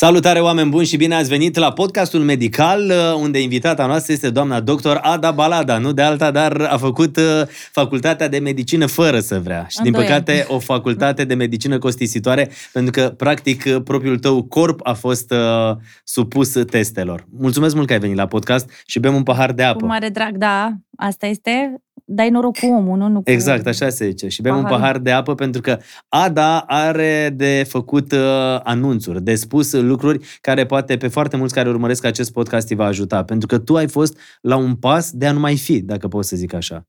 [0.00, 4.30] Salutare oameni buni și bine ați venit la podcastul medical uh, unde invitata noastră este
[4.30, 9.20] doamna doctor Ada Balada, nu de alta, dar a făcut uh, facultatea de medicină fără
[9.20, 9.66] să vrea.
[9.68, 14.80] Și din păcate o facultate de medicină costisitoare pentru că practic uh, propriul tău corp
[14.82, 17.26] a fost uh, supus testelor.
[17.38, 19.78] Mulțumesc mult că ai venit la podcast și bem un pahar de apă.
[19.78, 23.30] Cu mare drag, da, asta este dai noroc cu omul, nu, nu cu...
[23.30, 24.28] Exact, așa se zice.
[24.28, 24.70] Și bem pahar.
[24.70, 25.78] un pahar de apă pentru că
[26.08, 31.68] Ada are de făcut uh, anunțuri, de spus lucruri care poate pe foarte mulți care
[31.68, 33.24] urmăresc acest podcast îi va ajuta.
[33.24, 36.24] Pentru că tu ai fost la un pas de a nu mai fi, dacă pot
[36.24, 36.86] să zic așa.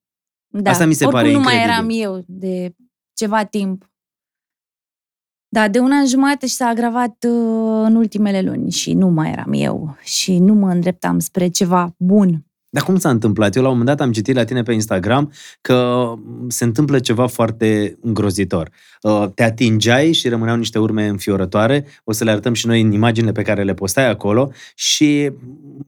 [0.47, 1.65] Da, Asta mi se pare nu incredibil.
[1.65, 2.75] mai eram eu de
[3.13, 3.89] ceva timp.
[5.49, 9.31] Da, de un an jumate și s-a agravat uh, în ultimele luni și nu mai
[9.31, 13.55] eram eu și nu mă îndreptam spre ceva bun dar cum s-a întâmplat?
[13.55, 16.13] Eu la un moment dat am citit la tine pe Instagram că
[16.47, 18.69] se întâmplă ceva foarte îngrozitor.
[19.01, 22.91] Uh, te atingeai și rămâneau niște urme înfiorătoare, o să le arătăm și noi în
[22.91, 25.31] imaginile pe care le postai acolo și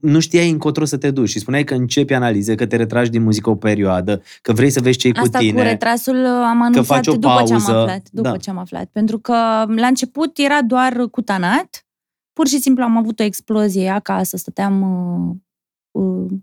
[0.00, 3.22] nu știai încotro să te duci și spuneai că începi analize, că te retragi din
[3.22, 5.48] muzică o perioadă, că vrei să vezi ce cu tine.
[5.48, 7.54] Asta cu retrasul am anunțat că faci o după pauză.
[7.54, 8.02] ce am aflat.
[8.10, 8.36] După da.
[8.36, 8.84] ce am aflat.
[8.92, 9.32] Pentru că
[9.76, 11.86] la început era doar cutanat,
[12.32, 15.36] pur și simplu am avut o explozie acasă, stăteam uh, uh,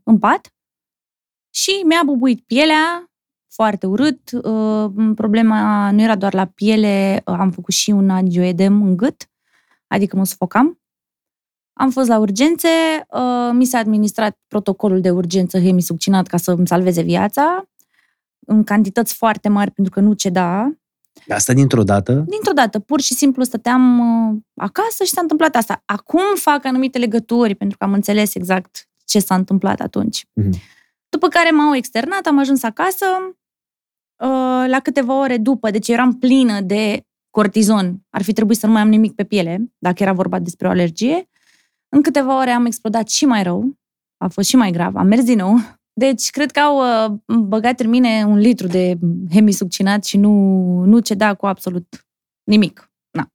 [0.03, 0.53] în pat
[1.49, 3.09] și mi-a bubuit pielea,
[3.53, 4.31] foarte urât.
[4.31, 9.29] Uh, problema nu era doar la piele, uh, am făcut și un angioedem în gât,
[9.87, 10.79] adică mă sufocam.
[11.73, 12.67] Am fost la urgențe,
[13.09, 17.69] uh, mi s-a administrat protocolul de urgență hemisuccinat ca să îmi salveze viața,
[18.39, 20.73] în cantități foarte mari pentru că nu ceda.
[21.29, 22.13] Asta dintr-o dată?
[22.13, 22.79] Dintr-o dată.
[22.79, 24.01] Pur și simplu stăteam
[24.55, 25.81] acasă și s-a întâmplat asta.
[25.85, 30.25] Acum fac anumite legături pentru că am înțeles exact ce s-a întâmplat atunci.
[30.25, 30.77] Mm-hmm.
[31.09, 33.05] După care m-au externat, am ajuns acasă
[34.23, 38.05] uh, la câteva ore după, deci eram plină de cortizon.
[38.09, 40.69] Ar fi trebuit să nu mai am nimic pe piele, dacă era vorba despre o
[40.69, 41.29] alergie.
[41.89, 43.77] În câteva ore am explodat și mai rău,
[44.17, 45.55] a fost și mai grav, am mers din nou.
[45.93, 48.97] Deci, cred că au uh, băgat în mine un litru de
[49.31, 50.31] hemisuccinat și nu,
[50.83, 52.05] nu ceda cu absolut
[52.43, 52.91] nimic.
[53.11, 53.27] Na.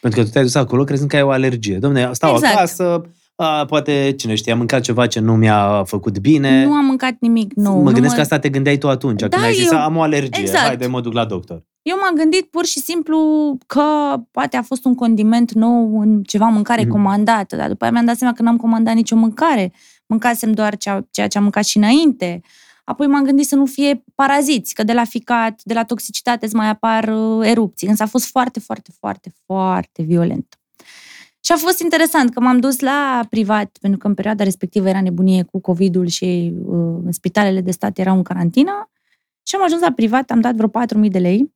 [0.00, 1.78] Pentru că tu te-ai dus acolo crezând că ai o alergie.
[1.78, 2.54] Domne, stau exact.
[2.54, 3.10] acasă,
[3.42, 6.64] a, poate, cine știe, am mâncat ceva ce nu mi-a făcut bine.
[6.64, 7.82] Nu am mâncat nimic nou.
[7.82, 8.14] Mă gândesc mă...
[8.14, 9.78] că asta te gândeai tu atunci, da, când ai zis, eu...
[9.78, 10.66] am o alergie, exact.
[10.66, 11.64] hai de mă duc la doctor.
[11.82, 13.18] Eu m-am gândit pur și simplu
[13.66, 13.82] că
[14.30, 16.90] poate a fost un condiment nou în ceva mâncare mm.
[16.90, 19.72] comandată, dar după aia mi-am dat seama că n-am comandat nicio mâncare.
[20.06, 22.40] Mâncasem doar ceea, ceea ce am mâncat și înainte.
[22.84, 26.54] Apoi m-am gândit să nu fie paraziți, că de la ficat, de la toxicitate îți
[26.54, 27.88] mai apar uh, erupții.
[27.88, 30.59] Însă a fost foarte, foarte, foarte, foarte violent.
[31.44, 35.00] Și a fost interesant că m-am dus la privat, pentru că în perioada respectivă era
[35.00, 38.90] nebunie cu COVID-ul și uh, spitalele de stat erau în carantină.
[39.42, 40.68] Și am ajuns la privat, am dat vreo
[41.04, 41.54] 4.000 de lei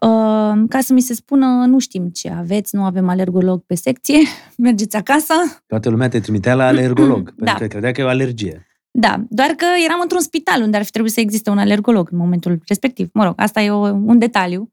[0.00, 4.18] uh, ca să mi se spună, nu știm ce aveți, nu avem alergolog pe secție,
[4.56, 5.34] mergeți acasă.
[5.66, 7.44] Toată lumea te trimitea la alergolog, da.
[7.44, 8.66] pentru că credea că e o alergie.
[8.90, 12.18] Da, doar că eram într-un spital unde ar fi trebuit să existe un alergolog în
[12.18, 13.08] momentul respectiv.
[13.12, 14.72] Mă rog, asta e o, un detaliu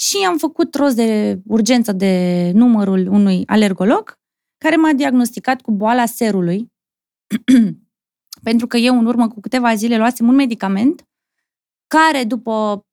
[0.00, 4.18] și am făcut rost de urgență de numărul unui alergolog
[4.58, 6.72] care m-a diagnosticat cu boala serului,
[8.48, 11.08] pentru că eu în urmă cu câteva zile luasem un medicament
[11.86, 12.84] care după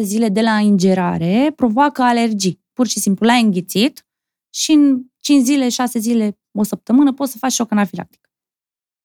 [0.00, 2.62] 5-6 zile de la ingerare provoacă alergii.
[2.72, 4.06] Pur și simplu l-ai înghițit
[4.54, 8.30] și în 5 zile, 6 zile, o săptămână poți să faci șoc anafilactic.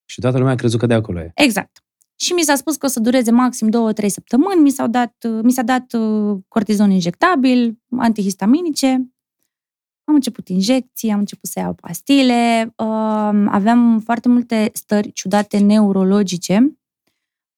[0.04, 1.30] Și toată lumea a crezut că de acolo e.
[1.34, 1.84] Exact
[2.20, 4.60] și mi s-a spus că o să dureze maxim 2-3 săptămâni.
[4.60, 8.88] Mi, s-au dat, mi s-a dat uh, cortizon injectabil, antihistaminice.
[10.04, 16.78] Am început injecții, am început să iau pastile, uh, aveam foarte multe stări ciudate neurologice,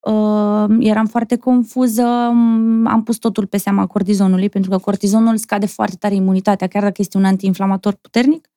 [0.00, 2.04] uh, eram foarte confuză,
[2.84, 6.96] am pus totul pe seama cortizonului, pentru că cortizonul scade foarte tare imunitatea, chiar dacă
[6.98, 8.50] este un antiinflamator puternic,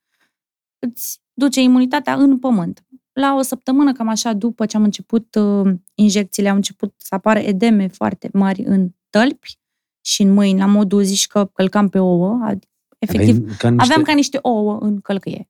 [0.80, 2.85] îți duce imunitatea în pământ
[3.16, 7.40] la o săptămână, cam așa, după ce am început uh, injecțiile, au început să apară
[7.40, 9.60] edeme foarte mari în tălpi
[10.02, 12.40] și în mâini, la modul zici că călcam pe ouă.
[12.44, 13.84] Adică, efectiv, ca niște...
[13.84, 15.50] aveam ca niște ouă în călcâie.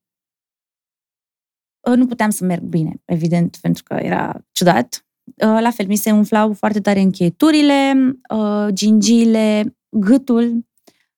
[1.89, 5.05] Uh, nu puteam să merg bine, evident, pentru că era ciudat.
[5.25, 7.93] Uh, la fel, mi se umflau foarte tare încheieturile,
[8.29, 10.65] uh, gingiile, gâtul,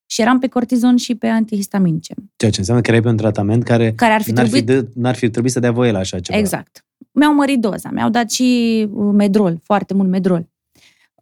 [0.09, 2.13] și eram pe cortizon și pe antihistaminice.
[2.35, 4.69] Ceea ce înseamnă că erai pe un tratament care, care ar fi n-ar, trebuit...
[4.69, 6.37] fi de, n-ar fi trebuit să dea voie la așa ceva.
[6.37, 6.85] Exact.
[7.11, 10.47] Mi-au mărit doza, mi-au dat și uh, medrol, foarte mult medrol.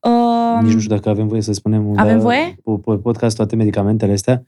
[0.02, 2.58] Uh, Nici nu știu dacă avem voie să spunem avem voie?
[2.86, 4.46] Pe podcast toate medicamentele astea.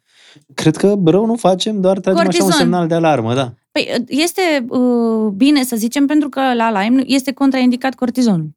[0.53, 2.47] Cred că rău nu facem, doar tragem Cortizon.
[2.47, 3.53] așa un semnal de alarmă, da.
[3.71, 8.49] Păi uh, este uh, bine să zicem pentru că la Lyme este contraindicat cortizonul.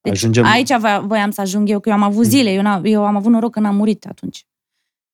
[0.00, 0.44] Deci Ajungem...
[0.44, 3.52] aici voiam să ajung eu, că eu am avut zile, eu, eu am avut noroc
[3.52, 4.46] că n-am murit atunci.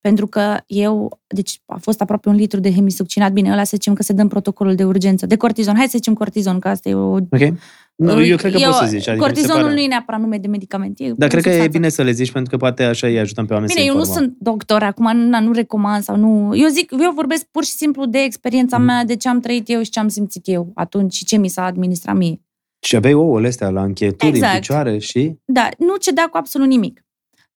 [0.07, 3.31] Pentru că eu, deci a fost aproape un litru de hemisuccinat.
[3.31, 5.25] Bine, ăla să zicem că se dă în protocolul de urgență.
[5.25, 5.75] De cortizon.
[5.75, 7.11] Hai să zicem cortizon, că asta e o...
[7.11, 7.53] Ok.
[7.95, 9.07] Nu, eu cred că eu, poți să zici.
[9.07, 9.73] Adică cortizonul pare...
[9.73, 10.99] nu e neapărat nume de medicament.
[10.99, 11.77] E Dar cred că e substanță.
[11.77, 13.95] bine să le zici, pentru că poate așa îi ajutăm pe oameni Bine, să eu
[13.95, 14.27] nu informăm.
[14.29, 16.55] sunt doctor, acum nu, nu recomand sau nu...
[16.57, 18.83] Eu zic, eu vorbesc pur și simplu de experiența Mm.
[18.83, 21.47] mea, de ce am trăit eu și ce am simțit eu atunci și ce mi
[21.47, 22.41] s-a administrat mie.
[22.79, 24.53] Și aveai ouăle astea la închieturi Exact.
[24.53, 25.35] în picioare și...
[25.45, 27.04] Da, nu cedea cu absolut nimic.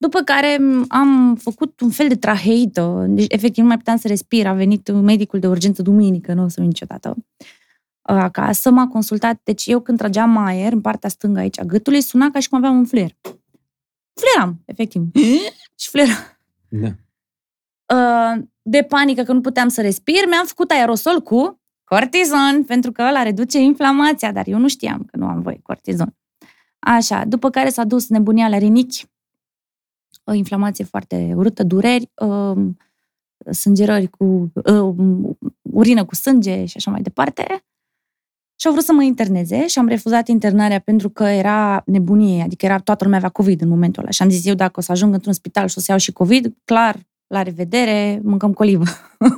[0.01, 4.07] După care m, am făcut un fel de traheită, deci efectiv nu mai puteam să
[4.07, 4.48] respir.
[4.48, 7.16] A venit medicul de urgență duminică, nu o să uit niciodată,
[8.01, 9.40] acasă, m-a consultat.
[9.44, 12.57] Deci eu când trageam aer în partea stângă aici a gâtului, suna ca și cum
[12.57, 13.16] aveam un fler.
[14.13, 15.01] Fleram, efectiv.
[15.81, 16.40] și fleram.
[16.69, 16.88] Da.
[17.96, 23.01] Uh, de panică că nu puteam să respir, mi-am făcut aerosol cu cortizon, pentru că
[23.01, 26.16] ăla reduce inflamația, dar eu nu știam că nu am voie cortizon.
[26.80, 29.10] Așa, după care s-a dus nebunia la rinichi, o
[30.34, 32.58] inflamație foarte urâtă, dureri, uh,
[33.52, 34.96] sângerări cu uh,
[35.62, 37.64] urină cu sânge și așa mai departe.
[38.56, 42.66] Și au vrut să mă interneze și am refuzat internarea pentru că era nebunie, adică
[42.66, 44.12] era toată lumea avea COVID în momentul ăla.
[44.12, 46.12] Și am zis eu, dacă o să ajung într-un spital și o să iau și
[46.12, 48.84] COVID, clar, la revedere, mâncăm colivă.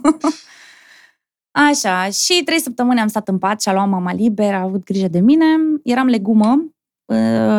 [1.69, 4.83] Așa, și trei săptămâni am stat în pat și a luat mama liber, a avut
[4.83, 5.45] grijă de mine.
[5.83, 6.71] Eram legumă, uh,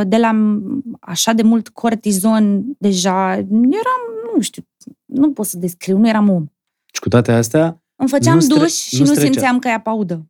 [0.05, 0.61] de la
[1.01, 4.03] așa de mult cortizon deja, eram,
[4.35, 4.63] nu știu,
[5.05, 6.47] nu pot să descriu, nu eram om.
[6.93, 9.31] Și cu toate astea, Îmi făceam Nu stre- duș și nu nu, strecea.
[9.33, 10.27] simțeam că ea paudă.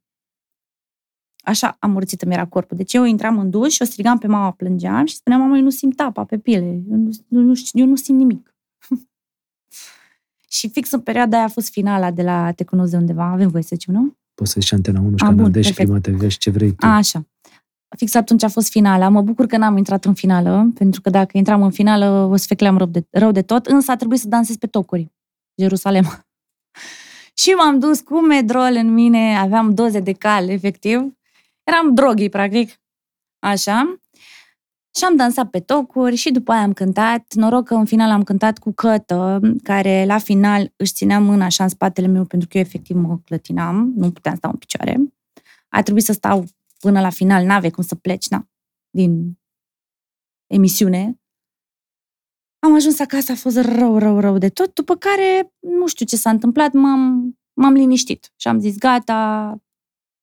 [1.45, 2.77] Așa amorțită mi era corpul.
[2.77, 5.63] Deci eu intram în duș și o strigam pe mama, plângeam și spuneam, mama, eu
[5.63, 8.55] nu simt apa pe piele, eu nu, eu nu, știu- eu nu simt nimic.
[10.49, 13.49] și fix în perioada aia a fost finala de la Te cunosc de undeva, avem
[13.49, 14.17] voie să zicem, nu?
[14.35, 16.03] poți să zici Antena 1 și A, Canal bun, D și perfect.
[16.03, 16.87] Prima TV și ce vrei tu.
[16.87, 17.27] A, așa.
[17.97, 19.09] Fix atunci a fost finala.
[19.09, 22.45] Mă bucur că n-am intrat în finală, pentru că dacă intram în finală o să
[22.49, 25.13] fecleam rău de, rău de tot, însă a trebuit să dansez pe tocuri.
[25.55, 26.05] Jerusalem.
[27.43, 31.17] și m-am dus cu medrol în mine, aveam doze de cal, efectiv.
[31.65, 32.81] Eram droghi, practic.
[33.39, 33.97] Așa.
[34.97, 37.35] Și am dansat pe tocuri și după aia am cântat.
[37.35, 41.63] Noroc că în final am cântat cu Cătă, care la final își ținea mâna așa
[41.63, 45.01] în spatele meu, pentru că eu efectiv mă clătinam, nu puteam sta în picioare.
[45.69, 46.45] A trebuit să stau
[46.85, 48.49] până la final, n-ave cum să pleci, na,
[48.91, 49.39] din
[50.47, 51.21] emisiune.
[52.59, 56.17] Am ajuns acasă, a fost rău, rău, rău de tot, după care, nu știu ce
[56.17, 59.49] s-a întâmplat, m-am, m-am liniștit și am zis, gata,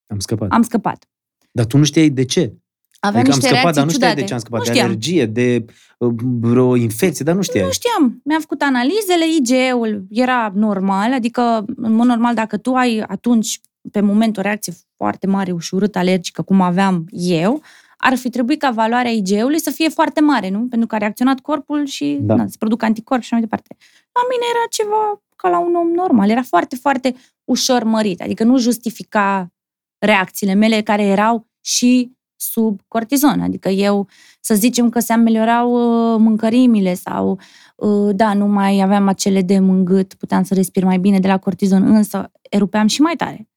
[0.07, 0.51] Am scăpat.
[0.51, 1.09] am scăpat.
[1.51, 2.53] Dar tu nu știai de ce.
[2.99, 4.21] Aveam adică am niște scăpat, reacții dar nu știai ciudate.
[4.21, 4.59] de ce am scăpat.
[4.59, 4.85] Nu de știam.
[4.85, 5.65] alergie, de
[5.97, 7.65] uh, vreo infecție, dar nu știai.
[7.65, 8.21] Nu știam.
[8.23, 13.59] Mi-am făcut analizele, IgE-ul era normal, adică, în mod normal, dacă tu ai atunci,
[13.91, 17.61] pe moment, o reacție foarte mare și urât alergică, cum aveam eu,
[17.97, 20.59] ar fi trebuit ca valoarea IgE-ului să fie foarte mare, nu?
[20.67, 22.35] Pentru că a reacționat corpul și Da.
[22.35, 22.41] da.
[22.41, 23.75] na, se produc anticorpi și așa mai departe.
[24.13, 26.29] La mine era ceva ca la un om normal.
[26.29, 28.21] Era foarte, foarte ușor mărit.
[28.21, 29.51] Adică nu justifica
[29.97, 33.41] reacțiile mele care erau și sub cortizon.
[33.41, 34.07] Adică eu,
[34.39, 37.39] să zicem că se ameliorau uh, mâncărimile sau,
[37.75, 41.37] uh, da, nu mai aveam acele de mângât, puteam să respir mai bine de la
[41.37, 43.47] cortizon, însă erupeam și mai tare.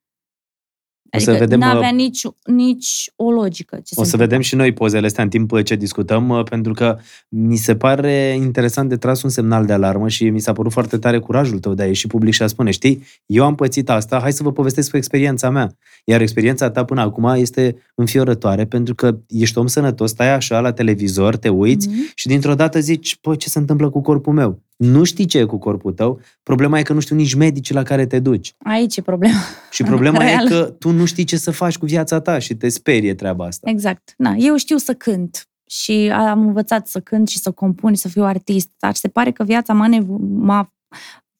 [1.15, 3.75] O să Adică vedem, n-avea uh, nici, nici o logică.
[3.75, 4.25] Ce O se să întâmpla.
[4.25, 6.97] vedem și noi pozele astea în timp ce discutăm, uh, pentru că
[7.29, 10.97] mi se pare interesant de tras un semnal de alarmă și mi s-a părut foarte
[10.97, 14.19] tare curajul tău de a ieși public și a spune, știi, eu am pățit asta,
[14.21, 15.77] hai să vă povestesc cu experiența mea.
[16.05, 20.71] Iar experiența ta până acum este înfiorătoare, pentru că ești om sănătos, stai așa la
[20.73, 22.11] televizor, te uiți Mhm.
[22.15, 24.61] și dintr-o dată zici, păi, ce se întâmplă cu corpul meu?
[24.83, 27.83] Nu știi ce e cu corpul tău, problema e că nu știu nici medicii la
[27.83, 28.55] care te duci.
[28.63, 29.39] Aici e problema.
[29.71, 30.47] Și problema e Real.
[30.47, 33.69] că tu nu știi ce să faci cu viața ta și te sperie treaba asta.
[33.69, 34.13] Exact.
[34.17, 38.07] Na, eu știu să cânt și am învățat să cânt și să compun și să
[38.07, 40.73] fiu artist, dar se pare că viața m-a, nevo- m-a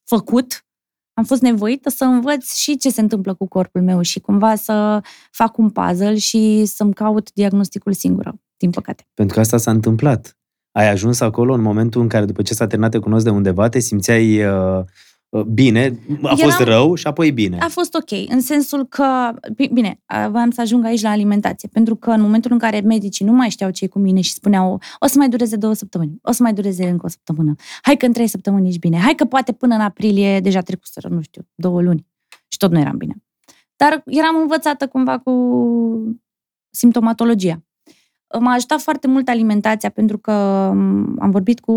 [0.04, 0.66] făcut,
[1.14, 5.02] am fost nevoită să învăț și ce se întâmplă cu corpul meu și cumva să
[5.32, 9.08] fac un puzzle și să-mi caut diagnosticul singură, din păcate.
[9.14, 10.38] Pentru că asta s-a întâmplat.
[10.74, 13.70] Ai ajuns acolo în momentul în care, după ce s-a terminat Te cunosc de undeva,
[13.70, 14.84] te simțeai uh,
[15.30, 17.58] uh, bine, a fost Eram- rău și apoi bine.
[17.58, 21.70] A fost ok, în sensul că, bi- bine, a- voiam să ajung aici la alimentație,
[21.72, 24.32] pentru că în momentul în care medicii nu mai știau ce e cu mine și
[24.34, 27.98] spuneau o să mai dureze două săptămâni, o să mai dureze încă o săptămână, hai
[27.98, 31.22] că în trei săptămâni ești bine, hai că poate până în aprilie deja trecuseră, nu
[31.22, 32.08] știu, două luni
[32.48, 33.16] și tot nu eram bine.
[33.76, 35.32] Dar eram învățată cumva cu
[36.70, 37.64] simptomatologia.
[38.40, 40.32] M-a ajutat foarte mult alimentația pentru că
[40.74, 41.74] m, am vorbit cu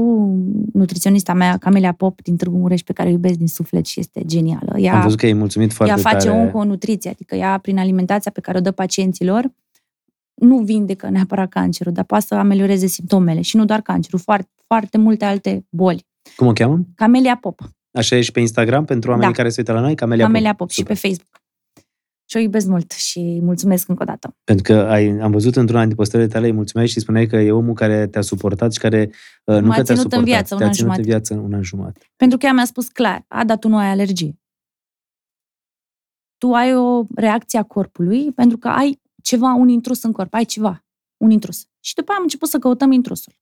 [0.72, 4.22] nutriționista mea, Camelia Pop, din Târgu Mureș, pe care o iubesc din suflet și este
[4.26, 4.78] genială.
[4.78, 6.40] Ea, Am văzut că ai mulțumit foarte ea face tare.
[6.40, 9.50] onconutriție, adică ea, prin alimentația pe care o dă pacienților,
[10.34, 14.98] nu vindecă neapărat cancerul, dar poate să amelioreze simptomele și nu doar cancerul, foarte, foarte
[14.98, 16.06] multe alte boli.
[16.36, 16.80] Cum o cheamă?
[16.94, 17.60] Camelia Pop.
[17.90, 19.36] Așa e și pe Instagram pentru oamenii Da.
[19.38, 19.94] care se uită la noi?
[19.94, 20.58] Camelia, Camelia Pop.
[20.58, 20.96] Pop și Super.
[21.00, 21.40] pe Facebook.
[22.28, 24.36] Și o iubesc mult și mulțumesc încă o dată.
[24.44, 27.52] Pentru că ai, am văzut într-una dintre postările tale, îi mulțumeai și spuneai că e
[27.52, 29.10] omul care te-a suportat și care
[29.44, 31.10] uh, nu M-a că te-a ținut în suportat, viață un te-a an ținut în jumate.
[31.10, 32.00] viață un an jumate.
[32.16, 34.38] Pentru că ea mi-a spus clar, Ada, tu nu ai alergie.
[36.38, 40.44] Tu ai o reacție a corpului pentru că ai ceva, un intrus în corp, ai
[40.44, 40.84] ceva,
[41.16, 41.66] un intrus.
[41.80, 43.32] Și după aia am început să căutăm intrusul.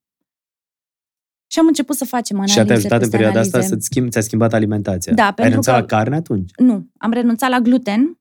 [1.47, 3.57] Și am început să facem analize și a te ajutat în peste perioada analize.
[3.57, 5.12] asta să-ți schimbi, ți-a schimbat alimentația.
[5.14, 6.50] Da, ai pentru renunțat că- la carne atunci?
[6.57, 8.19] Nu, am renunțat la gluten,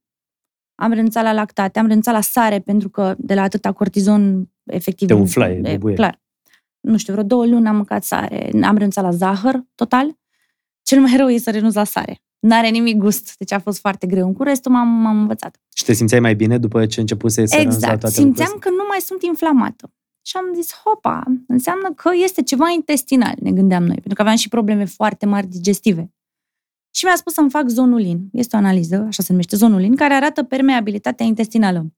[0.76, 5.08] am renunțat la lactate, am renunțat la sare pentru că de la atâta cortizon, efectiv...
[5.08, 5.96] Te umflai, e, bubuie.
[5.96, 6.22] Clar.
[6.80, 8.50] Nu știu, vreo două luni am mâncat sare.
[8.64, 10.18] Am renunțat la zahăr, total.
[10.82, 12.22] Cel mai rău e să renunț la sare.
[12.40, 14.28] N-are nimic gust, deci a fost foarte greu.
[14.28, 15.62] În restul m-am, m-am învățat.
[15.76, 18.00] Și te simțeai mai bine după ce începuse să renunți la Exact.
[18.00, 19.92] toate Simțeam lucrurile că nu mai sunt inflamată.
[20.26, 24.36] Și am zis, hopa, înseamnă că este ceva intestinal, ne gândeam noi, pentru că aveam
[24.36, 26.14] și probleme foarte mari digestive.
[26.96, 28.30] Și mi-a spus să-mi fac zonulin.
[28.32, 31.94] Este o analiză, așa se numește, zonulin, care arată permeabilitatea intestinală.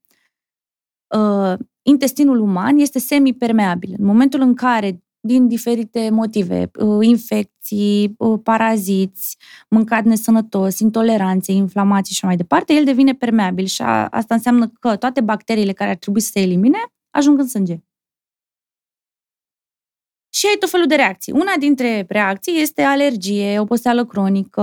[1.15, 3.95] Uh, intestinul uman este semipermeabil.
[3.97, 9.37] În momentul în care, din diferite motive, uh, infecții, uh, paraziți,
[9.69, 14.71] mâncat nesănătos, intoleranțe, inflamații și așa mai departe, el devine permeabil și a, asta înseamnă
[14.79, 16.77] că toate bacteriile care ar trebui să se elimine
[17.09, 17.79] ajung în sânge.
[20.35, 21.33] Și ai tot felul de reacții.
[21.33, 24.61] Una dintre reacții este alergie, oboseală cronică,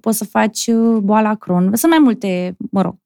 [0.00, 1.74] poți să faci uh, boala Crohn.
[1.74, 2.96] Sunt mai multe, mă rog.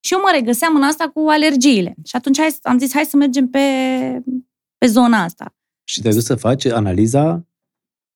[0.00, 1.94] Și eu mă regăseam în asta cu alergiile.
[2.04, 3.58] Și atunci hai, am zis, hai să mergem pe,
[4.78, 5.54] pe zona asta.
[5.84, 7.46] Și te-ai dus să faci analiza,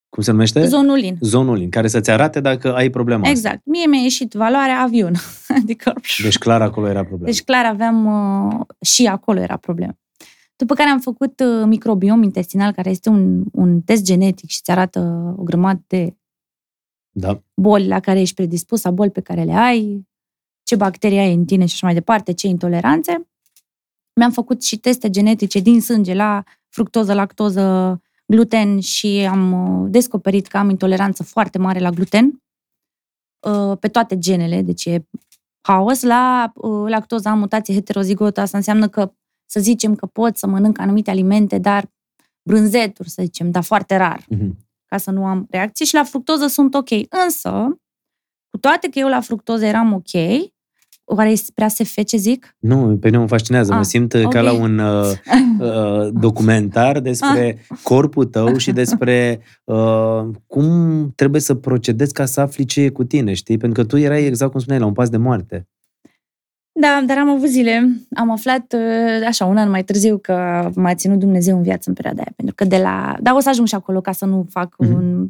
[0.09, 0.67] cum se numește?
[0.67, 1.17] Zonulin.
[1.21, 3.31] Zonul în care să-ți arate dacă ai problema asta.
[3.31, 3.61] Exact.
[3.65, 5.15] Mie mi-a ieșit valoarea avion.
[5.63, 5.93] adică...
[6.23, 7.31] Deci clar acolo era problema.
[7.31, 9.99] Deci clar aveam, uh, și acolo era problemă.
[10.61, 14.71] După care am făcut uh, microbiom intestinal, care este un, un test genetic și îți
[14.71, 16.17] arată o grămadă de
[17.11, 17.43] Da.
[17.55, 20.09] boli la care ești predispus, sau boli pe care le ai,
[20.63, 23.29] ce bacterii ai în tine și așa mai departe, ce intoleranțe.
[24.15, 29.53] Mi-am făcut și teste genetice din sânge la fructoză, lactoză, gluten și am
[29.83, 32.43] uh, descoperit că am intoleranță foarte mare la gluten
[33.47, 35.07] uh, pe toate genele, deci e
[35.61, 36.03] haos.
[36.03, 39.13] La uh, lactoză am mutație heterozigotă, asta înseamnă că
[39.51, 41.91] să zicem că pot să mănânc anumite alimente, dar
[42.43, 44.57] brânzeturi, să zicem, dar foarte rar Mhm.
[44.87, 46.89] ca să nu am reacție și la fructoză sunt ok.
[47.25, 47.51] Însă,
[48.51, 50.11] cu toate că eu la fructoză eram ok,
[51.05, 52.57] oare este prea SF ce zic?
[52.59, 53.73] Nu, pe mine mă fascinează.
[53.73, 54.45] mă Ah, simt uh, ca ok.
[54.45, 55.11] la un uh,
[55.61, 62.65] uh, documentar despre corpul tău și despre uh, cum trebuie să procedezi ca să afli
[62.65, 63.59] ce e cu tine, știi?
[63.59, 65.69] Pentru că tu erai, exact cum spuneai, la un pas de moarte.
[66.73, 67.97] Da, dar am avut zile.
[68.17, 71.95] Am aflat, uh, așa, un an mai târziu că m-a ținut Dumnezeu în viață în
[71.95, 72.33] perioada aia.
[72.37, 73.17] Pentru că de la...
[73.21, 74.93] Dar o să ajung și acolo ca să nu fac Mhm.
[74.93, 75.29] un,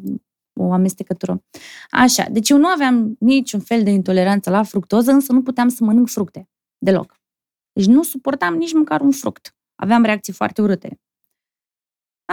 [0.53, 1.43] o amestecătură.
[1.89, 5.83] Așa, deci eu nu aveam niciun fel de intoleranță la fructoză, însă nu puteam să
[5.83, 6.49] mănânc fructe.
[6.77, 7.19] Deloc.
[7.73, 9.55] Deci nu suportam nici măcar un fruct.
[9.75, 10.99] Aveam reacții foarte urâte.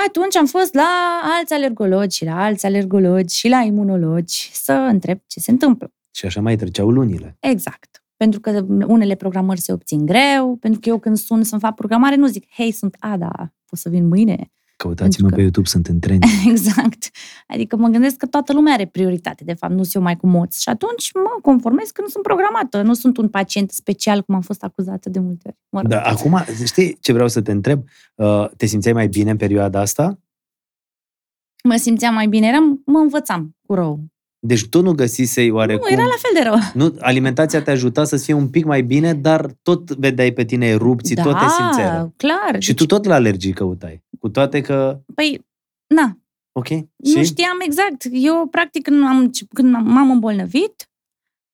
[0.07, 5.19] Atunci am fost la alți alergologi și la alți alergologi și la imunologi să întreb
[5.27, 5.93] ce se întâmplă.
[6.15, 7.37] Și așa mai treceau lunile.
[7.41, 7.98] Exact.
[8.19, 12.17] Pentru că unele programări se obțin greu, pentru că eu când sun să-mi fac programare,
[12.17, 14.51] nu zic, hei, sunt Ada, pot să vin mâine?
[14.77, 16.23] Căutați-mă Pentru că- pe YouTube, sunt în trend.
[16.51, 17.11] exact.
[17.47, 20.27] Adică mă gândesc că toată lumea are prioritate, de fapt, nu sunt eu mai cu
[20.27, 20.59] moț.
[20.61, 24.41] Și atunci mă conformez că nu sunt programată, nu sunt un pacient special, cum am
[24.41, 25.57] fost acuzată de multe ori.
[25.69, 25.91] Mă rog.
[25.91, 27.83] Dar acum, știi ce vreau să te întreb?
[28.15, 30.19] Uh, te simțeai mai bine în perioada asta?
[31.65, 34.01] Mă simțeam mai bine, eram, mă învățam cu rău.
[34.40, 35.87] Deci tu nu găsisei oarecum...
[35.88, 36.57] Nu, era la fel de rău.
[36.75, 40.66] Nu, alimentația te ajuta să fie un pic mai bine, dar tot vedeai pe tine
[40.66, 42.12] erupții, da, tot te simțeai rău.
[42.16, 42.62] clar.
[42.62, 44.04] Și tu tot la alergii căutai.
[44.21, 45.00] Cu toate că...
[45.14, 45.47] Păi,
[45.95, 46.18] na,
[46.52, 46.68] Ok?
[46.97, 47.25] Nu și?
[47.25, 48.07] știam exact.
[48.11, 50.90] Eu, practic, când, am, încep- când am- m-am îmbolnăvit,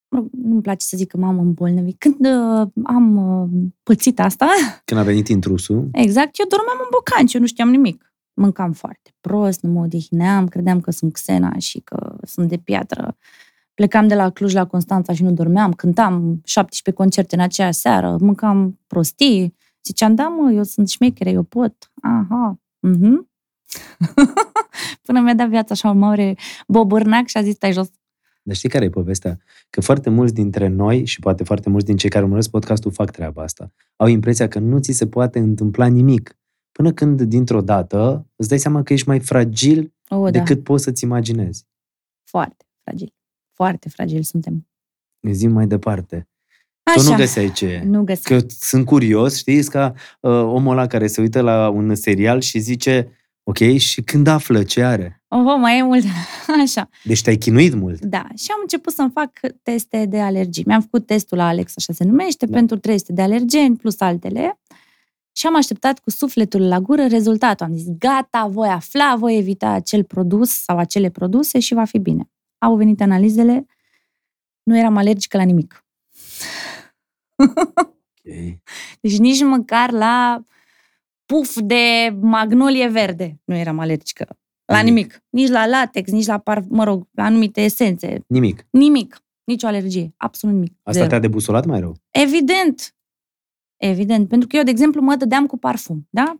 [0.08, 3.48] mă rog, nu-mi place să zic că m-am îmbolnăvit, când uh, am uh,
[3.82, 4.46] pățit asta,
[4.84, 8.13] Când a venit intrusul, exact, eu dormeam în bocanci, eu nu știam nimic.
[8.34, 13.16] Mâncam foarte prost, nu mă odihneam, credeam că sunt Xena și că sunt de piatră.
[13.74, 18.16] Plecam de la Cluj la Constanța și nu dormeam, cântam 17 concerte în aceeași seară,
[18.20, 19.54] mâncam prostii.
[19.84, 21.92] Ziceam, da mă, eu sunt șmechere, eu pot.
[22.02, 23.28] Aha, mhm.
[25.06, 26.36] Până mi-a dat viața așa un mare
[26.66, 27.90] bobârnac și a zis, stai jos.
[28.42, 29.38] dar știi care e povestea?
[29.70, 33.10] Că foarte mulți dintre noi și poate foarte mulți din cei care urmăresc podcastul fac
[33.10, 33.72] treaba asta.
[33.96, 36.38] Au impresia că nu ți se poate întâmpla nimic.
[36.76, 40.82] Până când, dintr-o dată, îți dai seama că ești mai fragil O, da, decât poți
[40.84, 41.66] să-ți imaginezi.
[42.30, 43.14] foarte fragil.
[43.52, 44.66] Foarte fragil suntem.
[45.30, 46.28] Zi mai departe.
[46.82, 47.82] Așa, Tu nu găseai ce e.
[47.84, 48.28] nu găsesc.
[48.28, 52.58] Că sunt curios, știi, ca uh, omul ăla care se uită la un serial și
[52.58, 53.08] zice
[53.46, 53.76] Ok?
[53.76, 55.22] Și când află ce are?
[55.28, 56.04] Oh, mai e mult.
[56.62, 56.88] Așa.
[57.04, 58.00] Deci te-ai chinuit mult.
[58.00, 58.26] Da.
[58.36, 59.30] Și am început să-mi fac
[59.62, 60.64] teste de alergii.
[60.66, 62.56] Mi-am făcut testul la Alex, așa se numește, da.
[62.56, 64.60] pentru 300 de alergeni plus altele.
[65.36, 67.66] Și am așteptat cu sufletul la gură rezultatul.
[67.66, 71.98] Am zis, gata, voi afla, voi evita acel produs sau acele produse și va fi
[71.98, 72.30] bine.
[72.58, 73.66] Au venit analizele,
[74.62, 75.84] nu eram alergică la nimic.
[77.36, 78.62] Okay.
[79.00, 80.44] Deci nici măcar la
[81.26, 84.38] puf de magnolie verde nu eram alergică.
[84.64, 84.94] La nimic.
[84.94, 85.24] nimic.
[85.30, 88.24] Nici la latex, nici la, par, mă rog, la anumite esențe.
[88.26, 88.66] Nimic.
[88.70, 89.18] Nimic.
[89.44, 90.14] Nici o alergie.
[90.16, 90.72] Absolut nimic.
[90.82, 91.06] Asta Zero.
[91.06, 91.96] te-a debusolat mai rău?
[92.10, 92.93] Evident.
[93.88, 94.28] Evident.
[94.28, 96.36] Pentru că eu, de exemplu, mă dădeam cu parfum, da?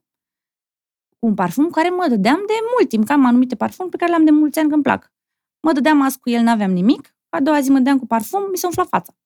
[1.18, 4.10] Cu un parfum care mă dădeam de mult timp, că am anumite parfum pe care
[4.10, 5.12] le-am de mulți ani că îmi plac.
[5.60, 7.16] Mă dădeam azi cu el, n-aveam nimic.
[7.28, 9.16] A doua zi mă dădeam cu parfum, mi se umfla fața.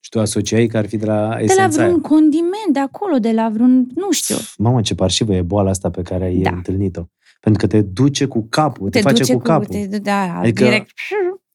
[0.00, 2.08] Și tu asociai că ar fi de la esența De la vreun aia.
[2.08, 4.36] condiment, de acolo, de la vreun, nu știu.
[4.58, 6.50] Mamă, ce parșivă e boala asta pe care ai da.
[6.50, 7.02] întâlnit-o.
[7.40, 9.66] Pentru că te duce cu capul, te, te face cu, cu capul.
[9.66, 10.90] Te, da, adică, direct.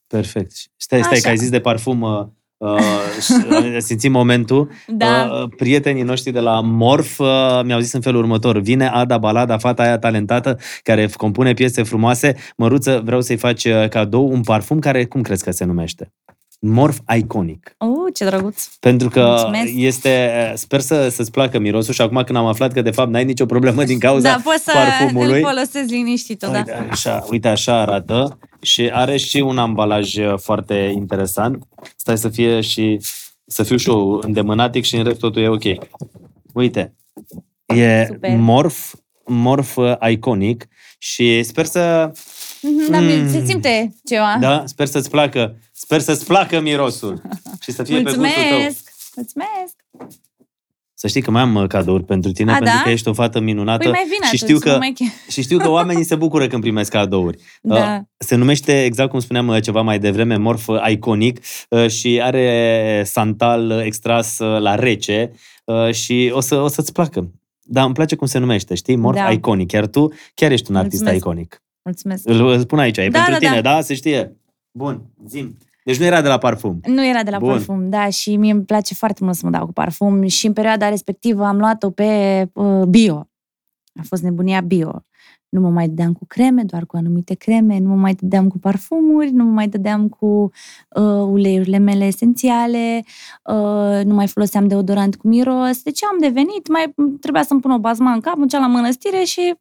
[0.07, 0.51] Perfect.
[0.51, 1.21] Stai, stai, Așa.
[1.21, 2.01] că ai zis de parfum,
[2.59, 2.79] uh,
[3.49, 4.69] uh, simțim momentul.
[4.87, 5.29] Da.
[5.31, 7.27] Uh, prietenii noștri de la Morf uh,
[7.63, 8.57] mi-au zis în felul următor.
[8.59, 12.35] Vine Ada Balada, fata aia talentată, care compune piese frumoase.
[12.57, 16.11] Măruță, vreau să-i faci uh, cadou un parfum care, cum crezi că se numește?
[16.61, 17.75] Morf Iconic.
[17.77, 18.65] Oh, ce drăguț!
[18.79, 19.71] Pentru că Mulțumesc.
[19.75, 23.25] este, sper să, să-ți placă mirosul și acum când am aflat că de fapt n-ai
[23.25, 25.41] nicio problemă din cauza da, poți să parfumului.
[25.41, 26.57] îl folosesc liniștit, da.
[26.57, 31.63] Uite așa, uite așa arată și are și un ambalaj foarte interesant.
[31.95, 32.99] Stai să fie și
[33.45, 35.63] să fiu și eu îndemânatic și în rest totul e ok.
[36.53, 36.95] Uite,
[37.65, 38.35] e Super.
[38.35, 38.93] Morf,
[39.25, 39.77] Morf
[40.09, 42.11] Iconic și sper să...
[42.89, 44.37] Da, mm, se simte ceva.
[44.39, 47.21] Da, sper să-ți placă Sper să-ți placă mirosul
[47.63, 48.33] și să fie Mulțumesc!
[48.33, 48.75] pe gustul tău.
[49.15, 49.78] Mulțumesc!
[51.01, 52.81] Să știi că mai am uh, cadouri pentru tine, A, pentru da?
[52.83, 53.83] că ești o fată minunată.
[53.83, 54.93] Păi mai vine și știu că, mai...
[55.29, 57.37] și știu că oamenii se bucură când primesc cadouri.
[57.61, 57.95] Da.
[57.95, 61.39] Uh, se numește, exact cum spuneam uh, ceva mai devreme, morf iconic
[61.87, 65.31] și are santal extras la rece
[65.91, 67.31] și o, să, o să-ți placă.
[67.61, 68.95] Dar îmi place cum se numește, știi?
[68.95, 69.31] Morf da.
[69.31, 69.67] iconic.
[69.67, 71.07] Chiar tu chiar ești un Mulțumesc.
[71.07, 71.63] artist iconic.
[71.83, 72.29] Mulțumesc.
[72.29, 73.73] Îl spun aici, e da, pentru da, tine, da.
[73.73, 73.81] da?
[73.81, 74.38] Se știe.
[74.71, 75.57] Bun, zim.
[75.89, 76.80] Deci nu era de la parfum.
[76.86, 77.49] Nu era de la Bun.
[77.49, 80.54] parfum, da, și mie îmi place foarte mult să mă dau cu parfum și în
[80.54, 83.30] perioada respectivă am luat-o pe uh, bio.
[83.93, 85.04] A fost nebunia bio.
[85.49, 88.58] Nu mă mai dădeam cu creme, doar cu anumite creme, nu mă mai dădeam cu
[88.58, 90.52] parfumuri, nu mă mai dădeam cu
[90.89, 93.04] uh, uleiurile mele esențiale,
[93.43, 95.82] uh, nu mai foloseam deodorant cu miros.
[95.84, 99.41] Deci am devenit, mai trebuia să-mi pun o bazma în cap, mergeam la mănăstire și
[99.41, 99.58] deci,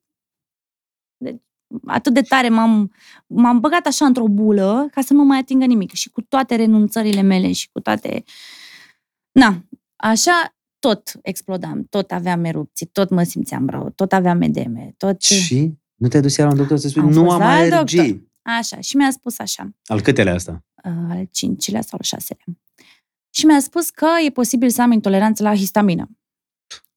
[1.87, 2.93] atât de tare m-am,
[3.27, 5.93] m-am băgat așa într-o bulă ca să nu mai atingă nimic.
[5.93, 8.25] Și cu toate renunțările mele și cu toate...
[9.33, 9.65] Na,
[9.97, 15.23] așa tot explodam, tot aveam erupții, tot mă simțeam rău, tot aveam edeme, tot...
[15.23, 15.73] Și?
[15.95, 17.99] Nu te-ai dus iar la un doctor să spui, am nu am alergii?
[17.99, 18.27] Doctor.
[18.43, 19.75] Așa, și mi-a spus așa.
[19.85, 20.65] Al câtelea asta?
[20.83, 22.45] Al cincilea sau al șaselea.
[23.31, 26.09] Și mi-a spus că e posibil să am intoleranță la histamină.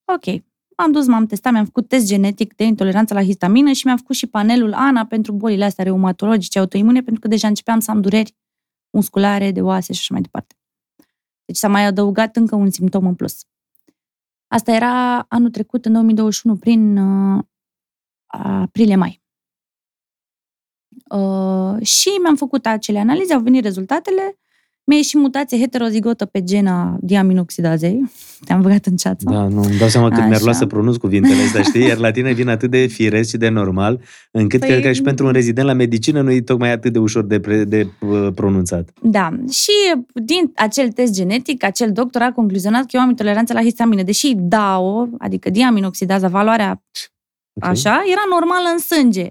[0.06, 0.44] Ok,
[0.82, 4.16] am dus, m-am testat, mi-am făcut test genetic de intoleranță la histamină și mi-am făcut
[4.16, 8.36] și panelul ANA pentru bolile astea reumatologice, autoimune, pentru că deja începeam să am dureri
[8.90, 10.56] musculare, de oase și așa mai departe.
[11.46, 13.46] Deci s-a mai adăugat încă un simptom în plus.
[14.48, 17.44] Asta era anul trecut, în 2021, prin uh,
[18.26, 19.22] aprilie-mai.
[21.10, 24.40] Uh, și mi-am făcut acele analize, au venit rezultatele
[24.84, 28.12] mi-e și mutație heterozigotă pe gena diaminoxidazei.
[28.46, 29.30] Te-am băgat în ceață.
[29.32, 31.86] Da, nu, îmi dau seama cât mi-ar lua să pronunț cuvintele astea, știi?
[31.88, 34.70] Iar la tine vine atât de firesc și de normal, încât păi...
[34.70, 37.40] cred că și pentru un rezident la medicină nu e tocmai atât de ușor de,
[37.40, 38.90] pre, de uh, pronunțat.
[39.02, 43.62] Da, și din acel test genetic, acel doctor a concluzionat că eu am intoleranță la
[43.62, 46.84] histamină, deși DAO, adică diaminoxidaza, valoarea
[47.54, 47.72] okay.
[47.72, 49.28] așa, era normală în sânge.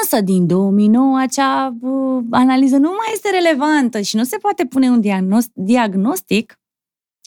[0.00, 4.90] Însă, din 2009, acea uh, analiză nu mai este relevantă și nu se poate pune
[4.90, 5.00] un
[5.54, 6.60] diagnostic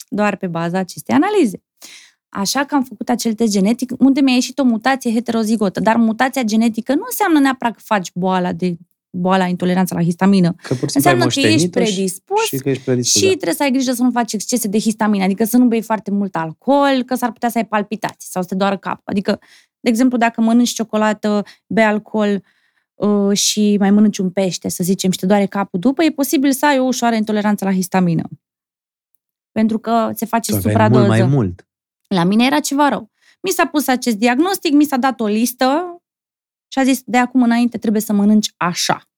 [0.08, 1.62] doar pe baza acestei analize.
[2.28, 6.42] Așa că am făcut acel test genetic unde mi-a ieșit o mutație heterozigotă, dar mutația
[6.42, 8.76] genetică nu înseamnă neapărat că faci boala de
[9.10, 10.54] boala intoleranță la histamină.
[10.62, 13.32] Că înseamnă că ești predispus și, că ești predispus, și da.
[13.32, 16.10] trebuie să ai grijă să nu faci excese de histamină, adică să nu bei foarte
[16.10, 19.02] mult alcool, că s-ar putea să ai palpitații sau să te doară capul.
[19.04, 19.38] Adică
[19.86, 22.44] de exemplu, dacă mănânci ciocolată, bei alcool
[22.94, 26.52] uh, și mai mănânci un pește, să zicem, și te doare capul după, e posibil
[26.52, 28.28] să ai o ușoară intoleranță la histamină.
[29.52, 31.06] Pentru că se face că supradoză.
[31.06, 31.66] Mult mai mult.
[32.08, 33.10] La mine era ceva rău.
[33.42, 35.95] Mi s-a pus acest diagnostic, mi s-a dat o listă
[36.68, 39.08] și a zis, de acum înainte trebuie să mănânci așa.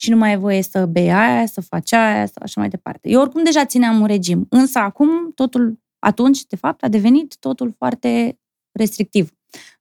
[0.00, 3.08] Și nu mai e voie să bei aia, să faci aia, sau așa mai departe.
[3.08, 7.74] Eu oricum deja țineam un regim, însă acum totul, atunci, de fapt, a devenit totul
[7.78, 8.38] foarte
[8.72, 9.30] restrictiv.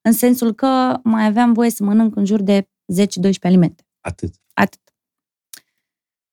[0.02, 2.68] în sensul că mai aveam voie să mănânc în jur de 10-12
[3.42, 3.88] alimente.
[4.02, 4.34] Atât.
[4.54, 4.80] Atât.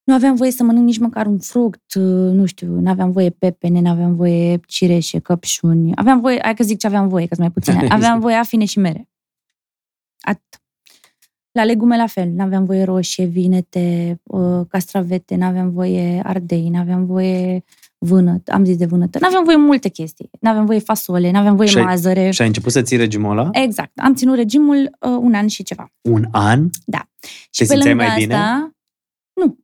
[0.03, 1.93] Nu aveam voie să mănânc nici măcar un fruct,
[2.33, 5.95] nu știu, nu aveam voie pepene, nu aveam voie cireșe, căpșuni.
[5.95, 7.87] Aveam voie, hai că zic ce aveam voie, că mai puține.
[7.97, 9.09] Aveam voie afine și mere.
[10.23, 10.61] Atât.
[11.51, 16.69] La legume la fel, nu aveam voie roșie, vinete, uh, castravete, nu aveam voie ardei,
[16.69, 17.63] nu aveam voie
[17.97, 19.17] vânăt, am zis de vânătă.
[19.21, 20.29] Nu aveam voie multe chestii.
[20.39, 22.31] Nu aveam voie fasole, nu aveam voie și ai, mazăre.
[22.31, 23.49] Și ai început să ții regimul ăla?
[23.51, 23.91] Exact.
[23.99, 25.93] Am ținut regimul uh, un an și ceva.
[26.01, 26.69] Un an?
[26.85, 27.09] Da.
[27.19, 28.75] Te și pe lângă mai asta, bine?
[29.33, 29.57] nu.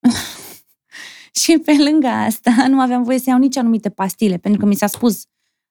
[1.40, 4.74] și pe lângă asta nu aveam voie să iau nici anumite pastile, pentru că mi
[4.74, 5.24] s-a spus,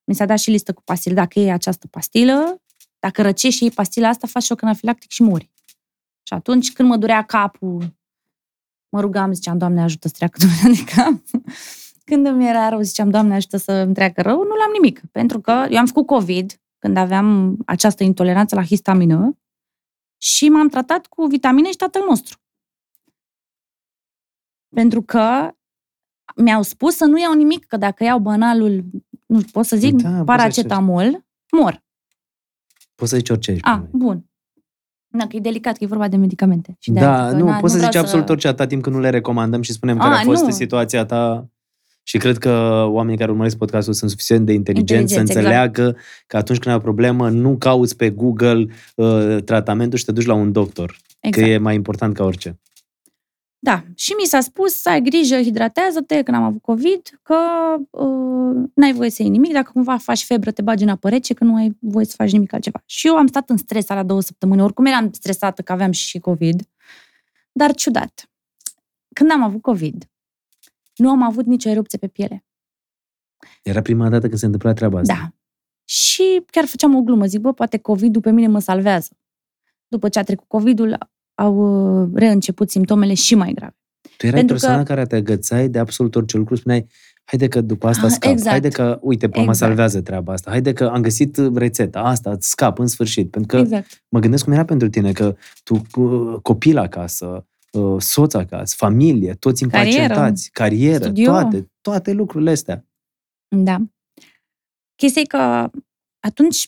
[0.03, 1.13] mi s-a dat și listă cu pastile.
[1.13, 2.61] Dacă iei această pastilă,
[2.99, 5.51] dacă răcești și iei pastila asta, faci șoc anafilactic și mori.
[6.23, 7.97] Și atunci, când mă durea capul,
[8.89, 11.43] mă rugam, ziceam, Doamne, ajută să treacă durerea de cap.
[12.03, 15.01] Când îmi era rău, ziceam, Doamne, ajută să îmi treacă rău, nu l-am nimic.
[15.11, 19.37] Pentru că eu am făcut COVID, când aveam această intoleranță la histamină,
[20.21, 22.37] și m-am tratat cu vitamine și tatăl nostru.
[24.75, 25.51] Pentru că
[26.35, 28.83] mi-au spus să nu iau nimic, că dacă iau banalul,
[29.25, 31.83] nu pot să zic, Da, poți să paracetamol, mor.
[32.99, 33.59] Poți să zici orice aici.
[33.63, 33.89] A, pe noi.
[33.91, 34.23] bun.
[35.11, 36.75] Da, că e delicat, că e vorba de medicamente.
[36.79, 38.81] Și de Da, aia, că nu, na, poți să vreau zici absolut orice atâta timp
[38.83, 40.49] când nu le recomandăm și spunem A, care a fost nu.
[40.49, 41.49] situația ta.
[42.03, 45.65] Și cred că oamenii care urmăresc podcastul sunt suficient de inteligenți să Inteligenți, exact.
[45.65, 50.11] înțeleagă că atunci când ai o problemă, nu cauți pe Google uh, tratamentul și te
[50.11, 50.97] duci la un doctor.
[51.19, 51.45] Exact.
[51.47, 52.59] Că e mai important ca orice.
[53.61, 57.37] Da, și mi s-a spus să ai grijă, hidratează-te, când am avut COVID, că
[57.89, 61.33] uh, n-ai voie să iei nimic, dacă cumva faci febră, te bagi în apă rece,
[61.33, 62.81] că nu ai voie să faci nimic altceva.
[62.85, 66.19] Și eu am stat în stres la două săptămâni, oricum eram stresată că aveam și
[66.19, 66.61] COVID,
[67.51, 68.29] dar ciudat.
[69.13, 70.09] Când am avut COVID,
[70.95, 72.45] nu am avut nicio erupție pe piele.
[73.63, 75.13] Era prima dată când se întâmpla treaba asta.
[75.13, 75.33] Da.
[75.83, 79.17] Și chiar făceam o glumă, zic, bă, poate COVID-ul pe mine mă salvează.
[79.87, 80.97] După ce a trecut COVID-ul,
[81.39, 83.77] au uh, reînceput simptomele și mai grave.
[84.17, 86.87] Tu erai Pentru persoana că- care te agățai de absolut orice lucru, spuneai,
[87.23, 88.49] haide că după asta Ah, scap, exact.
[88.49, 89.57] haide că, uite, mă Exact.
[89.57, 93.29] salvează treaba asta, haide că am găsit rețeta asta, îți scap în sfârșit.
[93.31, 94.03] Pentru că exact.
[94.09, 99.33] mă gândesc cum era pentru tine, că tu uh, copil acasă, uh, soț acasă, familie,
[99.33, 99.89] toți Carieră.
[100.01, 101.25] impacientați, carieră, Studio.
[101.25, 102.85] toate, toate lucrurile astea.
[103.55, 103.77] Da.
[104.95, 105.69] Chestia e că
[106.19, 106.67] atunci,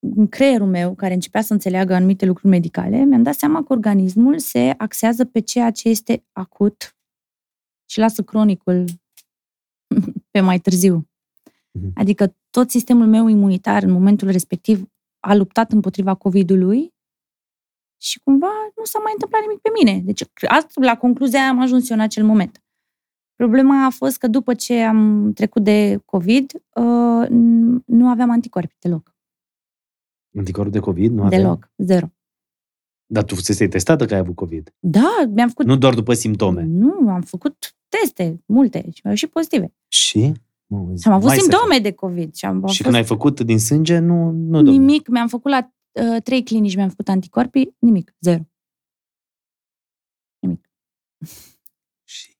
[0.00, 4.38] în creierul meu, care începea să înțeleagă anumite lucruri medicale, mi-am dat seama că organismul
[4.38, 6.96] se axează pe ceea ce este acut
[7.90, 8.84] și lasă cronicul
[10.32, 11.08] pe mai târziu.
[11.72, 11.92] Mhm.
[11.94, 14.88] Adică tot sistemul meu imunitar în momentul respectiv
[15.20, 16.94] a luptat împotriva COVID-ului
[18.02, 20.00] și cumva nu s-a mai întâmplat nimic pe mine.
[20.04, 22.62] Deci asta, la concluzia aia am ajuns eu în acel moment.
[23.36, 28.76] Problema a fost că după ce am trecut de COVID, uh, n- nu aveam anticorpi
[28.78, 29.14] deloc.
[30.38, 31.38] Anticorul de COVID nu avea?
[31.38, 31.70] Deloc.
[31.76, 32.12] Zero.
[33.06, 34.74] Dar tu fusese testată că ai avut COVID.
[34.78, 35.66] Da, mi-am făcut...
[35.66, 36.62] Nu doar după simptome.
[36.62, 39.72] Nu, am făcut teste, multe, și mi-au ieșit pozitive.
[39.88, 40.32] Și?
[40.66, 42.34] Mă, Și am avut mai să simptome de COVID.
[42.34, 42.68] Și, am, am fac.
[42.70, 44.70] Și fost când ai făcut din sânge, nu, nu domnule.
[44.70, 45.08] nimic.
[45.08, 48.14] Mi-am făcut la uh, trei clinici, mi-am făcut anticorpi, nimic.
[48.20, 48.42] Zero.
[50.38, 50.70] Nimic.
[52.04, 52.36] Și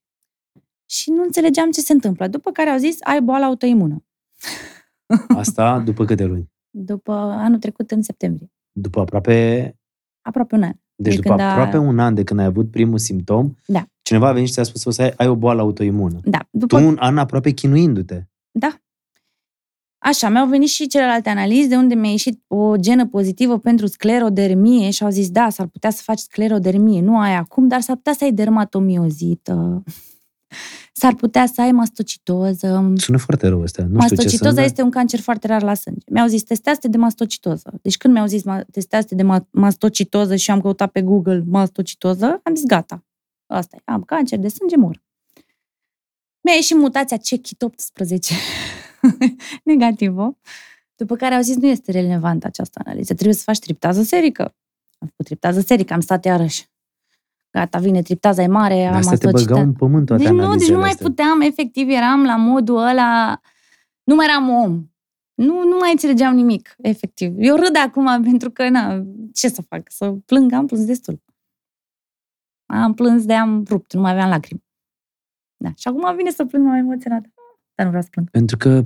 [0.86, 2.28] Și nu înțelegeam ce se întâmplă.
[2.28, 4.04] După care au zis, ai boală autoimună.
[5.28, 6.50] asta după câte luni?
[6.70, 8.50] După anul trecut, în septembrie.
[8.72, 9.74] După aproape
[10.22, 10.72] Aproape un an.
[10.94, 13.86] Deci De după când a- aproape un an de când ai avut primul simptom, Da.
[14.02, 16.20] cineva a venit și ți-a spus o să ai, ai o boală autoimună.
[16.24, 16.38] Da.
[16.38, 18.22] Tu După un an aproape chinuindu-te.
[18.50, 18.74] Da.
[19.98, 24.90] Așa, mi-au venit și celelalte analize de unde mi-a ieșit o genă pozitivă pentru sclerodermie
[24.90, 28.12] și au zis, da, s-ar putea să faci sclerodermie, nu ai acum, dar s-ar putea
[28.12, 29.82] să ai dermatomiozită,
[30.92, 32.92] s-ar putea să ai mastocitoză.
[32.96, 33.82] Sună foarte rău ăsta.
[33.82, 34.64] Nu știu ce Mastocitoza sunt.
[34.64, 36.04] este un cancer foarte rar la sânge.
[36.10, 37.72] Mi-au zis, testează de mastocitoză.
[37.82, 42.40] Deci când mi-au zis, "Ma- testează de ma- mastocitoză și am căutat pe Google mastocitoză,
[42.42, 43.04] am zis, gata,
[43.46, 45.02] asta e, am cancer de sânge, mor.
[46.40, 48.34] Mi-a ieșit mutația CHIT18
[49.64, 50.38] negativă,
[50.96, 54.42] după care au zis, nu este relevantă această analiză, trebuie să faci triptază serică.
[54.98, 56.68] Am făcut triptază serică, am stat iarăși.
[57.50, 59.50] Gata, vine, triptaza e mare, De am asta te mastocită.
[59.52, 61.06] băgau în pământ toate Deci nu, deci analizele nu mai astea.
[61.06, 63.40] puteam, efectiv, eram la modul ăla,
[64.04, 64.84] nu mai eram om.
[65.34, 67.34] Nu, nu mai înțelegeam nimic, efectiv.
[67.38, 69.82] Eu râd acum pentru că, na, ce să fac?
[69.90, 71.22] Să plâng, am plâns destul.
[72.66, 74.64] Am plâns de am rupt, nu mai aveam lacrimi.
[75.56, 75.70] Da.
[75.76, 77.28] Și acum vine să plâng mai emoționată.
[77.74, 78.30] Dar nu vreau să plâng.
[78.30, 78.84] Pentru că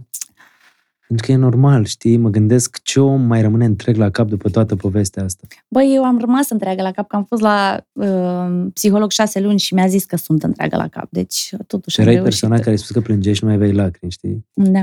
[1.15, 2.17] pentru că e normal, știi?
[2.17, 5.47] Mă gândesc ce om mai rămâne întreg la cap după toată povestea asta.
[5.69, 9.59] Băi, eu am rămas întreagă la cap, că am fost la uh, psiholog șase luni
[9.59, 11.07] și mi-a zis că sunt întreagă la cap.
[11.11, 12.23] Deci, totuși Și am erai reușit.
[12.41, 14.47] persoana care ai spus că plângeai și nu mai aveai lacrimi, știi?
[14.53, 14.83] Da.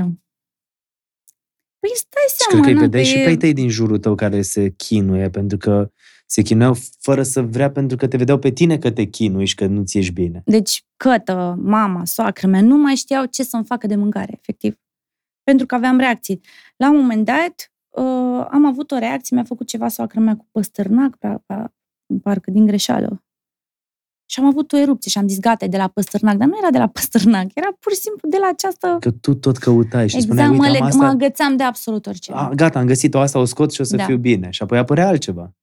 [1.78, 3.52] Păi stai Și seama, cred că îi na, vedeai că și e- pe ei tăi
[3.52, 5.90] din jurul tău care se chinuie, pentru că
[6.26, 9.54] se chinuiau fără să vrea, pentru că te vedeau pe tine că te chinui și
[9.54, 10.42] că nu-ți ești bine.
[10.44, 14.76] Deci, cătă, mama, soacră mea, nu mai știau ce să-mi facă de mâncare, efectiv.
[15.42, 16.40] Pentru că aveam reacții.
[16.76, 20.46] La un moment dat, uh, am avut o reacție, mi-a făcut ceva soacră mea cu
[20.50, 21.72] păstărnac, pa, pa,
[22.22, 23.22] parcă din greșeală.
[24.26, 26.36] Și am avut o erupție și am zis, gata, e de la păstărnac.
[26.36, 28.96] Dar nu era de la păstărnac, era pur și simplu de la această...
[29.00, 31.62] Că tu tot căutai și exact, spuneai, mă, uite, am leg- mă asta, agățam de
[31.62, 32.32] absolut orice.
[32.32, 34.04] a, gata, am găsit-o, asta o scot și o să Da.
[34.04, 34.50] fiu bine.
[34.50, 35.54] Și apoi apărea altceva.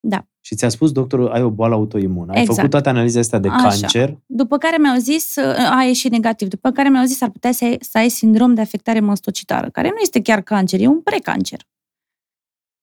[0.00, 0.26] Da.
[0.40, 2.32] Și ți-a spus doctorul, ai o boală autoimună.
[2.32, 2.56] Ai Exact.
[2.56, 3.68] făcut toate analizele astea de Așa.
[3.68, 4.18] cancer.
[4.26, 7.64] După care mi-au zis, uh, a ieșit negativ, după care mi-au zis ar putea să
[7.64, 11.60] ai, să ai sindrom de afectare mastocitară, care nu este chiar cancer, e un precancer.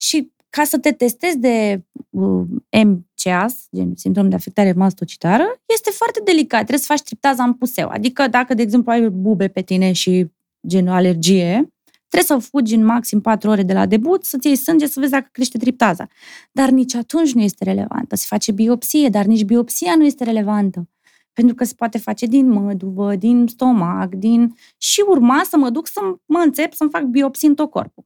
[0.01, 2.45] Și ca să te testezi de uh,
[2.85, 6.59] MCAS, gen sindrom de afectare mastocitară, este foarte delicat.
[6.59, 7.87] Trebuie să faci triptaza în puseu.
[7.87, 10.31] Adică dacă, de exemplu, ai bube pe tine și
[10.67, 11.67] gen o alergie,
[12.09, 15.11] trebuie să fugi în maxim 4 ore de la debut, să-ți iei sânge, să vezi
[15.11, 16.07] dacă crește triptaza.
[16.51, 18.15] Dar nici atunci nu este relevantă.
[18.15, 20.89] Se face biopsie, dar nici biopsia nu este relevantă.
[21.33, 24.55] Pentru că se poate face din măduvă, din stomac, din...
[24.77, 28.05] Și urma să mă duc să mă înțep să-mi fac biopsii în tot corpul.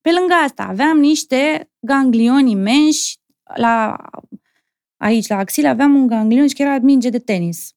[0.00, 3.20] Pe lângă asta, aveam niște ganglioni imensi
[3.54, 3.96] la...
[4.96, 7.72] Aici, la axile, aveam un ganglion și că era minge de tenis.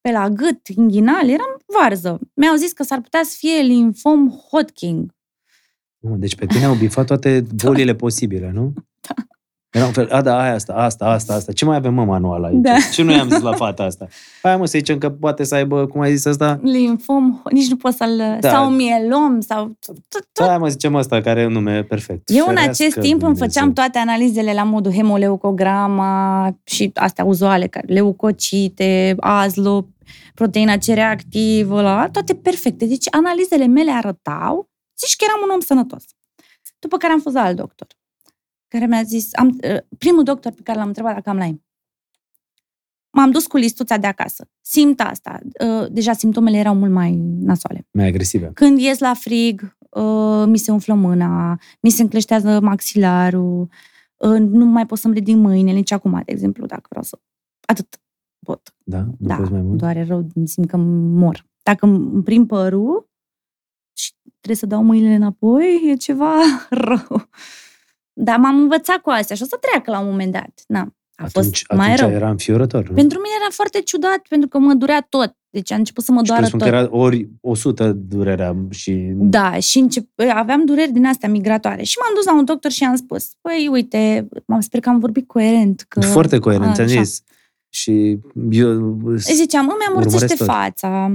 [0.00, 2.18] Pe la gât, inghinal, eram varză.
[2.34, 5.14] Mi-au zis că s-ar putea să fie linfom Hodgkin.
[5.98, 8.72] Nu, Deci pe tine au bifat toate bolile posibile, nu?
[9.70, 9.78] Da.
[9.78, 11.52] Era un fel, a, da, aia, asta, asta, asta, asta.
[11.52, 12.56] Ce mai avem, mă, manual aici?
[12.60, 12.74] Da.
[12.92, 14.08] Ce nu i-am zis la fata asta?
[14.42, 16.58] Hai, mă, să zicem că poate să aibă, cum ai zis asta?
[16.62, 18.16] Linfom, nici nu pot să-l...
[18.16, 18.36] Da.
[18.40, 18.50] Da.
[18.50, 19.64] Sau mielom, sau...
[19.66, 22.28] tot- tot- Hai, mă, zicem asta, care e un nume perfect.
[22.28, 23.46] Eu în Ferească acest timp îmi Dumnezeu.
[23.46, 29.86] făceam toate analizele la modul hemoleucograma și astea uzuale, care leucocite, azlo,
[30.34, 32.86] proteina C reactivă, la, toate perfecte.
[32.86, 36.04] Deci analizele mele arătau, zici că eram un om sănătos.
[36.78, 37.86] După care am fost la alt doctor,
[38.70, 39.58] care mi-a zis, am,
[39.98, 41.60] primul doctor pe care l-am întrebat dacă am Lyme.
[43.12, 44.48] M-am dus cu listuța de acasă.
[44.60, 45.38] Simt asta.
[45.66, 47.86] Uh, Deja simptomele erau mult mai nasoale.
[47.90, 48.50] Mai agresive.
[48.54, 53.68] Când ies la frig, uh, mi se umflă mâna, mi se încleștează maxilarul,
[54.16, 57.18] uh, nu mai pot să-mi ridic mâinile, nici acum, de exemplu, dacă vreau să...
[57.66, 58.00] Atât
[58.44, 58.74] pot.
[58.84, 58.98] Da?
[58.98, 59.78] Nu da, poți mai mult?
[59.78, 61.46] doare rău, îmi simt că mor.
[61.62, 63.08] Dacă îmi prind părul
[63.94, 66.34] și trebuie să dau mâinile înapoi, e ceva
[66.70, 67.28] rău.
[68.22, 70.52] Dar m-am învățat cu astea și o să treacă la un moment dat.
[70.66, 72.10] Na, a atunci fost mai atunci rău.
[72.10, 72.94] era înfiorător, nu?
[72.94, 75.34] Pentru mine era foarte ciudat, pentru că mă durea tot.
[75.50, 76.70] Deci a început să mă și doară presupun tot.
[76.70, 79.10] că era ori 100 durerea și...
[79.14, 81.82] Da, și încep, aveam dureri din astea migratoare.
[81.82, 84.98] Și m-am dus la un doctor și i-am spus, păi, uite, m-am sper că am
[84.98, 85.84] vorbit coerent.
[85.88, 86.00] Că...
[86.18, 87.02] Foarte coerent, ți-am Așa.
[87.02, 87.22] zis.
[87.68, 88.18] Și
[88.50, 88.98] eu...
[89.04, 90.46] Îi ziceam, îmi amorțește Urmăresc tot.
[90.46, 91.12] fața,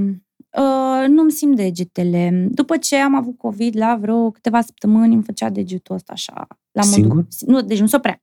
[0.58, 2.48] uh, nu-mi simt degetele.
[2.50, 6.46] După ce am avut COVID, la vreo câteva săptămâni îmi făcea degetul ăsta așa.
[6.72, 7.14] La Singur?
[7.14, 8.20] Modul, nu, deci nu se oprea.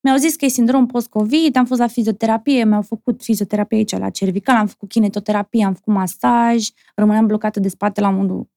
[0.00, 4.10] Mi-au zis că e sindrom post-COVID, am fost la fizioterapie, mi-au făcut fizioterapie aici la
[4.10, 8.48] cervical, am făcut kinetoterapie, am făcut masaj, rămâneam blocată de spate la modul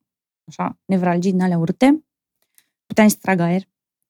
[0.45, 2.03] așa, nevralgii din alea urte.
[2.85, 3.61] Puteam să trag aer.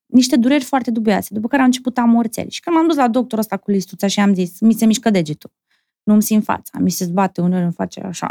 [0.05, 2.49] Niște dureri foarte dubioase, după care am început amorțeli.
[2.49, 5.09] Și când m-am dus la doctorul ăsta cu listuța și am zis, mi se mișcă
[5.09, 5.51] degetul,
[6.07, 8.27] nu-mi simt fața, mi se zbate uneori, îmi face așa.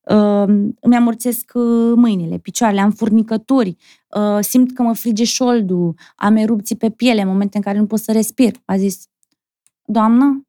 [0.00, 0.48] Uh,
[0.86, 3.76] îmi amorțesc uh, mâinile, picioarele, am furnicături,
[4.08, 7.86] uh, simt că mă frige șoldul, am erupții pe piele în momente în care nu
[7.86, 8.54] pot să respir.
[8.64, 9.06] A zis,
[9.84, 10.46] doamnă,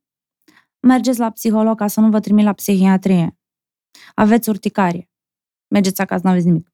[0.79, 3.38] mergeți la psiholog ca să nu vă trimit la psihiatrie.
[4.13, 5.10] Aveți urticarie.
[5.67, 6.73] Mergeți acasă, nu aveți nimic.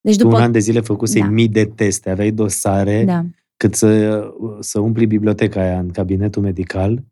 [0.00, 0.36] Deci Tu după...
[0.36, 1.28] un an de zile făcusei Da.
[1.28, 3.24] mii de teste, aveai dosare Da.
[3.62, 4.22] Cât să,
[4.60, 7.04] să umpli biblioteca aia în cabinetul medical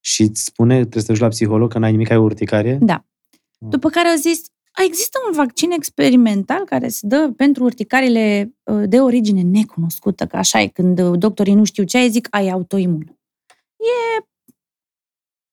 [0.00, 2.78] și îți spune, trebuie să te duci la psiholog că n-ai nimic, ai urticarie?
[2.80, 3.04] Da.
[3.58, 8.82] După care au zis, a, există un vaccin experimental care se dă pentru urticarile uh,
[8.88, 12.48] de origine necunoscută, că așa e, când uh, doctorii nu știu ce ai, zic, ai
[12.48, 13.18] autoimun.
[13.76, 14.24] E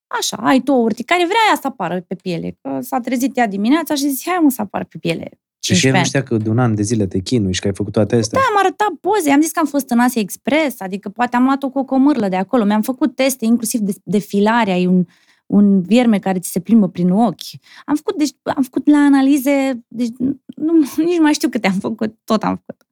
[0.06, 3.46] așa, ai tu o urticarie, vrea ea să apară pe piele, că s-a trezit ea
[3.46, 5.30] dimineața și zice, hai mă să apară pe piele.
[5.62, 6.06] Și el 15 nu ani.
[6.06, 8.38] știa că de un an de zile te chinui și că ai făcut toate astea.
[8.38, 11.44] Da, am arătat poze, am zis că am fost în Asia Express, adică poate am
[11.44, 15.04] luat-o cu o comârlă de acolo, mi-am făcut teste, inclusiv de, de filare, ai un,
[15.46, 17.40] un vierme care ți se plimbă prin ochi.
[17.84, 20.12] Am făcut, deci, am făcut la analize, deci
[20.46, 20.72] nu,
[21.06, 22.84] nici nu mai știu câte am făcut, tot am făcut.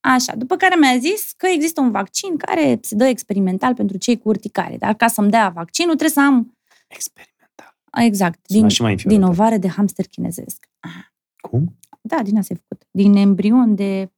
[0.00, 4.18] Așa, după care mi-a zis că există un vaccin care se dă experimental pentru cei
[4.18, 6.56] cu urticare, dar ca să-mi dea vaccinul trebuie să am,
[6.88, 7.76] Experimental.
[8.04, 9.34] exact, Sună din, și mai din înfiorător.
[9.34, 10.68] ovare de hamster chinezesc.
[11.40, 11.77] Cum?
[12.08, 12.86] Da, din asta e făcut.
[12.90, 14.08] Din embrion de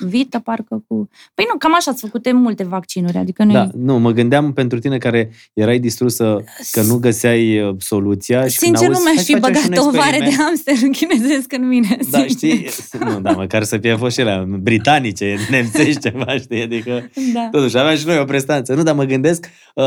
[0.00, 1.08] vită, parcă cu...
[1.34, 4.78] Păi nu, cam așa ați făcute multe vaccinuri, adică nu Da, nu, mă gândeam pentru
[4.78, 9.14] tine care erai distrusă că nu găseai uh, soluția și Sincer, când nu auzi, mi-aș
[9.14, 11.96] "Hai fi să facem și băgat un o ovare de experiment." hamster chinezesc în mine.
[12.10, 12.28] Da, sincer.
[12.28, 12.66] știi?
[12.98, 16.62] Nu, da, măcar să fie fost și alea britanice, nemțești ceva, știi?
[16.62, 17.48] Adică, Da.
[17.50, 18.74] totuși, aveam și noi o prestanță.
[18.74, 19.84] Nu, dar mă gândesc uh,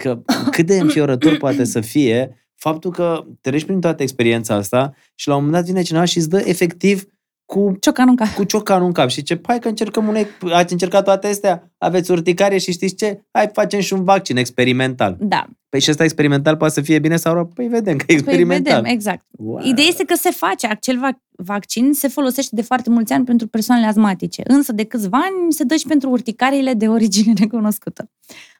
[0.00, 5.28] că cât de înfiorător poate să fie faptul că treci prin toată experiența asta și
[5.28, 7.04] la un moment dat vine cineva și îți dă efectiv
[7.44, 8.28] cu Ciocan în cap.
[8.34, 10.16] cu ciocanul în cap și ce, hai că încercăm un,
[10.52, 13.22] ați încercat toate astea, aveți urticarie și știți ce?
[13.30, 15.16] Hai facem și un vaccin experimental.
[15.20, 15.46] Da.
[15.68, 17.46] Păi și ăsta experimental poate să fie bine sau rău?
[17.46, 18.74] Păi vedem că e Păi experimental.
[18.74, 19.24] vedem, exact.
[19.30, 19.60] Wow.
[19.64, 20.66] Ideea este că se face.
[20.66, 25.18] Acel vac- vaccin se folosește de foarte mulți ani pentru persoanele asmatice, însă de câțiva
[25.18, 28.10] ani se dă și pentru urticariile de origine necunoscută.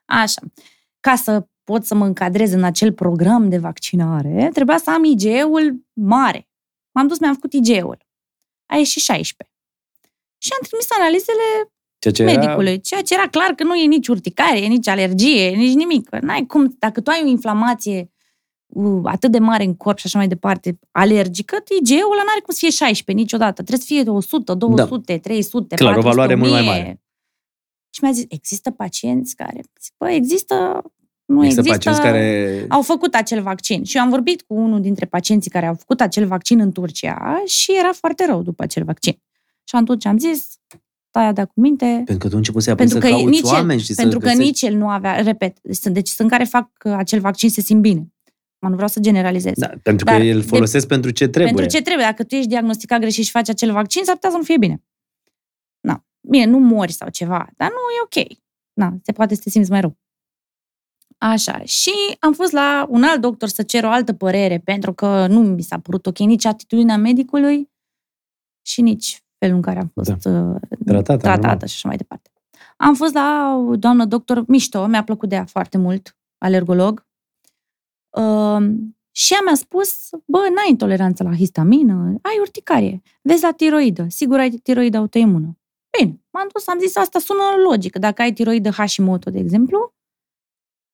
[0.05, 0.41] Așa.
[1.01, 5.85] Ca să pot să mă încadrez în acel program de vaccinare, trebuia să am IgE-ul
[5.93, 6.49] mare.
[6.95, 7.99] M-am dus, mi-am făcut IgE-ul.
[8.67, 9.57] A ieșit 16.
[10.39, 13.87] Și am trimis analizele Ceea ce era- medicului, ceea ce era clar că nu e
[13.87, 16.09] nici urticarie, nici alergie, nici nimic.
[16.09, 18.11] Că N-ai cum, dacă tu ai o inflamație
[18.67, 22.53] uh, atât de mare în corp și așa mai departe, alergică, IgE-ul ăla n-are cum
[22.55, 23.63] să fie 16 niciodată.
[23.63, 26.73] Trebuie să fie 100, 200, 300, Clar, o 400, valoare mult mai 1000.
[26.79, 27.01] mare.
[27.91, 29.61] Și mi-a zis, există pacienți care...
[29.83, 30.83] Zic, Bă, există...
[31.25, 32.65] Nu Există, există, pacienți care...
[32.69, 33.85] au făcut acel vaccin.
[33.85, 37.43] Și eu am vorbit cu unul dintre pacienții care au făcut acel vaccin în Turcia
[37.47, 39.13] și era foarte rău după acel vaccin.
[39.65, 40.49] Și atunci am zis,
[41.09, 43.79] stai da cu minte, Pentru că tu început să pentru să că, cauți nici oameni
[43.81, 46.45] el, și pentru să că găsești- nici el nu avea, repet, sunt, deci sunt care
[46.45, 48.13] fac uh, acel vaccin se simt bine.
[48.59, 49.53] Mă, nu vreau să generalizez.
[49.57, 51.55] Da, pentru Dar că îl de- folosesc pentru ce trebuie.
[51.55, 52.07] Pentru ce trebuie.
[52.07, 54.83] Dacă tu ești diagnosticat greșit și faci acel vaccin, s-ar putea să nu fie bine.
[55.81, 56.05] Na.
[56.21, 58.39] Bine, nu mori sau ceva, dar nu e ok.
[58.73, 59.97] Na, se poate să te simți mai rău.
[61.25, 61.63] Așa.
[61.65, 65.41] Și am fost la un alt doctor să cer o altă părere, pentru că nu
[65.41, 67.71] mi s-a părut ok nici atitudinea medicului
[68.67, 70.59] și nici felul în care am fost da.
[70.85, 71.67] Tratată, tratată normal.
[71.67, 72.31] și așa mai departe.
[72.77, 77.07] Am fost la o doamnă doctor mișto, mi-a plăcut de ea foarte mult, alergolog.
[78.11, 78.67] Uh,
[79.11, 84.39] și ea mi-a spus, bă, n-ai intoleranță la histamină, ai urticarie, vezi la tiroidă, sigur
[84.39, 85.59] ai tiroidă autoimună.
[85.99, 87.97] Bine, m-am dus, am zis, asta sună logic.
[87.97, 89.95] Dacă ai tiroidă Hashimoto, de exemplu,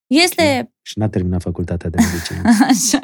[0.08, 2.40] este Și n-a terminat facultatea de medicină.
[2.70, 2.98] Așa.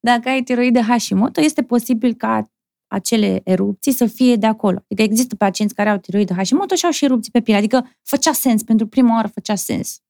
[0.00, 2.50] Dacă ai tiroidă Hashimoto, este posibil ca
[2.86, 4.76] acele erupții să fie de acolo.
[4.84, 7.58] Adică există pacienți care au tiroidă Hashimoto și au și erupții pe piele.
[7.58, 10.00] Adică făcea sens, pentru prima oară făcea sens.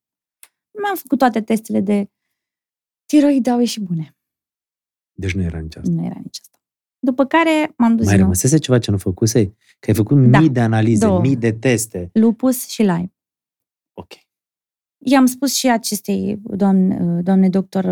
[0.82, 2.10] Mi-am făcut toate testele de
[3.06, 4.16] tiroidă, au ieșit bune.
[5.12, 5.90] Deci nu era nici asta.
[5.90, 6.58] Nu era nici asta.
[6.98, 8.18] După care m-am dus Mai din nou.
[8.20, 9.56] rămăsese ceva ce nu făcusei?
[9.80, 10.38] Că ai făcut Da.
[10.38, 11.20] mii de analize, Două.
[11.20, 12.10] mii de teste.
[12.12, 13.12] Lupus și Lyme.
[13.92, 14.12] Ok.
[15.04, 17.84] I-am spus și acestei doamne, doamne doctor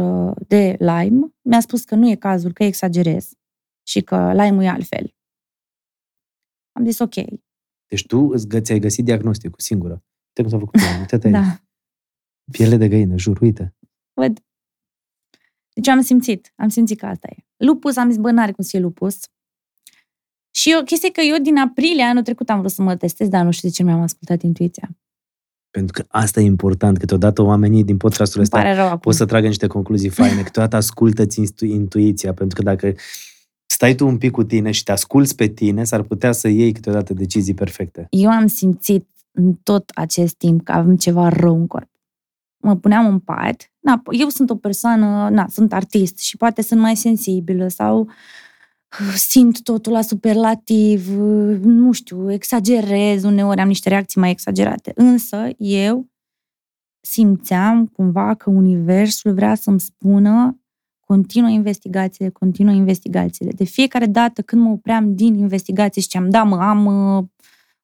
[0.47, 3.33] de Lyme, mi-a spus că nu e cazul, că exagerez
[3.87, 5.15] și că Lyme-ul e altfel.
[6.73, 7.15] Am zis ok,
[7.87, 9.93] Deci tu îți gă- ți-ai găsit diagnosticul singură.
[10.27, 10.81] Uite cum s-a făcut.
[11.01, 11.37] Uite-te aici.
[11.37, 11.61] da,
[12.53, 13.77] Piele de găină, jur, uite.
[14.13, 14.39] văd.
[15.73, 17.45] Deci am simțit, am simțit că asta e.
[17.57, 19.21] Lupus, am zis, bă, n-are cum să fie lupus.
[20.51, 23.45] Și o chestie că eu din aprilie anul trecut am vrut să mă testez, dar
[23.45, 24.89] nu știu de ce nu mi-am ascultat intuiția.
[25.71, 26.99] Pentru că asta e important.
[26.99, 28.99] Câteodată oamenii din podcastul Îmi ăsta pare rău acum.
[28.99, 30.43] pot să tragă niște concluzii faine.
[30.49, 32.33] Câteodată ascultă-ți intu- intuiția.
[32.33, 32.95] Pentru că dacă
[33.67, 36.73] stai tu un pic cu tine și te asculți pe tine, s-ar putea să iei
[36.73, 38.07] câteodată decizii perfecte.
[38.11, 41.89] eu am simțit în tot acest timp că avem ceva rău în corp.
[42.63, 46.81] Mă puneam în pat, na, eu sunt o persoană, na, sunt artist și poate sunt
[46.81, 48.07] mai sensibilă sau uh,
[49.15, 54.93] simt totul la superlativ, uh, nu știu, exagerez, uneori am niște reacții mai exagerate.
[54.95, 56.09] Însă eu
[57.01, 60.61] simțeam cumva că universul vrea să-mi spună
[61.01, 63.51] continuă investigațiile, continuă investigațiile.
[63.51, 67.25] De fiecare dată când mă opream din investigații și ziceam, da mă, am uh,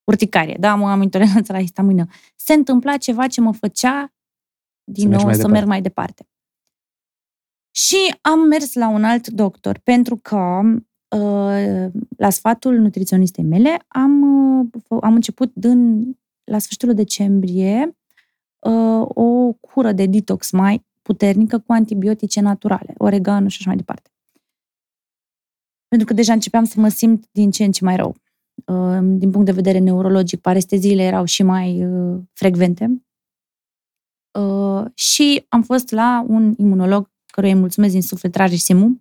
[0.04, 4.12] urticarie, da mă, am intoleranță la histamină, se întâmpla ceva ce mă făcea
[4.84, 5.58] din mergi nou mai să departe.
[5.58, 6.28] merg mai departe.
[7.70, 10.82] Și am mers la un alt doctor pentru că uh,
[12.16, 14.22] la sfatul nutriționistei mele am,
[14.58, 16.10] uh, f- am început din,
[16.44, 17.96] la sfârșitul decembrie
[18.58, 24.10] uh, o cură de detox mai puternică cu antibiotice naturale, oregano și așa mai departe.
[25.88, 28.16] Pentru că deja începeam să mă simt din ce în ce mai rău.
[28.66, 33.02] Uh, Din punct de vedere neurologic, paresteziile erau și mai uh, frecvente.
[34.38, 39.00] Uh, Și am fost la un imunolog, căruia îi mulțumesc din suflet Rareș Semu,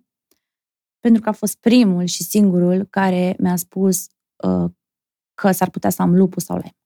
[1.00, 4.70] pentru că a fost primul și singurul care mi-a spus uh,
[5.34, 6.76] că s-ar putea să am lupus sau Lyme.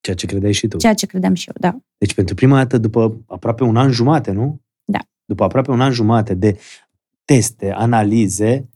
[0.00, 0.76] Ceea ce credeai și tu.
[0.76, 1.78] Ceea ce credeam și eu, da.
[1.98, 4.60] Deci pentru prima dată după aproape un an jumate, nu?
[4.84, 4.98] Da.
[5.24, 6.58] După aproape un an jumate de
[7.24, 8.68] teste, analize,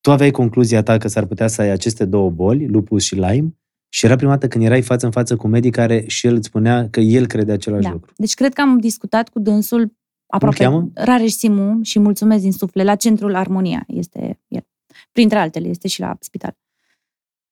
[0.00, 3.56] tu aveai concluzia ta că s-ar putea să ai aceste două boli, lupus și Lyme,
[3.88, 6.34] și era prima dată când erai față în față cu un medic care și el
[6.34, 7.90] îți spunea că el crede același Da.
[7.90, 8.12] lucru.
[8.16, 9.92] Deci cred că am discutat cu dânsul
[10.34, 10.90] aproape cheamă?
[10.94, 14.66] Rareș Simu și mulțumesc din suflet la Centrul Armonia este el.
[15.12, 16.56] Printre altele, este și la spital.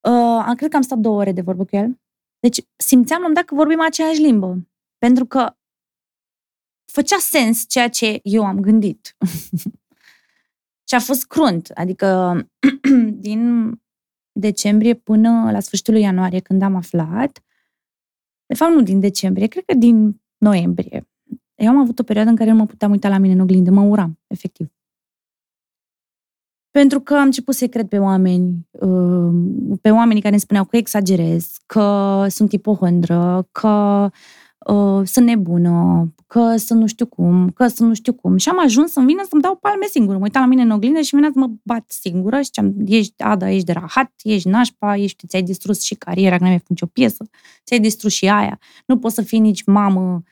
[0.01, 2.01] Uh, am- cred că am stat două ore de vorbă cu el.
[2.39, 4.69] Deci simțeam la un dat că vorbim aceeași limbă.
[4.99, 5.57] Pentru că
[6.93, 9.17] făcea sens ceea ce eu am gândit.
[10.89, 11.71] și a fost crunt.
[11.75, 12.37] Adică
[13.27, 13.73] din
[14.33, 17.45] decembrie până la sfârșitul lui ianuarie, când am aflat,
[18.47, 21.09] de fapt nu din decembrie, cred că din noiembrie,
[21.63, 23.71] eu am avut o perioadă în care nu mă puteam uita la mine în oglindă,
[23.71, 24.69] mă uram, efectiv.
[26.71, 29.33] Pentru că am început să-i cred pe oameni, uh,
[29.81, 34.09] pe oamenii care îmi spuneau că exagerez, că sunt ipohondră, că
[34.67, 38.37] uh, sunt nebună, că sunt nu știu cum, că sunt nu știu cum.
[38.37, 40.17] Și am ajuns să-mi vină să-mi dau palme singură.
[40.17, 43.23] Mă uitam la mine în oglindă și venea să mă bat singură și ziceam, ești,
[43.23, 46.71] Ada, ești de rahat, ești nașpa, ești, ți-ai distrus și cariera, că n-ai mai făcut
[46.71, 47.25] nicio piesă,
[47.65, 48.59] ți-ai distrus și aia.
[48.87, 50.23] Nu poți să fii nici mamă uh,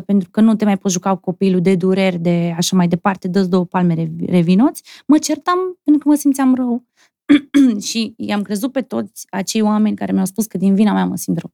[0.00, 2.88] 100% pentru că nu te mai poți juca cu copilul de dureri, de așa mai
[2.88, 4.82] departe, dă două palme rev- revinoți.
[5.06, 6.86] Mă certam pentru că mă simțeam rău
[7.88, 11.16] și i-am crezut pe toți acei oameni care mi-au spus că din vina mea mă
[11.16, 11.52] simt rău.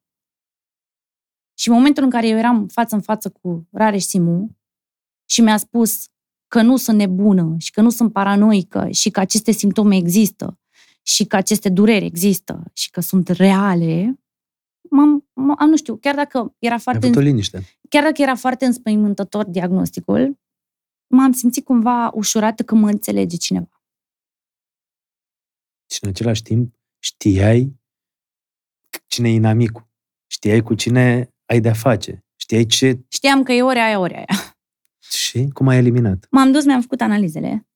[1.58, 4.56] Și în momentul în care eu eram față în față cu Rareș Simu
[5.28, 6.06] și mi-a spus
[6.48, 10.58] că nu sunt nebună și că nu sunt paranoică și că aceste simptome există
[11.02, 14.21] și că aceste dureri există și că sunt reale,
[14.90, 17.62] m-am, m- am, nu știu, chiar dacă era Ai foarte, avut o liniște.
[17.88, 20.38] chiar dacă era foarte înspăimântător diagnosticul,
[21.06, 23.82] m-am simțit cumva ușurată că mă înțelege cineva.
[25.90, 27.80] Și în același timp știai
[29.06, 29.86] cine e inamicul.
[30.26, 32.24] Știai cu cine ai de-a face.
[32.36, 34.56] Știai ce Știam că e ore aia, ore aia.
[34.98, 36.26] și cum ai eliminat.
[36.30, 37.66] M-am dus, mi-am făcut analizele.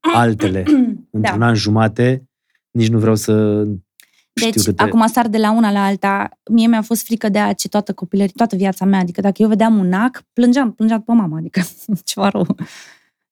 [0.00, 0.64] Altele.
[1.10, 2.28] Într-un an jumate,
[2.70, 3.64] nici nu vreau să
[4.38, 4.82] știu Deci, câte...
[4.82, 6.38] acum sar de la una la alta.
[6.50, 8.98] Mie mi-a fost frică de a ce toată copilării, toată viața mea.
[8.98, 11.36] Adică dacă eu vedeam un ac, plângeam, plângeam pe mama.
[11.36, 11.60] Adică
[12.04, 12.46] ceva rău.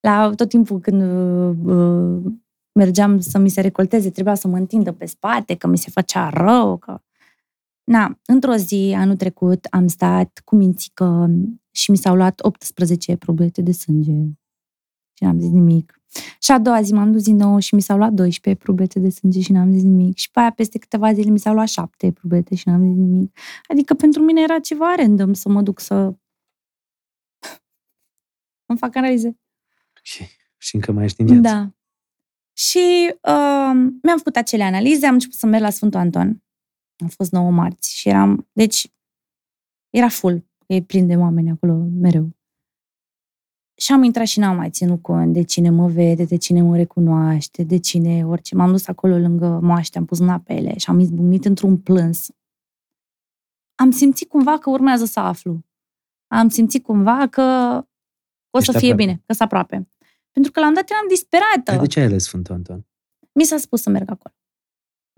[0.01, 2.33] La tot timpul când uh, uh,
[2.73, 6.29] mergeam să mi se recolteze, trebuia să mă întindă pe spate, că mi se făcea
[6.29, 6.77] rău.
[6.77, 7.01] Că...
[7.85, 11.31] Na, într-o zi, anul trecut, am stat cu mințică
[11.71, 14.13] și mi s-au luat 18 probete de sânge.
[15.13, 16.01] Și n-am zis nimic.
[16.41, 19.11] Și a doua zi m-am dus din nou și mi s-au luat 12 probete de
[19.11, 20.17] sânge și n-am zis nimic.
[20.17, 23.39] Și pe aia, peste câteva zile, mi s-au luat 7 probete și n-am zis nimic.
[23.69, 25.95] Adică pentru mine era ceva random să mă duc să
[28.67, 29.39] îmi fac analize.
[30.03, 30.25] Și,
[30.57, 31.41] și încă mai ești în viață.
[31.41, 31.71] Da.
[32.53, 36.43] Și uh, mi-am făcut acele analize, am început să merg la Sfântul Anton.
[36.97, 38.93] Am fost 9 marți și eram, deci,
[39.91, 40.45] era full.
[40.67, 42.36] E plin de oameni acolo mereu.
[43.79, 46.77] Și am intrat și n-am mai ținut cont de cine mă vede, de cine mă
[46.77, 48.55] recunoaște, de cine orice.
[48.55, 52.29] M-am dus acolo lângă moaște, am pus mâna pe ele și am izbucnit într-un plâns.
[53.74, 55.64] Am simțit cumva că urmează să aflu.
[56.27, 57.43] Am simțit cumva că
[58.51, 58.95] o să Ești fie aproape.
[58.95, 59.89] bine, că sunt aproape.
[60.33, 61.70] Pentru că la un dat eram disperată.
[61.70, 62.87] Dar de ce ai ales Sfântul Anton?
[63.33, 64.35] Mi s-a spus să merg acolo.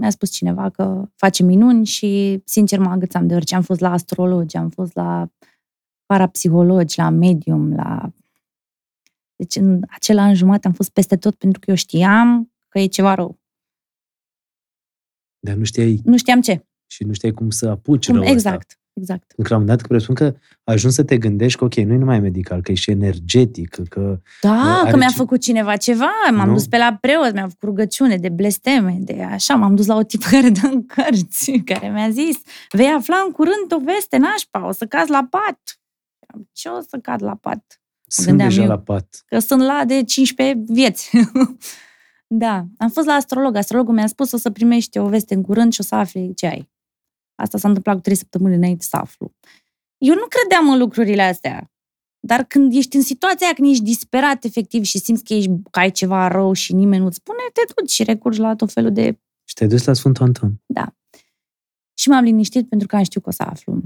[0.01, 3.55] Mi-a spus cineva că face minuni și, sincer, mă agățam de orice.
[3.55, 5.31] Am fost la astrologi, am fost la
[6.07, 8.13] parapsihologi, la medium, la...
[9.39, 12.87] Deci în acel an jumate am fost peste tot pentru că eu știam că e
[12.87, 13.39] ceva rău.
[15.41, 16.67] Dar nu știai Nu știam ce.
[16.87, 18.37] și nu știai cum să apuci Cum, răul ăsta.
[18.53, 19.27] exact, exact.
[19.27, 20.35] Pentru că la un moment dat presupun că
[20.65, 24.21] ajungi să te gândești că, ok, nu e numai medical, că e și energetic, că
[24.41, 26.53] Da, Are că mi-a ce- făcut cineva ceva, m-am Nu?
[26.55, 30.03] dus pe la preot, mi-a făcut rugăciune de blesteme, de așa, m-am dus la o
[30.03, 34.67] tipă care dă în cărți, care mi-a zis, vei afla în curând o veste nașpa,
[34.67, 35.61] o să cazi la pat.
[36.53, 37.81] Ce o să cad la pat?
[38.09, 38.69] Sunt gândeam deja eu.
[38.69, 39.23] la pat.
[39.27, 41.11] Că sunt la de 15 vieți.
[42.27, 43.57] da, am fost la astrolog.
[43.57, 46.47] Astrologul mi-a spus o să primești o veste în curând și o să afli ce
[46.47, 46.71] ai.
[47.35, 49.35] Asta s-a întâmplat cu trei săptămâni înainte să aflu.
[49.99, 51.71] Eu nu credeam în lucrurile astea.
[52.21, 55.79] Dar când ești în situația aia, când ești disperat efectiv și simți că, ești, că
[55.79, 59.19] ai ceva rău și nimeni nu-ți spune, te duci și recurgi la tot felul de
[59.45, 60.61] Și te-ai dus la Sfântul Anton.
[61.95, 63.83] Și m-am liniștit pentru că am știut că o să aflu.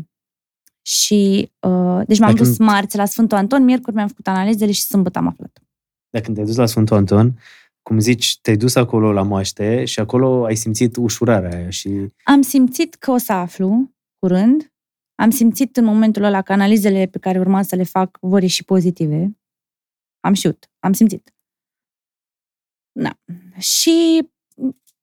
[0.82, 4.72] Și, uh, deci m-am Dacă dus nu- marți la Sfântul Anton, miercuri mi-am făcut analizele
[4.72, 5.62] și sâmbătă am aflat.
[6.10, 7.38] Dar când te-ai dus la Sfântul Anton,
[7.82, 12.42] cum zici, te-ai dus acolo la moaște și acolo ai simțit ușurarea aia și Am
[12.42, 14.72] simțit că o să aflu curând.
[15.14, 18.64] Am simțit în momentul ăla că analizele pe care urma să le fac vor ieși
[18.64, 19.38] pozitive.
[20.20, 21.34] Am știut, am simțit.
[22.92, 23.18] Da.
[23.58, 24.28] Și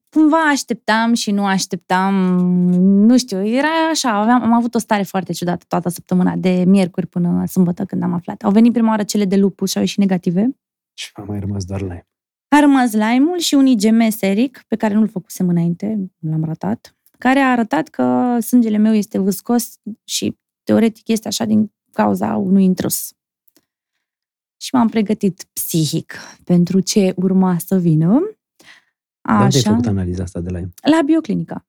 [0.10, 2.14] cumva așteptam și nu așteptam,
[2.80, 7.08] nu știu, era așa, aveam, am avut o stare foarte ciudată toată săptămâna, de miercuri
[7.08, 8.44] până sâmbătă când am aflat.
[8.44, 10.50] Au venit prima oară cele de lupus și au ieșit negative.
[10.94, 12.08] și a mai rămas doar la ea.
[12.56, 17.40] A rămas Lime-ul și un IgM seric, pe care nu-l făcusem înainte, l-am ratat, care
[17.40, 23.14] a arătat că sângele meu este vâscos și teoretic este așa din cauza unui intrus.
[24.62, 28.39] Și m-am pregătit psihic pentru ce urma să vină.
[29.38, 29.40] Așa.
[29.40, 30.70] De unde ai făcut analiza asta de la el?
[30.82, 31.66] La bioclinica.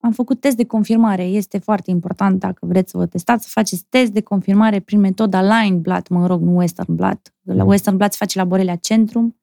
[0.00, 1.24] Am făcut test de confirmare.
[1.24, 5.60] Este foarte important, dacă vreți să vă testați, să faceți test de confirmare prin metoda
[5.60, 7.20] Line Blood, mă rog, nu Western Blood.
[7.42, 7.68] La mm.
[7.68, 9.36] Western Blood se face la Borrelia Centrum.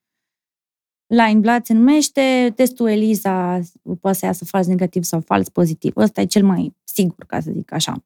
[1.06, 3.60] Line Blood se numește, testul ELISA
[4.00, 5.96] poate să iasă fals negativ sau fals pozitiv.
[5.96, 8.04] Ăsta e cel mai sigur, ca să zic așa.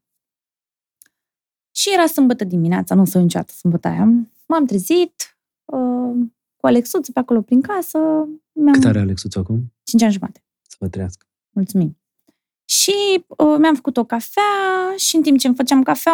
[1.72, 4.06] Și era sâmbătă dimineața, nu sunt niciodată sâmbătă aia.
[4.46, 6.28] M-am trezit uh,
[6.58, 7.98] cu Alexuț pe acolo prin casă.
[8.52, 8.74] Mi-am...
[8.74, 9.74] Cât are Alexuț acum?
[9.84, 10.44] 5 ani jumate.
[10.62, 11.26] Să vă trăiască.
[11.50, 11.98] Mulțumim.
[12.70, 14.44] Și uh, mi-am făcut o cafea
[14.98, 16.14] și în timp ce îmi făceam cafea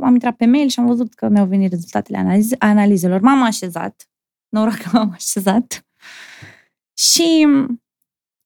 [0.00, 3.20] am intrat pe mail și am văzut că mi-au venit rezultatele analiz- analizelor.
[3.20, 4.08] M-am așezat.
[4.48, 5.86] Noroc că m-am așezat.
[6.94, 7.46] Și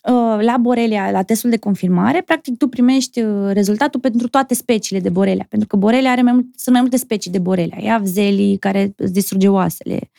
[0.09, 5.01] uh, la Borelia, la testul de confirmare, practic tu primești uh, rezultatul pentru toate speciile
[5.01, 5.47] de Borelia.
[5.49, 7.79] Pentru că Borelia are mai mult, sunt mai multe specii de Borelia.
[7.81, 10.11] E Avzelii, care îți distruge oasele,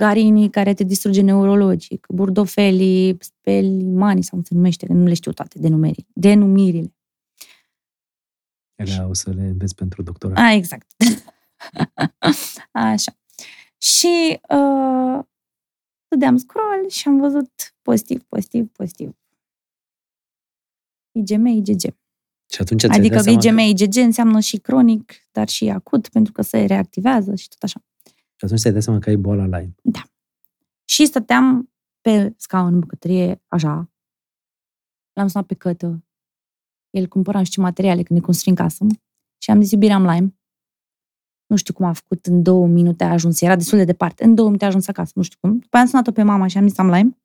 [0.00, 5.32] Garini, care te distruge neurologic, Burdofelii, Spelimani, sau cum se numește, că nu le știu
[5.32, 6.94] toate denumeri, denumirile.
[8.74, 10.38] Ele o să le înveți pentru doctorat.
[10.38, 10.86] A, exact.
[12.92, 13.12] Așa.
[13.78, 15.24] Și uh,
[16.08, 17.50] dădeam scroll și am văzut
[17.82, 19.16] pozitiv, pozitiv, pozitiv.
[21.12, 21.80] IgM, IgG.
[22.52, 23.62] Și atunci adică IgM, că...
[23.62, 27.84] IgG înseamnă și cronic, dar și acut, pentru că se reactivează și tot așa.
[28.40, 29.74] Și atunci ți-ai dat seama că ai boala Lyme.
[29.82, 30.02] Da.
[30.84, 33.90] Și stăteam pe scaun în bucătărie, așa.
[35.12, 36.04] L-am sunat pe cătă.
[36.90, 38.86] El cumpăra și ce materiale când ne construim casă.
[39.38, 40.34] Și am zis, iubire, am Lyme.
[41.46, 43.40] Nu știu cum a făcut, în două minute a ajuns.
[43.40, 44.24] Era destul de departe.
[44.24, 45.58] În două minute a ajuns acasă, nu știu cum.
[45.58, 47.18] După aia am sunat-o pe mama și am zis, am Lyme.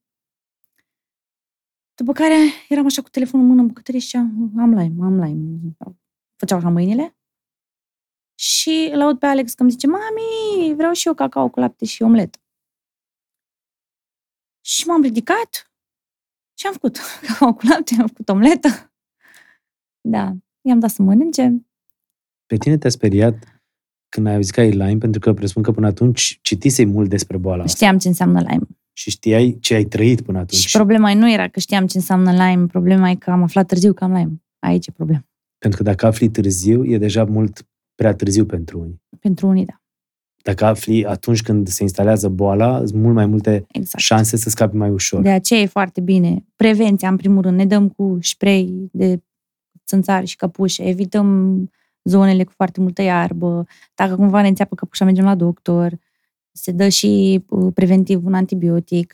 [1.94, 2.36] După care
[2.70, 5.76] eram așa cu telefonul în mână în bucătărie și am Lyme, am Lyme.
[6.36, 7.18] Făceau așa mâinile.
[8.36, 11.86] Și îl aud pe Alex că îmi zice, mami, vreau și eu cacao cu lapte
[11.86, 12.40] și omletă.
[14.62, 15.72] Și m-am ridicat
[16.60, 18.94] și am făcut cacao cu lapte, am făcut omletă.
[20.02, 21.66] Da, i-am dat să mănânce.
[22.46, 23.64] Pe tine te-a speriat
[24.10, 27.38] când ai auzit că ai Lyme, pentru că presupun că până atunci citisei mult despre
[27.38, 27.76] boala asta.
[27.76, 28.68] Știam ce înseamnă Lyme.
[28.94, 30.62] Și știai ce ai trăit până atunci.
[30.62, 33.94] Și problema nu era că știam ce înseamnă Lyme, problema e că am aflat târziu
[33.94, 34.44] că am Lyme.
[34.60, 35.26] Aici e problema.
[35.58, 39.02] Pentru că dacă afli târziu, e deja mult prea târziu pentru unii.
[39.20, 39.80] Pentru unii, da.
[40.44, 44.04] Dacă afli atunci când se instalează boala, sunt mult mai multe exact.
[44.04, 45.22] șanse să scapi mai ușor.
[45.22, 46.46] De aceea e foarte bine.
[46.56, 49.24] Prevenția, în primul rând, ne dăm cu spray de
[49.86, 51.70] țânțari și căpușe, evităm
[52.04, 56.00] zonele cu foarte multă iarbă, dacă cumva ne înțeapă căpușa, mergem la doctor,
[56.52, 59.14] se dă și uh, preventiv un antibiotic,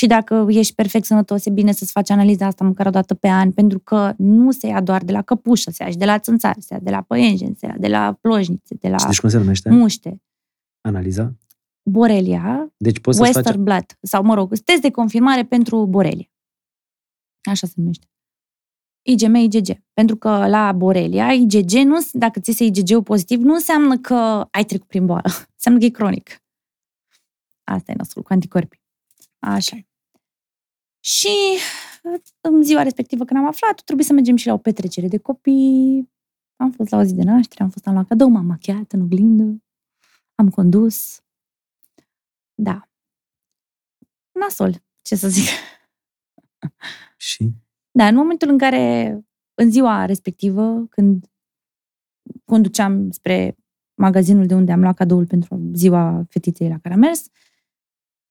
[0.00, 3.28] și dacă ești perfect sănătos, e bine să-ți faci analiza asta măcar o dată pe
[3.28, 6.18] an, pentru că nu se ia doar de la căpușă, se ia și de la
[6.18, 9.20] țânțari, se ia de la păienjen, se ia de la plojnițe, de la și deci
[9.20, 9.70] cum se numește?
[9.70, 10.22] muște.
[10.80, 11.34] Analiza?
[11.82, 13.56] Borelia, deci poți Western faci...
[13.56, 16.30] Blood, sau mă rog, test de confirmare pentru borelia.
[17.50, 18.06] Așa se numește.
[19.02, 19.82] IgM, IgG.
[19.94, 24.64] Pentru că la borelia, IgG, nu, dacă ți se IgG-ul pozitiv, nu înseamnă că ai
[24.64, 25.30] trecut prin boală.
[25.54, 26.42] Înseamnă că e cronic.
[27.64, 28.80] Asta e nostru cu anticorpi.
[29.38, 29.76] Așa.
[31.00, 31.58] Și
[32.40, 36.10] în ziua respectivă când am aflat, trebuie să mergem și la o petrecere de copii.
[36.56, 39.00] Am fost la o zi de naștere, am fost, am luat cadou, m-am machiat în
[39.00, 39.62] oglindă,
[40.34, 41.22] am condus.
[42.54, 42.88] Da.
[44.32, 45.48] Nasol, ce să zic.
[47.16, 47.50] Și?
[47.90, 49.14] Da, în momentul în care,
[49.54, 51.30] în ziua respectivă, când
[52.44, 53.56] conduceam spre
[53.94, 57.26] magazinul de unde am luat cadoul pentru ziua fetiței la care am mers,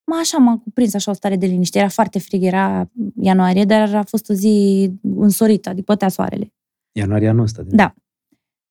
[0.10, 1.80] Mă, așa m-a cuprins așa o stare de liniște.
[1.80, 2.90] Era foarte frig, era
[3.22, 6.54] ianuarie, dar a fost o zi însorită, adică pătea soarele.
[6.92, 7.62] Ianuarie anul ăsta.
[7.62, 7.94] De da.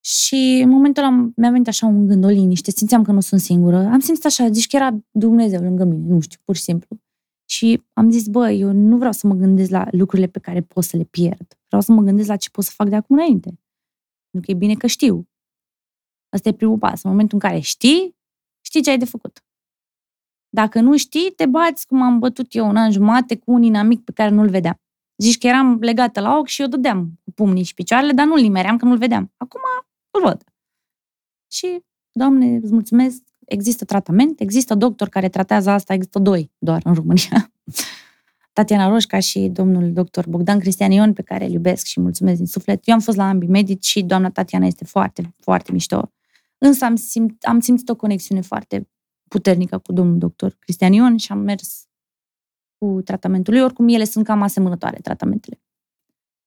[0.01, 3.41] Și în momentul ăla mi-a venit așa un gând, o liniște, simțeam că nu sunt
[3.41, 3.77] singură.
[3.77, 7.01] Am simțit așa, zici că era Dumnezeu lângă mine, nu știu, pur și simplu.
[7.51, 10.85] Și am zis, bă, eu nu vreau să mă gândesc la lucrurile pe care pot
[10.85, 11.59] să le pierd.
[11.67, 13.61] Vreau să mă gândesc la ce pot să fac de acum înainte.
[14.31, 15.29] Pentru că e bine că știu.
[16.29, 17.03] Asta e primul pas.
[17.03, 18.17] În momentul în care știi,
[18.61, 19.43] știi ce ai de făcut.
[20.49, 24.05] Dacă nu știi, te bați cum am bătut eu un an jumate cu un inamic
[24.05, 24.81] pe care nu-l vedeam.
[25.17, 28.41] Zici că eram legată la ochi și eu dădeam cu pumnii și picioarele, dar nu-l
[28.41, 29.33] nimeream că nu-l vedeam.
[29.37, 29.61] Acum
[30.11, 30.45] îl văd.
[31.51, 31.81] Și,
[32.13, 37.53] doamne, îți mulțumesc, există tratament, există doctor care tratează asta, există doi doar în România.
[38.53, 42.47] Tatiana Roșca și domnul doctor Bogdan Cristian Ion, pe care îl iubesc și mulțumesc din
[42.47, 42.89] suflet.
[42.89, 46.13] Eu am fost la ambii medici și doamna Tatiana este foarte, foarte mișto.
[46.59, 48.89] Însă am, simt, am simțit o conexiune foarte
[49.29, 51.87] puternică cu domnul doctor Cristian Ion și am mers
[52.79, 53.63] cu tratamentul lui.
[53.63, 55.61] Oricum, ele sunt cam asemănătoare, tratamentele.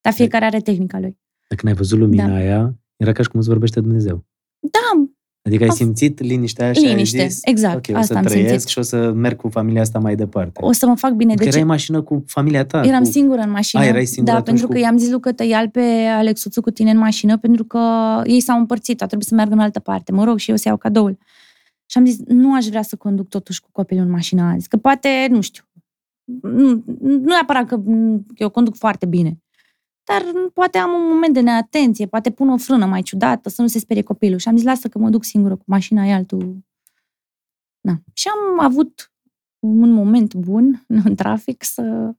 [0.01, 1.19] Dar fiecare are tehnica lui.
[1.47, 2.33] Dacă n-ai văzut lumina da.
[2.33, 4.25] aia, era ca și cum îți vorbește Dumnezeu.
[4.59, 5.05] Da,
[5.43, 8.25] Adică ai simțit liniștea aia și Liniște, ai zis, exact, ok, o asta să am
[8.25, 8.67] trăiesc simțit.
[8.67, 10.59] și o să merg cu familia asta mai departe.
[10.63, 11.33] o să mă fac bine.
[11.33, 11.61] Că De erai ce?
[11.61, 12.81] în mașină cu familia ta.
[12.85, 13.09] Eram cu...
[13.09, 13.81] singură în mașină.
[13.81, 15.81] A, erai singură da, atunci pentru cu- că i-am zis lui că te ia pe
[16.17, 17.79] Alexuțu cu tine în mașină, pentru că
[18.25, 20.11] ei s-au împărțit, a trebuit să meargă în altă parte.
[20.11, 21.17] Mă rog, și eu să iau cadoul.
[21.91, 24.77] Și am zis, nu aș vrea să conduc totuși cu copilul în mașină azi, că
[24.77, 25.63] poate, nu știu,
[26.41, 29.41] nu, nu neapărat că m, eu conduc foarte bine,
[30.03, 30.23] dar
[30.53, 33.79] poate am un moment de neatenție, poate pun o frână mai ciudată, să nu se
[33.79, 34.39] sperie copilul.
[34.39, 36.65] Și am zis, lasă că mă duc singură cu mașina, e altul.
[37.79, 38.01] Na.
[38.13, 39.11] Și am avut
[39.59, 42.15] un moment bun în trafic să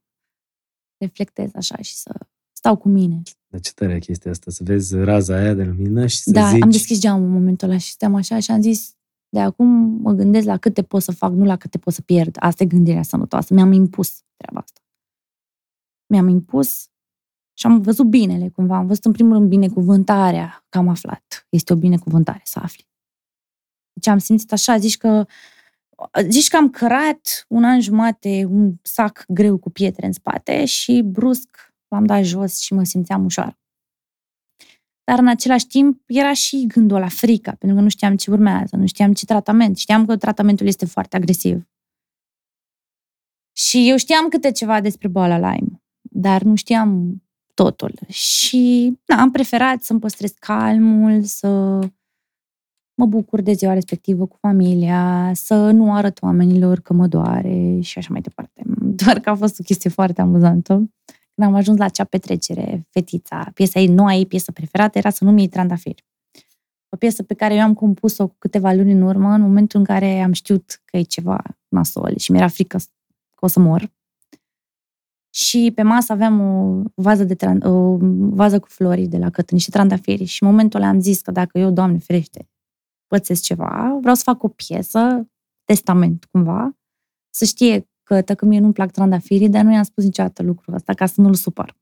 [0.97, 2.15] reflectez așa și să
[2.51, 3.21] stau cu mine.
[3.47, 6.49] Dar ce tare e chestia asta, să vezi raza aia de lumină și să Da,
[6.49, 6.61] zici...
[6.61, 8.95] am deschis geamul în momentul ăla și stăm așa și am zis,
[9.33, 9.67] de acum
[10.01, 12.35] mă gândesc la câte pot să fac, nu la câte pot să pierd.
[12.39, 13.53] Asta e gândirea sănătoasă.
[13.53, 14.81] Mi-am impus treaba asta.
[16.05, 16.87] Mi-am impus
[17.53, 18.77] și am văzut binele cumva.
[18.77, 21.47] Am văzut în primul rând binecuvântarea că am aflat.
[21.49, 22.87] Este o binecuvântare să afli.
[23.93, 25.25] Deci am simțit așa, zici că
[26.29, 31.01] zici că am cărat un an jumate un sac greu cu pietre în spate și
[31.01, 33.57] brusc l-am dat jos și mă simțeam ușoară.
[35.03, 38.75] Dar în același timp era și gândul la frica, pentru că nu știam ce urmează,
[38.75, 39.77] nu știam ce tratament.
[39.77, 41.67] Știam că tratamentul este foarte agresiv.
[43.55, 47.21] Și eu știam câte ceva despre boala Lyme, dar nu știam
[47.53, 47.93] totul.
[48.07, 51.79] Și na, am preferat să-mi păstrez calmul, să
[52.95, 57.97] mă bucur de ziua respectivă cu familia, să nu arăt oamenilor că mă doare și
[57.97, 58.61] așa mai departe.
[58.79, 60.89] Doar că a fost o chestie foarte amuzantă.
[61.35, 65.23] Când am ajuns la acea petrecere, fetița, piesa ei, noua ei piesă preferată era să
[65.23, 66.05] nu-mi iei trandafiri.
[66.89, 69.85] O piesă pe care eu am compus-o cu câteva luni în urmă, în momentul în
[69.85, 72.77] care am știut că e ceva nasol și mi-era frică
[73.35, 73.91] că o să mor.
[75.35, 77.97] Și pe masă aveam o vază, de tran- o
[78.29, 81.31] vază cu flori de la Cătă, niște trandafiri și în momentul ăla am zis că
[81.31, 82.49] dacă eu, Doamne ferește,
[83.07, 85.29] pățesc ceva, vreau să fac o piesă,
[85.63, 86.77] testament cumva,
[87.29, 90.93] să știe că că mie nu-mi plac trandafirii, dar nu i-am spus niciodată lucrul ăsta
[90.93, 91.77] ca să nu-l supăr.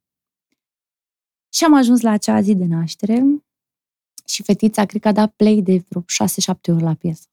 [1.54, 3.24] Și am ajuns la acea zi de naștere
[4.26, 6.06] și fetița, cred că a dat play de vreo 6-7
[6.68, 7.26] ori la piesă.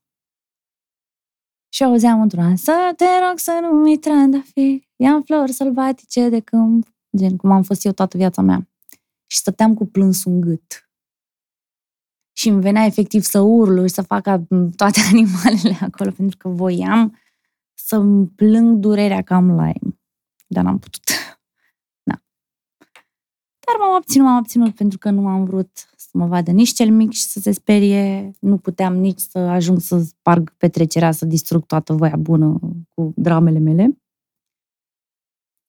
[1.68, 6.94] Și auzeam într-una, să te rog să nu mi trandafiri, i-am flori sălbatice de câmp,
[7.16, 8.68] gen cum am fost eu toată viața mea.
[9.26, 10.90] Și stăteam cu plânsul în gât.
[12.32, 16.48] Și îmi venea efectiv să urlu și să fac ca toate animalele acolo, pentru că
[16.48, 17.18] voiam
[17.78, 19.98] să-mi plâng durerea că am Lyme.
[20.46, 21.02] Dar n-am putut.
[22.02, 22.22] Da.
[23.66, 26.90] Dar m-am obținut, m-am obținut pentru că nu am vrut să mă vadă nici cel
[26.90, 28.30] mic și să se sperie.
[28.40, 32.58] Nu puteam nici să ajung să sparg petrecerea, să distrug toată voia bună
[32.94, 33.98] cu dramele mele.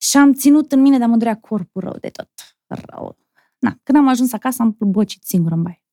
[0.01, 2.30] Și am ținut în mine, dar mă durea corpul rău de tot.
[2.68, 3.18] Rău.
[3.57, 5.84] Na, când am ajuns acasă, am bocit singur în baie.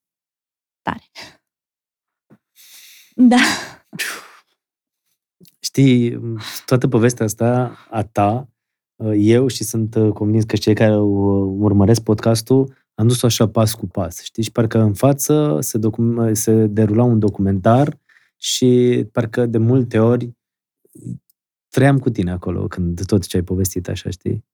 [0.83, 1.05] Tare.
[3.15, 3.37] Da.
[5.77, 6.21] Știi,
[6.67, 8.49] toată povestea asta a ta,
[9.17, 13.87] eu și sunt uh, convins că cei care urmăresc podcastul am dus-o așa pas cu
[13.87, 14.43] pas, știi?
[14.43, 17.99] Și parcă în față se, docum- se derula un documentar
[18.37, 20.33] și parcă de multe ori
[21.69, 24.45] trăiam cu tine acolo când tot ce ai povestit așa, știi?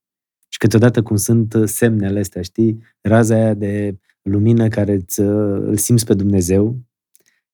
[0.49, 2.83] Și câteodată cum sunt semnele astea, știi?
[3.01, 6.77] Raza aia de lumină care îți, îl simți pe Dumnezeu,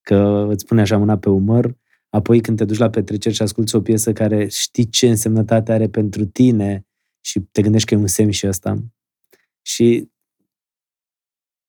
[0.00, 1.76] că îți pune așa mâna pe umăr,
[2.08, 5.88] apoi când te duci la petreceri și asculti o piesă care știi ce însemnătate are
[5.88, 6.86] pentru tine
[7.20, 8.76] și te gândești că e un semn și ăsta.
[9.62, 10.10] Și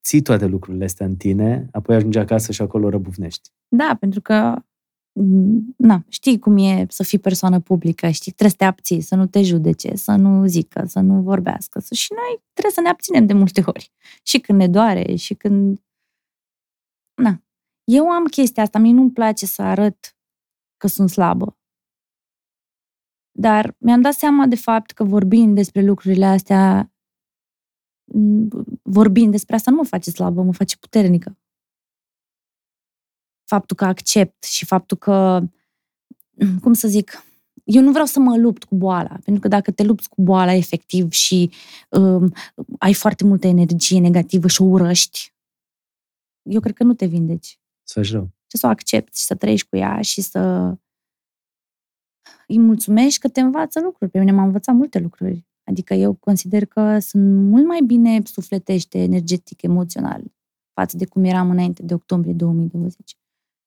[0.03, 3.49] ții toate lucrurile astea în tine, apoi ajungi acasă și acolo răbufnești.
[3.67, 4.63] Da, pentru că
[5.77, 9.27] na, știi cum e să fii persoană publică, știi, trebuie să te abții, să nu
[9.27, 11.79] te judece, să nu zică, să nu vorbească.
[11.91, 13.91] Și noi trebuie să ne abținem de multe ori.
[14.23, 15.79] Și când ne doare, și când...
[17.21, 17.43] Na.
[17.83, 20.17] Eu am chestia asta, mie nu-mi place să arăt
[20.79, 21.57] că sunt slabă.
[23.31, 26.93] Dar mi-am dat seama de fapt că vorbind despre lucrurile astea,
[28.81, 31.37] vorbind despre asta nu mă face slabă, mă face puternică.
[33.43, 35.41] Faptul că accept și faptul că,
[36.63, 37.23] cum să zic,
[37.63, 40.53] eu nu vreau să mă lupt cu boala, pentru că dacă te lupți cu boala
[40.53, 41.51] efectiv și
[41.89, 42.33] um,
[42.79, 45.33] ai foarte multă energie negativă și o urăști,
[46.41, 47.59] eu cred că nu te vindeci.
[47.83, 48.29] Să faci rău.
[48.51, 50.73] Și să o accepti și să trăiești cu ea și să
[52.47, 54.11] îi mulțumești că te învață lucruri.
[54.11, 55.47] Pe mine m-a învățat multe lucruri.
[55.63, 60.23] Adică eu consider că sunt mult mai bine sufletește, energetic, emoțional
[60.73, 63.17] față de cum eram înainte de octombrie 2020.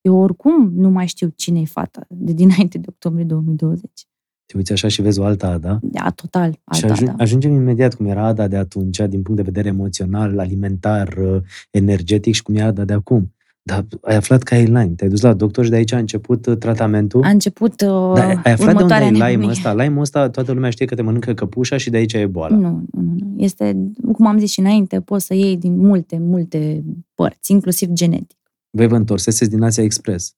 [0.00, 4.06] Eu oricum nu mai știu cine e fata de dinainte de octombrie 2020.
[4.46, 5.78] Te uiți așa și vezi o altă Ada.
[5.82, 6.52] Da, total.
[6.52, 7.22] Și Alta, ajung, da.
[7.22, 12.34] ajungem imediat cum era Ada de atunci, din punct de vedere emoțional, alimentar, uh, energetic
[12.34, 13.34] și cum e Ada de acum.
[13.64, 16.46] Dar ai aflat că ai Lyme, te-ai dus la doctor și de aici a început
[16.46, 17.24] uh, tratamentul.
[17.24, 19.50] A început uh, Dar ai aflat de unde următoarea ai Lyme nebunie.
[19.50, 19.74] ăsta?
[19.74, 22.56] Lyme ăsta, toată lumea știe că te mănâncă căpușa și de aici e boala.
[22.56, 23.34] Nu, nu, nu, nu.
[23.36, 26.84] Este, cum am zis și înainte, poți să iei din multe, multe
[27.14, 28.38] părți, inclusiv genetic.
[28.70, 30.34] Voi vă întorseseți din Asia Express.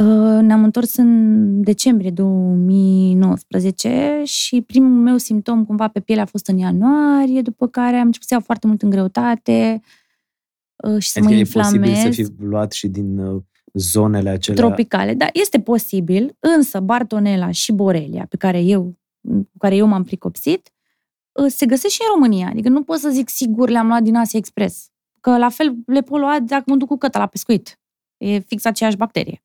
[0.00, 6.46] Uh, Ne-am întors în decembrie 2019 și primul meu simptom cumva pe piele a fost
[6.46, 9.86] în ianuarie, după care am început să iau foarte mult în greutate uh,
[10.98, 12.14] și să Adică mă e posibil să inflamez.
[12.14, 14.64] fi luat și din uh, zonele acelea.
[14.64, 20.04] tropicale, da, este posibil, însă Bartonella și Borelia, pe care eu, cu care eu m-am
[20.04, 20.70] pricopsit,
[21.32, 22.48] uh, se găsesc și în România.
[22.48, 24.88] Adică nu pot să zic sigur le-am luat din Asia Express.
[25.20, 27.80] Că la fel le pot lua dacă mă duc cu căta la pescuit.
[28.16, 29.42] E fix aceeași bacterie.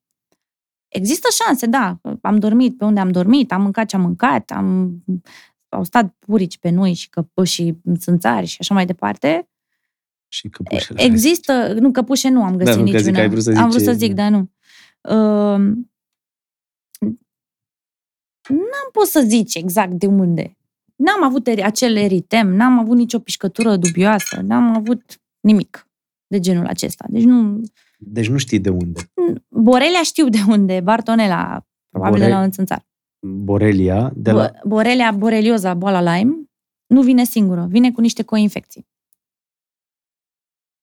[0.88, 2.00] Există șanse, da.
[2.20, 4.94] Am dormit pe unde am dormit, am mâncat ce am mâncat, am,
[5.68, 9.49] au stat purici pe noi și căpuși și țânțari și așa mai departe.
[10.32, 11.02] Și căpușele.
[11.02, 13.16] Există, nu, căpușe nu am găsit Da, nu, că zic niciuna.
[13.16, 14.38] că ai vrut să am zici vrut să ce- zic, dar nu.
[15.02, 15.76] Uh,
[18.48, 20.56] n-am pot să zici exact de unde.
[20.96, 25.88] N-am avut eri- acel eritem, n-am avut nicio pișcătură dubioasă, n-am avut nimic
[26.26, 27.04] de genul acesta.
[27.08, 27.60] Deci nu...
[27.98, 29.00] Deci nu știi de unde.
[29.48, 32.86] Borelia știu de unde, Bartonella, probabil Bore- de la un țânțar.
[33.26, 34.50] Borelia, de la...
[34.50, 36.34] Bo- Borelia borelioza, boala Lyme,
[36.86, 38.86] nu vine singură, vine cu niște coinfecții.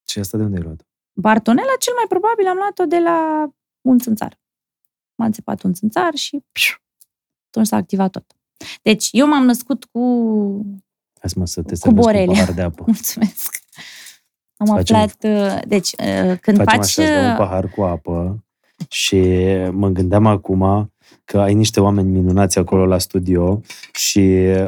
[0.08, 0.86] Și asta de unde ai luat?
[1.14, 3.48] Bartonella, cel mai probabil, am luat-o de la
[3.82, 4.40] un țânțar.
[5.16, 6.82] M-a înțepat un țânțar și pșu,
[7.48, 8.26] atunci s-a activat tot.
[8.82, 10.00] Deci, eu m-am născut cu...
[11.20, 12.34] Hai să mă să te Cu servesc cu un Borelia.
[12.34, 12.84] pahar de apă.
[12.92, 13.56] Mulțumesc!
[14.58, 15.24] Am Facem- aflat...
[15.24, 17.00] uh, Deci, uh, când Facem faci...
[17.00, 18.46] așa, îți dau un uh, pahar cu apă
[18.90, 19.18] și
[19.72, 20.92] mă gândeam acum
[21.32, 23.62] că ai niște oameni minunați acolo la studio
[23.94, 24.20] și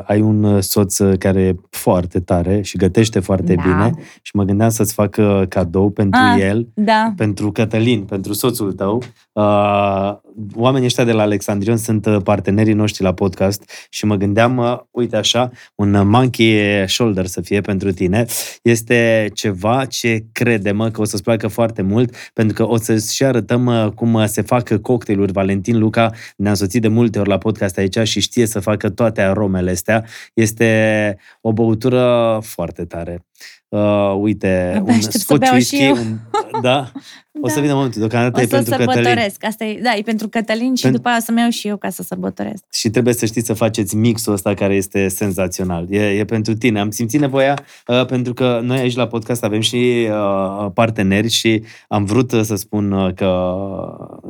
[0.04, 3.62] ai un soț care e foarte tare și gătește foarte Da.
[3.62, 3.92] bine
[4.22, 6.42] și mă gândeam să-ți fac uh, cadou pentru Ah.
[6.42, 9.02] el, Da, pentru Cătălin, pentru soțul tău.
[9.34, 10.14] Uh,
[10.56, 14.78] oamenii ăștia de la Alexandrion sunt uh, partenerii noștri la podcast și mă gândeam, uh,
[14.92, 16.58] uite așa, un uh, monkey
[16.88, 18.26] shoulder să fie pentru tine.
[18.62, 23.24] Este ceva ce crede-mă că o să-ți placă foarte mult, pentru că o să și
[23.24, 25.32] arătăm uh, cum uh, se fac cocktailuri.
[25.32, 26.12] Valentin Luca
[26.50, 30.06] ne-a însoțit de multe ori la podcast aici și știe să facă toate aromele astea.
[30.34, 33.26] Este o băutură foarte tare.
[33.70, 35.92] Uh, uite, Abia un aștept să scotch beau și whisky, eu.
[35.96, 36.18] un,
[36.62, 36.92] da,
[37.42, 37.62] o să Da.
[37.62, 38.00] vină momentul.
[38.00, 38.94] Deocamdată o e să pentru Cătălin.
[38.94, 39.44] sărbătoresc.
[39.46, 41.78] Asta e, da, e pentru Cătălin și Pen- după aia o să-mi iau și eu
[41.78, 42.64] ca să sărbătoresc.
[42.74, 45.86] Și trebuie să știți să faceți mixul ăsta care este senzațional.
[45.94, 46.80] E, e pentru tine.
[46.80, 47.54] Am simțit nevoia
[47.88, 52.42] uh, pentru că noi aici la podcast avem și uh, parteneri și am vrut uh,
[52.42, 53.56] să spun uh, că,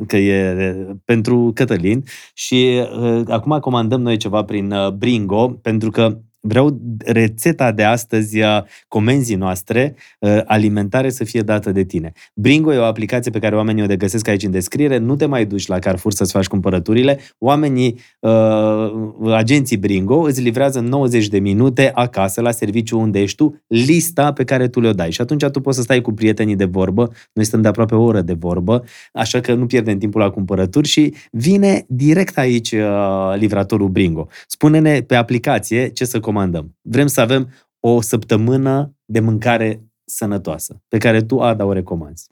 [0.06, 6.18] că e pentru Cătălin și uh, acum comandăm noi ceva prin uh, Bringo pentru că
[6.40, 12.12] vreau rețeta de astăzi a comenzii noastre uh, alimentare să fie dată de tine.
[12.34, 14.98] Bringo e o aplicație pe care oamenii o de găsesc aici în descriere.
[14.98, 17.18] Nu te mai duci la Carrefour să-ți faci cumpărăturile.
[17.38, 23.36] Oamenii, uh, agenții Bringo, îți livrează în 90 de minute acasă, la serviciu unde ești
[23.36, 25.10] tu, lista pe care tu le-o dai.
[25.10, 27.10] Și atunci tu poți să stai cu prietenii de vorbă.
[27.32, 30.88] Noi stăm de aproape o oră de vorbă, așa că nu pierdem timpul la cumpărături
[30.88, 34.28] și vine direct aici uh, livratorul Bringo.
[34.46, 36.76] Spune-ne pe aplicație ce să comandăm.
[36.80, 37.48] Vrem să avem
[37.80, 42.28] o săptămână de mâncare sănătoasă, pe care tu, Ada, o recomanzi.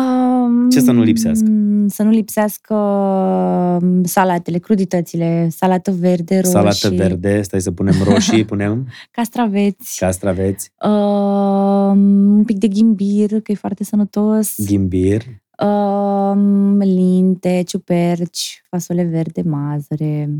[0.00, 1.46] Um, Ce să nu lipsească?
[1.86, 8.44] Să nu lipsească um, salatele, cruditățile, salată verde, roșii, Salată verde, stai să punem roșii,
[8.52, 8.88] punem?
[9.10, 15.22] Castraveți, castraveți, um, un pic de ghimbir, că e foarte sănătos, ghimbir,
[15.64, 20.30] um, linte, ciuperci, fasole verde, mazăre,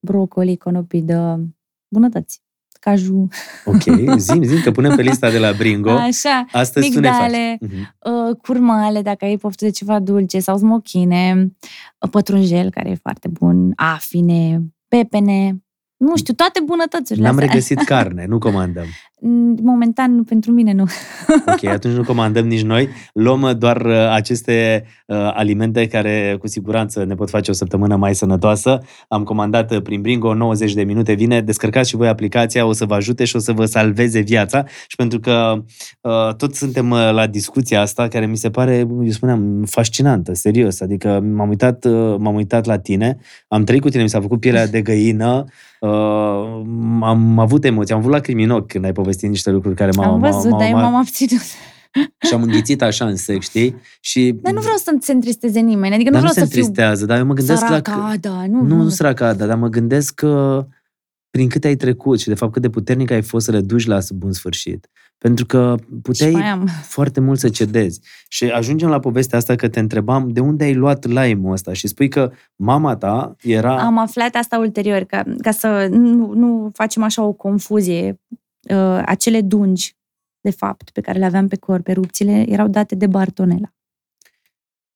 [0.00, 1.48] brocoli, conopidă,
[1.88, 2.40] bunătăți,
[2.80, 3.28] caju,
[3.64, 3.82] ok,
[4.16, 5.90] zim, zim că punem pe lista de la Bringo.
[5.90, 7.20] așa, Astăzi tu ne faci.
[7.20, 7.94] migdale, Mhm.
[8.28, 11.52] uh, curmale, dacă ai poftă de ceva dulce, sau smochine,
[11.98, 15.62] uh, pătrunjel, care e foarte bun, afine, pepene,
[15.96, 17.48] nu știu, toate bunătățurile N-am astea.
[17.48, 18.86] regăsit carne, nu comandăm.
[19.20, 20.84] Mm, Momentan, nu, pentru mine nu.
[21.52, 22.88] Ok, atunci nu comandăm nici noi.
[23.12, 27.96] Luăm uh, doar uh, aceste uh, alimente care cu siguranță ne pot face o săptămână
[27.96, 28.80] mai sănătoasă.
[29.08, 31.12] Am comandat uh, prin Bringo 90 de minute.
[31.12, 34.64] Vine, descărcați și voi aplicația, o să vă ajute și o să vă salveze viața.
[34.86, 35.62] Și pentru că
[36.00, 40.80] uh, tot suntem uh, la discuția asta, care mi se pare, eu spuneam, fascinantă, serios.
[40.80, 44.40] Adică m-am uitat, uh, m-am uitat la tine, am trăit cu tine, mi s-a făcut
[44.40, 45.44] pielea de găină,
[45.80, 45.90] uh,
[47.02, 50.12] am avut emoții, am avut lacrimi în ochi când ai povestit niște lucruri care m-au
[50.12, 51.40] Am m-au- văzut, m-au- dar eu m-au- m-am abținut.
[52.26, 53.76] și am înghițit așa în sec, știi?
[54.00, 54.34] Și...
[54.42, 55.94] Dar nu vreau să se întristeze nimeni.
[55.94, 58.16] Adică dar nu nu vreau se să fiu întristează, dar eu mă gândesc săraca, la...
[58.20, 60.66] da, nu, Nu, nu săraca, dar mă gândesc că
[61.30, 63.86] prin câte ai trecut și de fapt cât de puternic ai fost să le duci
[63.86, 64.88] la bun sfârșit.
[65.18, 66.68] Pentru că puteai Și mai am.
[66.82, 68.00] foarte mult să cedezi.
[68.28, 71.86] Și ajungem la povestea asta că te întrebam de unde ai luat laimul ăsta și
[71.86, 73.78] spui că mama ta era...
[73.78, 78.20] Am aflat asta ulterior, ca, ca să nu, nu facem așa o confuzie.
[78.70, 79.96] Uh, acele dungi,
[80.40, 83.72] de fapt, pe care le aveam pe corp, erupțiile, erau date de Bartonella.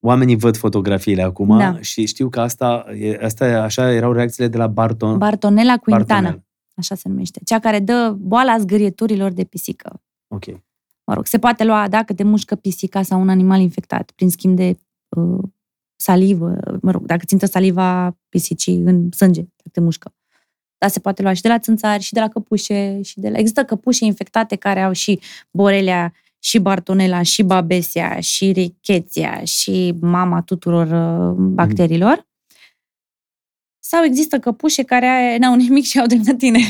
[0.05, 1.81] Oamenii văd fotografiile acum Da.
[1.81, 5.19] și știu că asta, e- asta e- așa erau reacțiile de la Barton.
[5.19, 6.43] Bartonella quintana, Bartonella.
[6.75, 7.41] așa se numește.
[7.45, 10.03] Cea care dă boala zgârieturilor de pisică.
[10.35, 10.45] Ok.
[11.05, 14.57] Mă rog, se poate lua dacă te mușcă pisica sau un animal infectat prin schimb
[14.57, 15.43] de uh,
[15.97, 20.15] salivă, mă rog, dacă țintă saliva pisicii în sânge, dacă te mușcă.
[20.83, 23.39] Dar se poate lua și de la țânțari, și de la căpușe, și de la...
[23.39, 25.21] Există căpușe infectate care au și
[25.51, 32.27] borelia, și bartonela, și babesia, și richeția, și mama tuturor uh, bacteriilor.
[33.79, 36.61] Sau există căpușe care n-au nimic și au de la tine.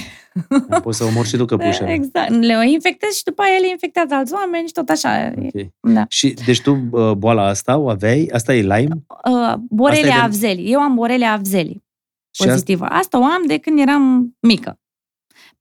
[0.82, 1.92] Poți să omori și tu căpușele.
[1.98, 2.30] Exact.
[2.30, 5.32] Le infectezi și după aia le infectează alți oameni și tot așa.
[5.38, 5.66] Ok.
[5.80, 6.04] Da.
[6.08, 8.28] Și, deci tu uh, boala asta o aveai?
[8.32, 9.04] Asta e Lyme?
[9.24, 10.72] Uh, Asta e Borelia de- avzelii.
[10.72, 11.91] Eu am Borelia avzelii Și asta,
[12.36, 12.84] pozitivă.
[12.84, 14.76] Asta o am de când eram mică.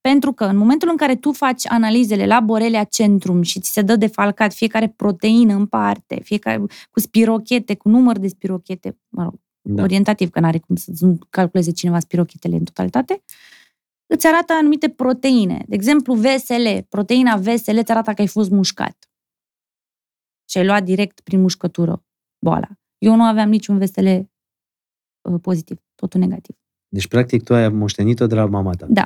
[0.02, 3.82] Pentru că în momentul în care tu faci analizele la Borelia Centrum și ți se
[3.82, 6.58] dă defalcat fiecare proteină în parte, fiecare
[6.92, 9.84] cu spirochete, cu număr de spirochete, mă rog, da.
[9.84, 13.24] orientativ, că n-are cum să nu calculeze cineva spirochetele în totalitate,
[14.06, 15.66] îți arată anumite proteine.
[15.68, 19.10] De exemplu, VSL, proteina VSL îți arată că ai fost mușcat.
[20.50, 22.06] Și ai luat direct prin mușcătură
[22.46, 22.70] boala.
[22.98, 26.61] Eu nu aveam niciun VSL uh, pozitiv, totul negativ.
[26.94, 28.86] Deci, practic, tu ai moștenit-o de la mama ta.
[28.90, 29.06] Da.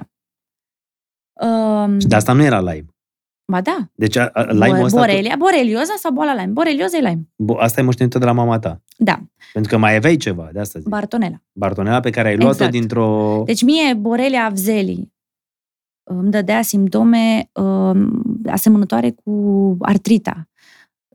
[1.48, 2.86] Um, Și de asta nu era Lyme.
[3.52, 3.90] Ba da.
[3.96, 6.52] Deci, a, a, Lyme-ul ăsta, Borelia, borelioza sau boala Lyme?
[6.52, 7.28] Borelioza e Lyme.
[7.36, 8.82] tu, bo- asta ai moștenit-o de la mama ta.
[8.98, 9.20] Da,
[9.54, 10.88] Pentru că mai aveai ceva, de asta zic.
[10.90, 11.42] Bartonella.
[11.52, 12.72] Bartonella pe care ai luat-o Exact.
[12.72, 13.42] dintr-o...
[13.46, 15.14] Deci mie Borelia avzelii
[16.04, 18.08] îmi dădea simptome uh,
[18.46, 20.50] asemănătoare cu artrita,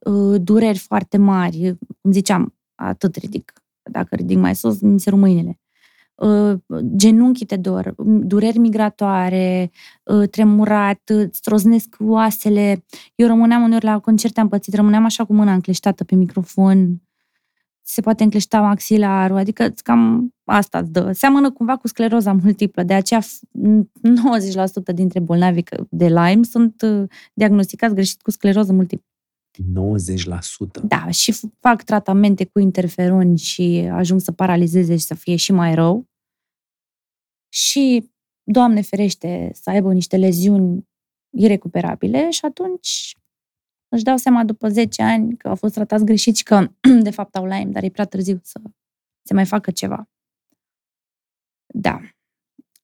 [0.06, 3.52] uh, dureri foarte mari, cum ziceam, atât ridic.
[3.90, 5.59] Dacă ridic mai sus, mi se rup mâinile.
[6.20, 6.58] Uh,
[6.96, 9.70] genunchii te dor, dureri migratoare,
[10.04, 12.84] uh, tremurat, îți troznesc oasele.
[13.14, 17.02] Eu rămâneam uneori la concerte, am pățit, rămâneam așa cu mâna încleștată pe microfon,
[17.82, 21.12] se poate încleșta maxilarul, adică îți cam asta îți dă.
[21.12, 23.40] Seamănă cumva cu scleroza multiplă, de aceea f-
[24.02, 29.04] 90% dintre bolnavi că- de Lyme sunt uh, diagnosticați greșit cu scleroză multiplă.
[29.58, 30.80] 90%.
[30.82, 35.52] Da, și f- fac tratamente cu interferoni și ajung să paralizeze și să fie și
[35.52, 36.08] mai rău.
[37.52, 38.10] Și,
[38.42, 40.88] Doamne ferește, să aibă niște leziuni
[41.36, 43.16] irecuperabile și atunci
[43.88, 46.70] își dau seama după 10 ani că au fost tratați greșit și că,
[47.02, 48.60] de fapt, au Lyme, dar e prea târziu să
[49.22, 50.08] se mai facă ceva.
[51.66, 52.00] Da.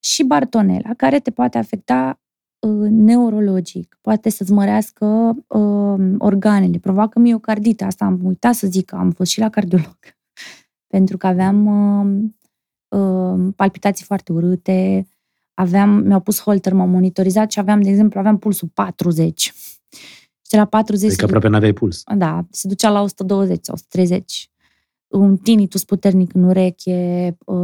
[0.01, 2.21] Și Bartonella, care te poate afecta
[2.59, 5.07] uh, neurologic, poate să-ți mărească
[5.47, 7.85] uh, organele, provoacă miocardită.
[7.85, 9.99] Asta am uitat să zic, că am fost și la cardiolog.
[10.95, 12.31] Pentru că aveam uh, uh,
[13.57, 15.09] palpitații foarte urâte,
[15.55, 19.41] aveam, mi-au pus holter, m-au monitorizat și aveam, de exemplu, aveam pulsul 40.
[19.41, 22.03] Și de la 40 Adică se aproape n-aveai puls.
[22.17, 24.51] da, se ducea la 120 sau 130.
[25.07, 27.57] Un tinnitus puternic în ureche, uh,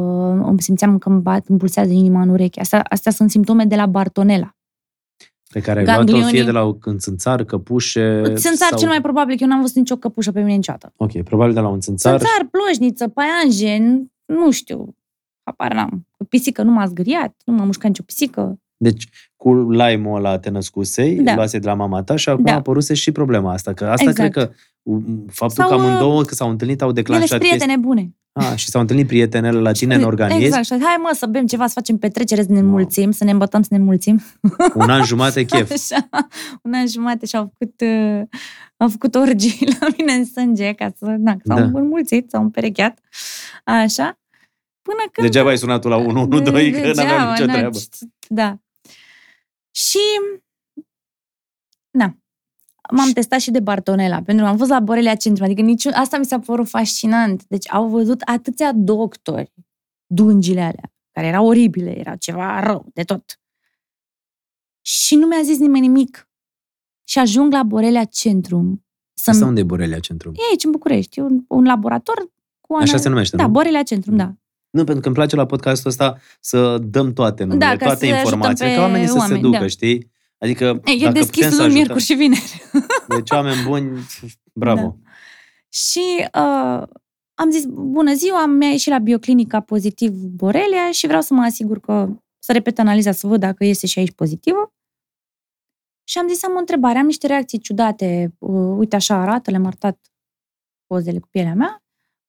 [0.43, 2.61] îmi simțeam că îmi, bat, îmi pulsează inima în ureche.
[2.61, 4.57] Astea, astea sunt simptome de la Bartonella.
[5.53, 8.23] Pe care ai luat-o Ganglionii- fie de la o țânțar, căpușe...
[8.25, 8.79] Țânțar sau...
[8.79, 10.93] cel mai probabil, că eu n-am văzut nicio căpușă pe mine niciodată.
[10.97, 12.19] Ok, probabil de la un țânțar.
[12.19, 14.97] Țânțar, plojniță, paianjen, nu știu,
[15.53, 16.07] apar n-am.
[16.29, 18.57] Pisică nu m-a zgâriat, nu m-a mușcat nicio pisică.
[18.77, 21.35] Deci, cu Lyme-ul ăla te născusei, Da.
[21.35, 22.53] luase de la mama ta și acum Da.
[22.53, 23.73] a apăruse și problema asta.
[23.73, 24.33] Că asta Exact.
[24.33, 27.41] cred că um, faptul Sau, că uh, amândouă că s-au întâlnit au Ele declanșat sunt
[27.41, 28.15] prietene bune.
[28.35, 30.41] Ah, și s-au întâlnit prietenele la tine în organism.
[30.45, 30.65] Exact.
[30.65, 33.63] Și hai mă să bem ceva, să facem petrecere, să ne mulțim, să ne îmbătăm,
[33.63, 34.21] să ne mulțim.
[34.75, 35.71] Un an jumate chef.
[35.71, 36.09] Așa,
[36.63, 38.23] un an jumate și au făcut, uh,
[38.77, 41.63] au făcut orgii la mine în sânge ca să, na, s-au Da.
[41.67, 41.79] da.
[41.79, 42.99] înmulțit, s-au împerecheat.
[43.65, 44.19] Așa.
[44.97, 45.27] Până când...
[45.27, 47.79] Degeaba ai sunat tu la 112 că Degeaba, n-aveam nicio n-ai- treabă.
[48.29, 48.59] Da.
[49.71, 49.99] Și,
[51.91, 52.17] na,
[52.91, 56.19] m-am testat și de Bartonella, pentru că am fost la Borelia Centrum, adică niciun, asta
[56.19, 57.45] mi s-a părut fascinant.
[57.45, 59.53] Deci au văzut atâția doctori
[60.07, 63.41] dungile alea, care erau oribile, era ceva rău de tot.
[64.81, 66.29] Și nu mi-a zis nimeni nimic.
[67.05, 68.87] Și ajung la Borelia Centrum.
[69.15, 70.33] Să Asta unde e Borelia Centrum?
[70.35, 72.31] E aici, în București, e un, un laborator
[72.61, 72.75] cu...
[72.75, 73.51] Așa ana- se numește, Da, nu?
[73.51, 74.35] Borelia Centrum, da.
[74.73, 78.07] Nu, pentru că îmi place la podcastul ăsta să dăm toate numele, Da, ca toate
[78.07, 79.67] să ajutăm informațiile, pe ca oamenii să se oameni, ducă, da.
[79.67, 80.11] știi?
[80.39, 82.63] Adică, E, e dacă deschis putem să luni, ajutăm- miercuri și vineri.
[83.17, 83.99] Deci oameni buni,
[84.53, 84.81] bravo.
[85.03, 85.11] Da.
[85.69, 86.83] Și uh,
[87.35, 91.81] am zis, bună ziua, mi-a ieșit la bioclinica pozitiv Borelia și vreau să mă asigur
[91.81, 92.09] că,
[92.39, 94.73] să repet analiza, să văd dacă iese și aici pozitivă.
[96.05, 99.67] Și am zis, am o întrebare, am niște reacții ciudate, uh, uite așa arată, le-am
[99.67, 99.99] arătat
[100.87, 101.82] pozele cu pielea mea,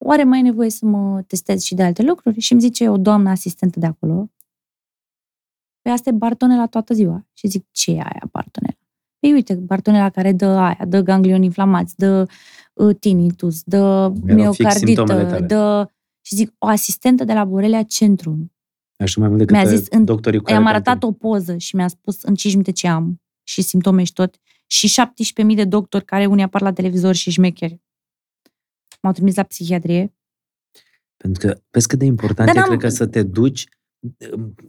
[0.04, 2.40] oare mai e nevoie să mă testez și de alte lucruri?
[2.40, 4.30] Și îmi zice o doamnă asistentă de acolo,
[5.82, 7.28] Păi asta e Bartonella toată ziua.
[7.34, 8.78] Și zic, ce e aia Bartonella?
[9.20, 12.28] Păi uite, Bartonella care dă aia, dă ganglioni inflamați, dă
[12.74, 15.46] uh, tinnitus, dă fix simptomele miocardită, tale.
[15.46, 15.88] dă...
[16.22, 18.52] Și zic, o asistentă de la Borelia Centrum.
[18.98, 21.16] Așa mai mult decât Mi-a pe zis în- doctorii cu care I-am te arătat întâlni.
[21.22, 24.36] o poză și mi-a spus în 5 minute ce am și simptome și tot.
[24.68, 24.88] Și
[25.50, 27.82] 17.000 de doctori care unii apar la televizor și șmecheri.
[29.04, 30.14] M-au trimis la psihiatrie.
[31.18, 33.68] Pentru că, vezi cât de important Dar e, n-am- cred că să te duci,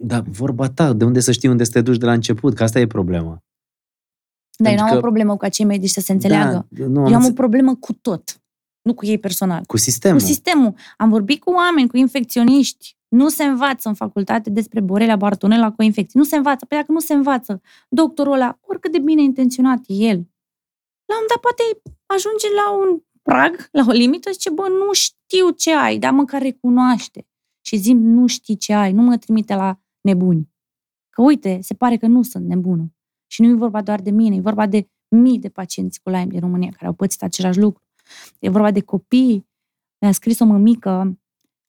[0.01, 2.63] dar vorba ta, de unde să știi unde să te duci de la început, că
[2.63, 3.43] asta e problema.
[4.57, 6.67] Dar eu Pentru nu am că- o problemă cu acei medici să se înțeleagă.
[6.71, 8.39] Da, nu, eu am o înțe- problemă cu tot.
[8.83, 9.65] Nu cu ei personal.
[9.67, 10.19] cu sistemul.
[10.19, 10.75] Cu sistemul.
[10.97, 12.97] Am vorbit cu oameni, cu infecționiști.
[13.09, 16.19] Nu se învață în facultate despre Borrelia Bartonella cu infecții.
[16.19, 16.67] Nu se învață.
[16.67, 20.17] Păi dacă nu se învață, doctorul ăla, oricât de bine intenționat e el,
[21.11, 21.63] la un dat poate
[22.07, 26.13] ajunge la un prag, la o limită și zice, bă, nu știu ce ai, dar
[26.13, 27.27] măcar recunoaște.
[27.67, 30.53] Și zim, nu știi ce ai, nu mă trimite la nebuni.
[31.11, 32.95] Că uite, se pare că nu sunt nebună.
[33.27, 36.27] Și nu e vorba doar de mine, e vorba de mii de pacienți cu Lyme
[36.27, 37.83] din România care au pățit același lucru.
[38.39, 39.47] E vorba de copii.
[40.01, 41.19] Mi-a scris o mămică,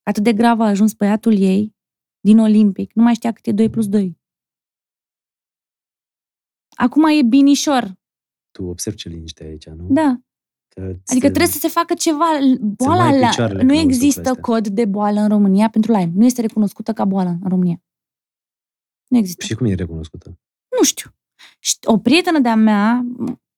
[0.04, 1.76] atât de grav a ajuns băiatul ei
[2.20, 4.18] din Olimpic, nu mai știa cât e 2 plus 2.
[6.78, 7.96] Acum e binișor,
[8.52, 9.88] Tu observi ce liniște e aici, nu?
[9.90, 10.20] da.
[10.76, 12.26] Că Adică ți- trebuie să se facă ceva.
[12.60, 13.28] Boala mai la...
[13.28, 14.54] picioarele Nu când auzi există lucrurile astea.
[14.54, 16.12] cod de boală în România pentru Lyme.
[16.16, 17.82] Nu este recunoscută ca boală în România.
[19.08, 19.46] Nu există.
[19.46, 20.40] Și cum e recunoscută?
[20.78, 21.10] Nu știu.
[21.60, 23.06] Și o prietenă de-a mea,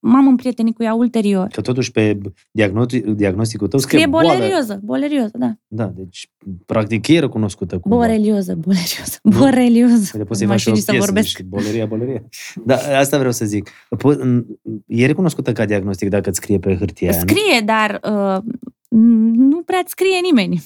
[0.00, 2.18] m-am împrietenit cu ea ulterior, Că totuși pe
[2.50, 4.28] diagnostic, diagnosticul tău scrie, scrie boală.
[4.32, 4.80] bolerioză.
[4.84, 5.52] Bolerioză, da.
[5.66, 6.30] Da, deci
[6.66, 9.38] practic e recunoscută cu Borelioză, bolerioză, Nu?
[9.38, 10.10] borelioză.
[10.16, 11.26] Păi poți să-i Nu mai faci și o știu nici să piesă, vorbesc.
[11.28, 12.22] și boleria, boleria.
[12.64, 13.70] Da, asta vreau să zic.
[13.96, 14.46] Po- în-
[14.86, 17.28] E recunoscută ca diagnostic dacă îți scrie pe hârtie aia, nu?
[17.28, 18.42] Scrie, dar uh,
[19.48, 20.62] nu prea scrie nimeni.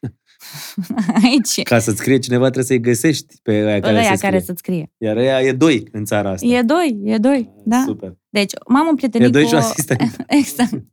[1.24, 1.62] Aici.
[1.62, 4.30] Ca să-ți scrie cineva trebuie să-i găsești pe aia care Ăia să scrie.
[4.30, 4.92] care să-ți scrie.
[4.98, 6.46] Iar ea e doi în țara asta.
[6.46, 7.82] E doi, e doi, da.
[7.86, 8.16] Super.
[8.32, 9.56] Deci, m-am împrietenit E doi cu și o...
[9.56, 10.24] o asistent.
[10.40, 10.84] exact.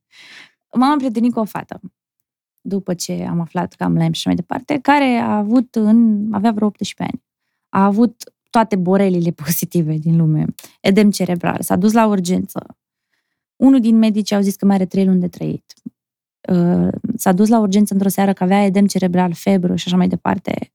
[0.74, 1.80] M-am împrietenit cu o fată,
[2.62, 6.28] după ce am aflat că am Lyme și așa mai departe, care a avut, în,
[6.32, 7.24] avea vreo 18 ani,
[7.70, 10.46] a avut toate borelile pozitive din lume,
[10.82, 12.78] edem cerebral, s-a dus la urgență.
[13.56, 15.74] Unul din medici au zis că mai are trei luni de trăit.
[16.50, 20.08] Uh, S-a dus la urgență într-o seară că avea edem cerebral, febră și așa mai
[20.08, 20.74] departe.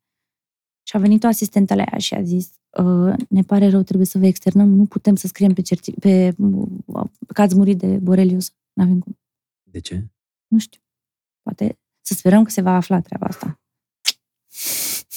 [0.87, 2.51] Și a venit o asistentă la ea și a zis,
[2.85, 6.35] "Uh, ne pare rău, trebuie să vă externăm, nu putem să scriem pe, certi- pe
[6.87, 7.05] uh,
[7.35, 8.51] că ați murit de borelioză.
[8.73, 9.19] N-avem cum.
[9.63, 10.07] De ce?
[10.47, 10.81] Nu știu.
[11.43, 13.61] Poate să sperăm că se va afla treaba asta.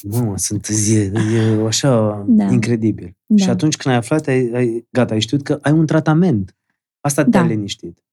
[0.03, 2.51] Mamă, sunt e, e așa Da.
[2.51, 3.15] incredibil.
[3.25, 3.43] Da.
[3.43, 6.55] Și atunci când ai aflat, ai, ai, gata, ai știut că ai un tratament.
[6.99, 7.47] Asta te-a Da.
[7.47, 8.03] liniștit.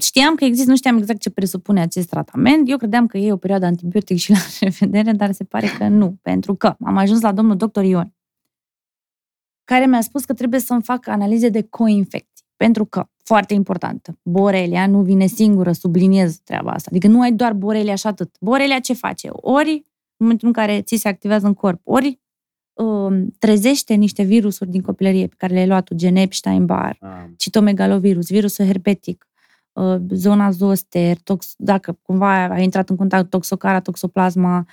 [0.00, 2.68] Știam că există, nu știam exact ce presupune acest tratament.
[2.68, 6.18] Eu credeam că e o perioadă antibiotic și la revedere, dar se pare că nu.
[6.22, 8.14] Pentru că am ajuns la domnul doctor Ion,
[9.64, 12.46] care mi-a spus că trebuie să-mi fac analize de coinfecții.
[12.56, 16.88] Pentru că, foarte important, borelia nu vine singură, subliniez treaba asta.
[16.90, 18.36] Adică nu ai doar borelia și atât.
[18.40, 19.28] Borelia ce face?
[19.30, 19.82] Ori, în
[20.16, 22.20] momentul în care ți se activează în corp, ori
[22.72, 28.28] um, trezește niște virusuri din copilărie pe care le-ai luat tu, gen Epstein-Barr, Ah, citomegalovirus,
[28.28, 29.27] virusul herpetic, uh,
[30.10, 34.66] zona zoster, tox, dacă cumva a intrat în contact toxocara, toxoplasma,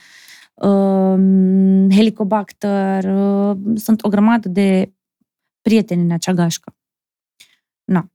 [0.54, 4.94] um, helicobacter, uh, sunt o grămadă de
[5.62, 6.76] prieteni în acea gașcă.
[7.84, 8.10] Na.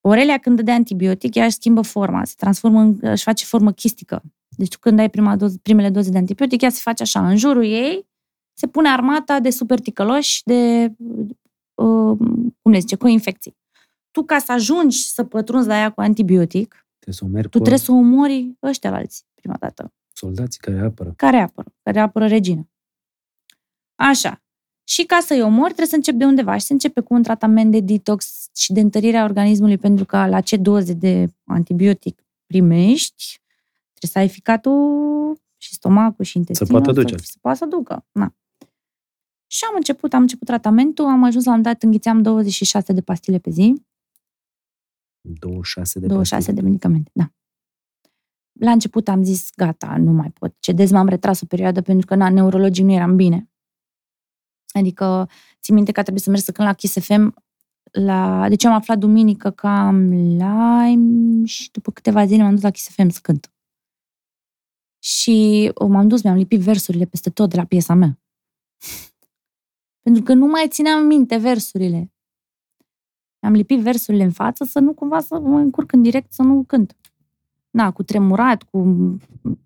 [0.00, 4.22] Orelia când dă antibiotic, ea își schimbă forma, se transformă în, își face formă chistică.
[4.48, 7.36] Deci tu când ai prima doză, primele doze de antibiotic, ea se face așa, în
[7.36, 8.06] jurul ei
[8.54, 10.92] se pune armata de super ticăloși, de,
[11.74, 12.18] uh,
[12.62, 13.56] cum le zice, coinfecții
[14.10, 17.58] tu ca să ajungi să pătrunzi la ea cu antibiotic, trebuie să o mergi tu
[17.58, 21.12] cu trebuie să omori ăștia alții, prima dată, soldații care apără.
[21.16, 22.68] care apără, care apără regina.
[23.94, 24.42] Așa.
[24.84, 27.70] Și ca să-i omori, trebuie să începi de undeva și să începe cu un tratament
[27.70, 33.40] de detox și de întărire a organismului, pentru că la ce doze de antibiotic primești,
[33.94, 37.16] trebuie să ai ficatul și stomacul și intestinul poată duce.
[37.16, 38.06] Să, să poată să ducă.
[38.12, 38.34] Na.
[39.46, 43.38] Și am început, am început tratamentul, am ajuns la un dat, înghițeam 26 de pastile
[43.38, 43.82] pe zi,
[45.20, 46.68] 26 de 26 de pastile.
[46.68, 47.32] medicamente, da.
[48.60, 50.54] La început am zis, gata, nu mai pot.
[50.58, 53.50] Cedez, m-am retras o perioadă pentru că, na, neurologic nu eram bine.
[54.78, 55.28] Adică,
[55.60, 57.34] țin minte că a trebuit să merg să cânt la Kiss FM
[57.92, 58.48] la...
[58.48, 62.88] Deci am aflat duminică că am Lyme și după câteva zile m-am dus la Kiss
[62.88, 63.52] FM să cânt.
[64.98, 68.20] Și m-am dus, mi-am lipit versurile peste tot de la piesa mea.
[70.04, 72.12] Pentru că nu mai țineam minte versurile.
[73.40, 76.64] Am lipit versurile în față să nu cumva să mă încurc în direct să nu
[76.66, 76.96] cânt.
[77.70, 78.78] Na, cu tremurat, cu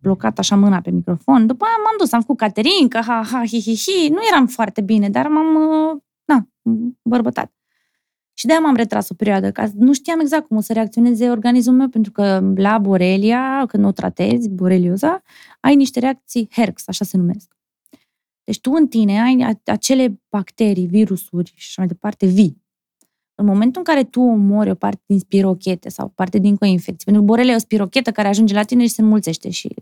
[0.00, 1.46] blocat așa mâna pe microfon.
[1.46, 4.08] După aia m-am dus, am făcut Caterinca, ha, ha, hi, hi, hi.
[4.08, 6.48] Nu eram foarte bine, dar m-am, na,
[7.02, 7.52] bărbătat.
[8.34, 11.76] Și de-aia m-am retras o perioadă, ca nu știam exact cum o să reacționeze organismul
[11.76, 15.22] meu, pentru că la borelia, când o tratezi, borelioza,
[15.60, 17.56] ai niște reacții HERX, așa se numesc.
[18.44, 22.61] Deci tu în tine ai acele bacterii, virusuri și așa mai departe vii.
[23.34, 27.04] În momentul în care tu omori o parte din spirochete sau o parte din coinfecție,
[27.04, 29.74] pentru că borelia e o spirochetă care ajunge la tine și se înmulțește și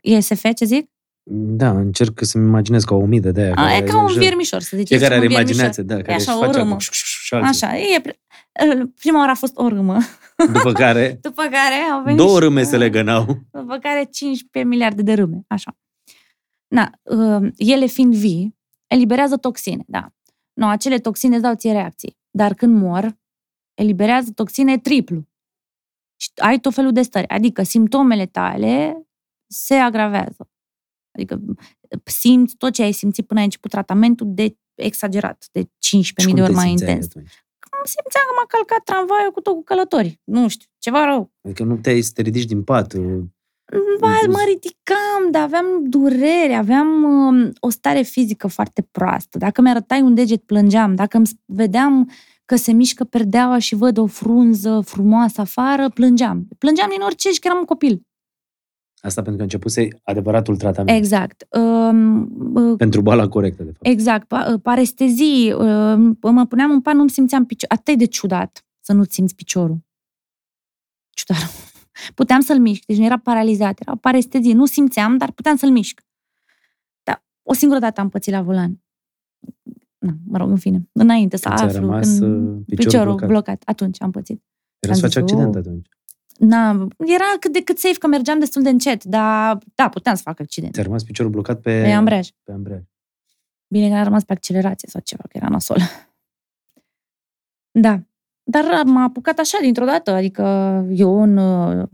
[0.00, 0.90] e SF, ce zic?
[1.30, 3.54] Da, încerc să-mi imaginez ca o umidă de aia.
[3.56, 4.86] A, e ca un viermișor, să zici.
[4.88, 6.76] Fiecare are imaginație, da, care e așa, își o face râmă.
[7.30, 8.02] Așa, e,
[8.94, 9.98] prima oară a fost o râmă.
[10.52, 13.24] După care, După care au venit două și- râme se legănau.
[13.50, 15.76] După care 15 miliarde de râme, așa.
[16.68, 20.12] Na, uh, ele fiind vii, eliberează toxine, da.
[20.52, 22.17] Nu, acele toxine îți dau ție reacții.
[22.30, 23.18] Dar când mor,
[23.74, 25.26] eliberează toxine triplu.
[26.20, 27.28] Și ai tot felul de stări.
[27.28, 29.06] Adică simptomele tale
[29.46, 30.50] se agravează.
[31.14, 31.40] Adică
[32.04, 36.34] simți tot ce ai simțit până ai început tratamentul de exagerat, de 15.000 Și cum
[36.34, 37.06] de ori te mai simțeai intens.
[37.06, 37.44] atunci?
[37.70, 40.20] Cum simțeam că m-a calcat tramvaiul cu tot cu călători.
[40.24, 41.32] Nu știu, ceva rău.
[41.42, 42.94] Adică nu te-ai să te ridici din pat.
[44.00, 44.30] Ba, Mhm.
[44.30, 49.38] mă ridicam, dar aveam durere, aveam um, o stare fizică foarte proastă.
[49.38, 50.94] Dacă mi-arătai un deget, plângeam.
[50.94, 52.10] Dacă îmi vedeam
[52.44, 56.48] că se mișcă perdeaua și văd o frunză frumoasă afară, plângeam.
[56.58, 58.00] Plângeam din orice și că eram un copil.
[59.00, 60.98] Asta pentru că începuse adevăratul tratament.
[60.98, 61.46] Exact.
[61.50, 62.20] Um,
[62.54, 63.86] uh, Pentru boala corectă, de fapt.
[63.86, 67.68] Exact, pa- uh, parestezii, uh, mă puneam în pat, nu-mi simțeam picior.
[67.72, 69.78] Atât e de ciudat să nu simți piciorul.
[71.10, 71.67] Ciudat.
[72.14, 74.54] Puteam să-l mișc, deci nu era paralizat, era o parestezie.
[74.54, 76.00] Nu simțeam, dar puteam să-l mișc.
[77.02, 78.82] Dar o singură dată am pățit la volan.
[79.98, 81.80] Na, mă rog, în fine, înainte să Când ți-a aflu.
[81.80, 83.28] rămas, când uh, piciorul piciorul blocat.
[83.28, 83.62] blocat.
[83.64, 84.42] Atunci am pățit.
[84.78, 85.86] Era am să zis, faci accident "Oh." atunci.
[86.38, 90.22] Na, era cât de cât safe că mergeam destul de încet, dar da, puteam să
[90.22, 90.72] fac accident.
[90.72, 92.28] Ți-a rămas piciorul blocat pe, Pe ambreiaj.
[92.42, 92.82] pe ambreiaj.
[93.68, 95.76] Bine că a rămas pe accelerație sau ceva, că era nasol.
[97.70, 98.02] Da.
[98.50, 100.42] Dar m-a apucat așa dintr-o dată, adică
[100.90, 101.86] eu în uh,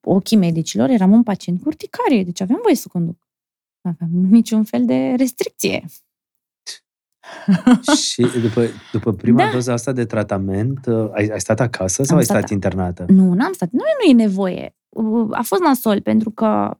[0.00, 3.28] ochii medicilor eram un pacient cu urticarie, deci aveam voie să conduc.
[3.80, 5.84] Nu aveam niciun fel de restricție.
[8.10, 9.50] și după, după prima Da.
[9.52, 13.04] doză asta de tratament, uh, ai, ai stat acasă sau Am ai stat- stat internată?
[13.08, 13.70] Nu, n-am stat.
[13.70, 14.76] Nu, nu e nevoie.
[14.88, 16.76] Uh, A fost nasol pentru că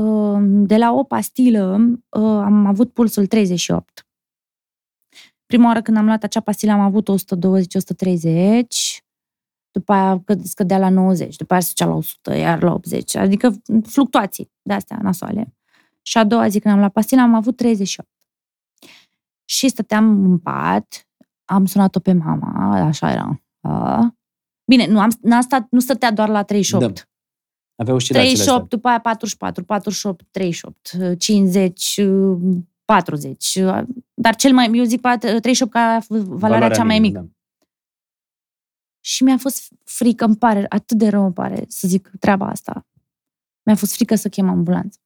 [0.00, 1.76] uh, de la o pastilă
[2.08, 4.03] uh, am avut pulsul 38.
[5.46, 7.14] Prima oară când am luat acea pastilă am avut 120-130,
[9.70, 13.14] după aia că- scădea la 90, după aia se ducea la 100, iar la 80,
[13.16, 13.54] adică
[13.86, 15.54] fluctuații de-astea nasoale.
[16.02, 18.08] Și a doua zi când am luat pastilă am avut 38.
[19.44, 21.08] Și stăteam în pat,
[21.44, 23.42] am sunat-o pe mama, așa era.
[23.60, 24.14] A.
[24.64, 26.94] Bine, nu, am, n-a stat, nu stătea doar la 38.
[26.94, 27.02] Da.
[27.76, 32.00] Avea oscilațiile 38, după aia 44, 48, 38, 50,
[32.84, 33.58] 40.
[34.14, 37.36] Dar cel mai, eu zic 38 ca valoarea, Valoarea cea mai minimă, mică.
[39.00, 42.86] Și mi-a fost frică, îmi pare, atât de rău îmi pare să zic treaba asta.
[43.62, 44.98] Mi-a fost frică să chem ambulanță.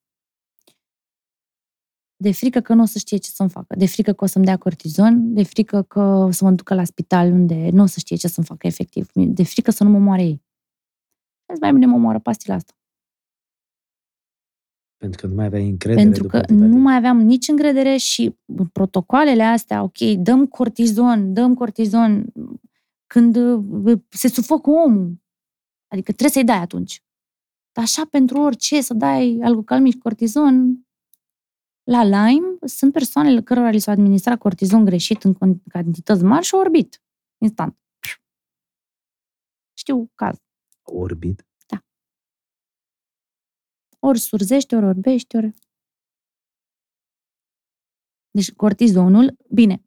[2.17, 3.75] De frică că nu o să știe ce să-mi facă.
[3.77, 5.35] De frică că o să-mi dea cortizon.
[5.35, 8.29] De frică că o să mă ducă la spital unde nu o să știe ce
[8.29, 9.11] să-mi facă efectiv.
[9.13, 10.43] De frică să nu mă moare ei.
[11.47, 12.78] Azi mai bine mă moară pastila asta.
[14.99, 16.83] Pentru că nu mai aveai încredere Pentru după că atâta nu timp.
[16.83, 18.37] mai aveam nici încredere și
[18.73, 22.33] protocoalele astea, ok, dăm cortizon, dăm cortizon
[23.07, 25.23] când uh, se sufocă omul.
[25.89, 27.03] Adică trebuie să-i dai atunci.
[27.73, 30.87] Dar așa pentru orice, să dai algocalmic și cortizon,
[31.83, 36.55] la Lyme sunt persoanele cărora li s-a administrat cortizon greșit în con- cantități mari și
[36.55, 37.03] au orbit.
[37.39, 37.79] Instant.
[39.79, 40.37] Știu caz.
[40.83, 41.48] Orbit.
[43.99, 45.55] Ori surzește, ori orbește, ori...
[48.31, 49.83] Deci cortizonul, bine,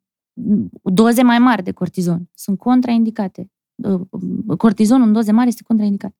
[0.83, 3.51] doze mai mari de cortizon sunt contraindicate.
[4.57, 6.15] Cortizonul în doze mari este contraindicat.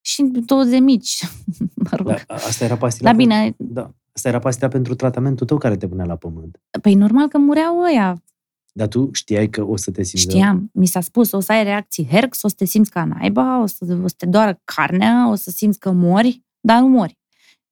[0.00, 1.24] Și doze mici,
[1.90, 2.06] mă rog.
[2.06, 3.08] Da, asta era pastila.
[3.08, 3.94] Dar bine, Da.
[4.12, 6.60] Asta era pastila pentru tratamentul tău care te punea la pământ.
[6.80, 8.22] păi normal că mureau ăia.
[8.72, 10.36] Dar tu știai că o să te simți rău?
[10.36, 13.62] Știam, mi s-a spus, o să ai reacții herx, o să te simți ca naiba,
[13.62, 17.18] o să, o să te doară carnea, o să simți că mori, dar nu mori.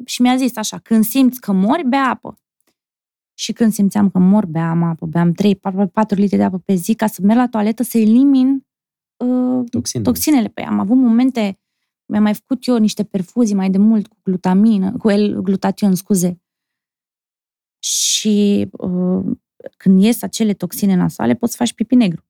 [0.05, 2.37] Și mi-a zis așa, când simți că mori, bea apă.
[3.35, 6.75] Și când simțeam că mor, beam apă, beam 3, 4, 4 litri de apă pe
[6.75, 8.67] zi ca să merg la toaletă să elimin
[9.17, 10.11] uh, Toxinele.
[10.11, 10.49] toxinele.
[10.49, 11.59] Păi am avut momente,
[12.05, 16.43] mi-am mai făcut eu niște perfuzii mai de mult cu glutamină, cu el, glutation, scuze.
[17.79, 19.37] Și uh,
[19.77, 22.25] când ies acele toxine nasale, poți să faci pipi negru.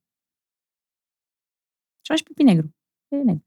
[2.00, 2.74] Și faci pipi negru.
[3.08, 3.44] E negru.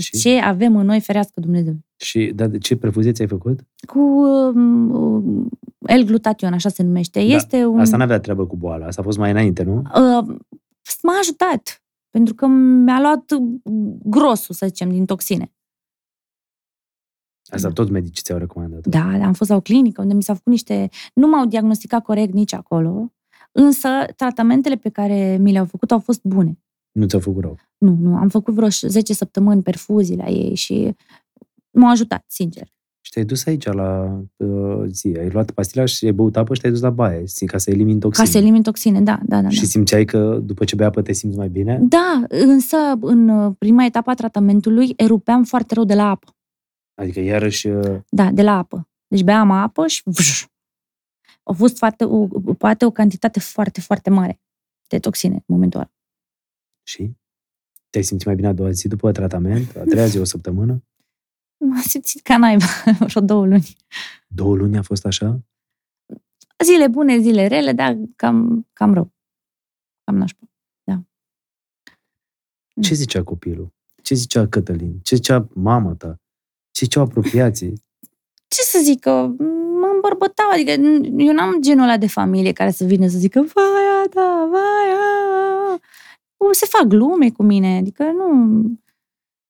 [0.00, 0.18] Și?
[0.18, 1.74] Ce avem în noi, ferească Dumnezeu.
[1.96, 3.60] Și dar de ce perfuzie ți-ai făcut?
[3.86, 5.44] Cu uh,
[5.78, 7.18] L-glutation, așa se numește.
[7.18, 7.80] Da, Este un...
[7.80, 9.76] Asta n-avea treabă cu boala, asta a fost mai înainte, nu?
[9.76, 10.36] Uh,
[11.02, 11.82] m-a ajutat.
[12.10, 13.24] Pentru că mi-a luat
[14.02, 15.52] grosul, să zicem, din toxine.
[17.50, 17.72] Asta Da.
[17.74, 18.86] toți medicii ți-au recomandat.
[18.86, 20.88] Da, am fost la o clinică unde mi s-au făcut niște...
[21.14, 23.12] Nu m-au diagnosticat corect nici acolo,
[23.52, 26.58] însă tratamentele pe care mi le-au făcut au fost bune.
[26.92, 27.58] Nu ți-au făcut rău.
[27.78, 30.96] Nu, nu, am făcut vreo 10 săptămâni perfuzii la ei și
[31.70, 32.72] m-au ajutat, sincer.
[33.00, 36.60] Și te-ai dus aici la uh, zi, ai luat pastila și ai băut apă și
[36.60, 38.26] te-ai dus la baie, zi, ca să elimini toxine.
[38.26, 39.48] Ca să elimin toxine, da, da, da.
[39.48, 39.66] Și da.
[39.66, 41.78] simțeai că după ce bei apă te simți mai bine?
[41.82, 46.36] Da, însă în uh, prima etapă a tratamentului erupeam foarte rău de la apă.
[46.94, 48.88] Adică iarăși uh, Da, de la apă.
[49.06, 50.44] Deci beam apă și vșșș.
[51.42, 52.26] A fost foarte, o,
[52.58, 54.40] poate o cantitate foarte, foarte mare
[54.88, 55.90] de toxine în momentul ăla.
[56.82, 57.12] Și
[57.90, 60.82] te-ai simțit mai bine a doua zi după tratament, a treia zi, o săptămână?
[61.70, 62.64] M-am simțit ca naiba,
[63.06, 63.76] vreo două luni.
[64.26, 65.40] Două luni a fost așa?
[66.64, 69.12] Zile bune, zile rele, dar cam, cam rău.
[70.04, 70.50] Cam nașpa.
[72.80, 72.82] Mm.
[72.82, 73.72] Ce zicea copilul?
[74.02, 74.98] Ce zicea Cătălin?
[75.02, 76.20] Ce zicea mama ta?
[76.70, 77.72] Ce ziceau apropiații?
[78.54, 79.10] Ce să zic, că
[79.80, 80.70] mă îmbărbătau, adică
[81.16, 84.88] eu n-am genul ăla de familie care să vină să zică vai, da, vai,
[86.50, 88.62] a." O, se fac glume cu mine, adică nu...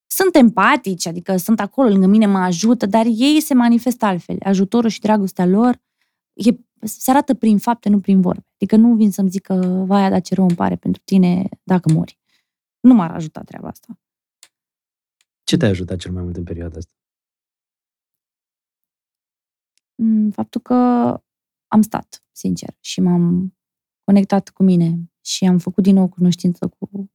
[0.07, 4.37] Sunt empatici, adică sunt acolo lângă mine, mă ajută, dar ei se manifestă altfel.
[4.43, 5.81] Ajutorul și dragostea lor
[6.33, 6.51] e,
[6.81, 8.47] se arată prin fapte, nu prin vorbe.
[8.55, 12.19] Adică nu vin să-mi zică, vai, dar ce rău îmi pare pentru tine dacă mori.
[12.81, 13.99] Nu m-ar ajuta treaba asta.
[15.45, 16.93] Ce te-a ajutat cel mai mult în perioada asta?
[19.95, 20.75] Mm, Faptul că
[21.67, 23.57] am stat, sincer, și m-am
[24.05, 27.11] conectat cu mine și am făcut din nou cunoștință cu,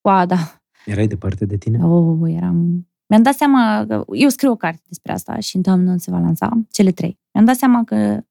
[0.00, 0.62] cu Ada.
[0.84, 1.84] Erai departe de tine?
[1.84, 2.88] Oh, eram...
[3.08, 4.04] Mi-am dat seama că...
[4.12, 7.18] Eu scriu o carte despre asta și în toamnă se va lansa, cele trei.
[7.32, 8.24] Mi-am dat seama că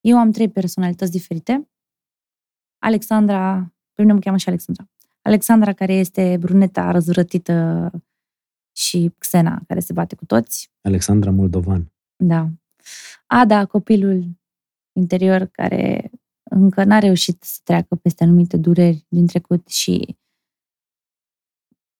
[0.00, 1.68] eu am trei personalități diferite.
[2.78, 4.88] Alexandra, pe mine mă cheamă și Alexandra.
[5.22, 7.90] Alexandra, care este bruneta răzvrătită
[8.76, 10.70] și Xena, care se bate cu toți.
[10.80, 11.92] Alexandra Moldovan.
[12.16, 12.48] Da.
[13.26, 14.38] Ada, copilul
[14.92, 16.10] interior care
[16.50, 20.18] încă n-a reușit să treacă peste anumite dureri din trecut și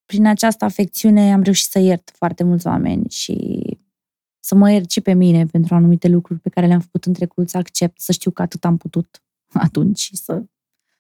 [0.05, 3.59] prin această afecțiune am reușit să iert foarte mulți oameni și
[4.41, 7.49] să mă iert și pe mine pentru anumite lucruri pe care le-am făcut în trecut,
[7.49, 9.23] să accept, să știu că atât am putut
[9.67, 10.45] atunci și să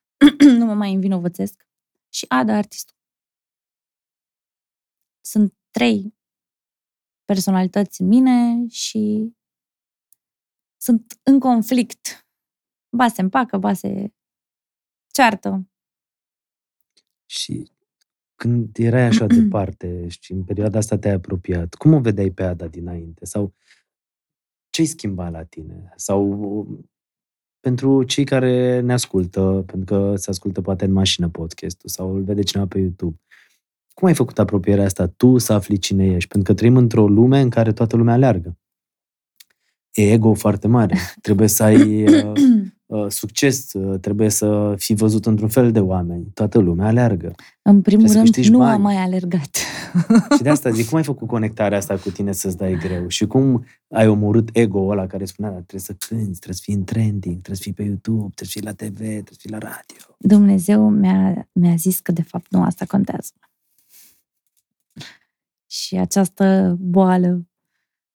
[0.59, 1.67] nu mă mai învinovățesc.
[2.09, 2.97] Și Ada, artistul.
[5.21, 6.15] Sunt trei
[7.25, 9.33] personalități în mine și
[10.77, 12.28] sunt în conflict.
[12.99, 14.13] Ba se împacă, ba se
[15.07, 15.69] ceartă.
[17.27, 17.71] Și
[18.35, 22.67] când erai așa departe și în perioada asta te-ai apropiat, cum o vedeai pe Ada
[22.67, 23.25] dinainte?
[23.25, 23.55] Sau
[24.71, 25.93] ce-ai schimbat la tine?
[25.97, 26.85] Sau
[27.61, 32.23] pentru cei care ne ascultă, pentru că se ascultă poate în mașină podcastul sau îl
[32.23, 33.21] vede cineva pe YouTube,
[33.95, 36.29] cum ai făcut apropierea asta tu să afli cine ești?
[36.29, 38.59] Pentru că trăim într-o lume în care toată lumea aleargă.
[39.93, 40.97] E ego foarte mare.
[41.21, 42.77] Trebuie să ai uh, uh,
[43.09, 46.27] succes, uh, trebuie să fii văzut într-un fel de oameni.
[46.35, 47.35] Toată lumea aleargă.
[47.63, 48.71] În primul Trebuie să rând, câștigi nu bani.
[48.73, 49.57] am mai alergat.
[50.37, 53.09] Și de asta zic, cum ai făcut conectarea asta cu tine să-ți dai greu?
[53.09, 56.75] Și cum ai omorât ego-ul ăla care spunea, "Da, trebuie să cânti, trebuie să fii
[56.75, 59.51] în trending, trebuie să fii pe YouTube, trebuie să fii la TV, trebuie să fii
[59.51, 60.17] la radio.
[60.19, 63.33] Dumnezeu mi-a, mi-a zis că, de fapt, nu asta contează.
[65.67, 67.47] Și această boală,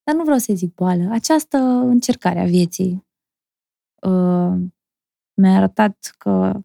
[0.04, 3.06] dar nu vreau să zic boală, această încercare a vieții
[4.06, 4.62] uh,
[5.34, 6.62] mi-a arătat că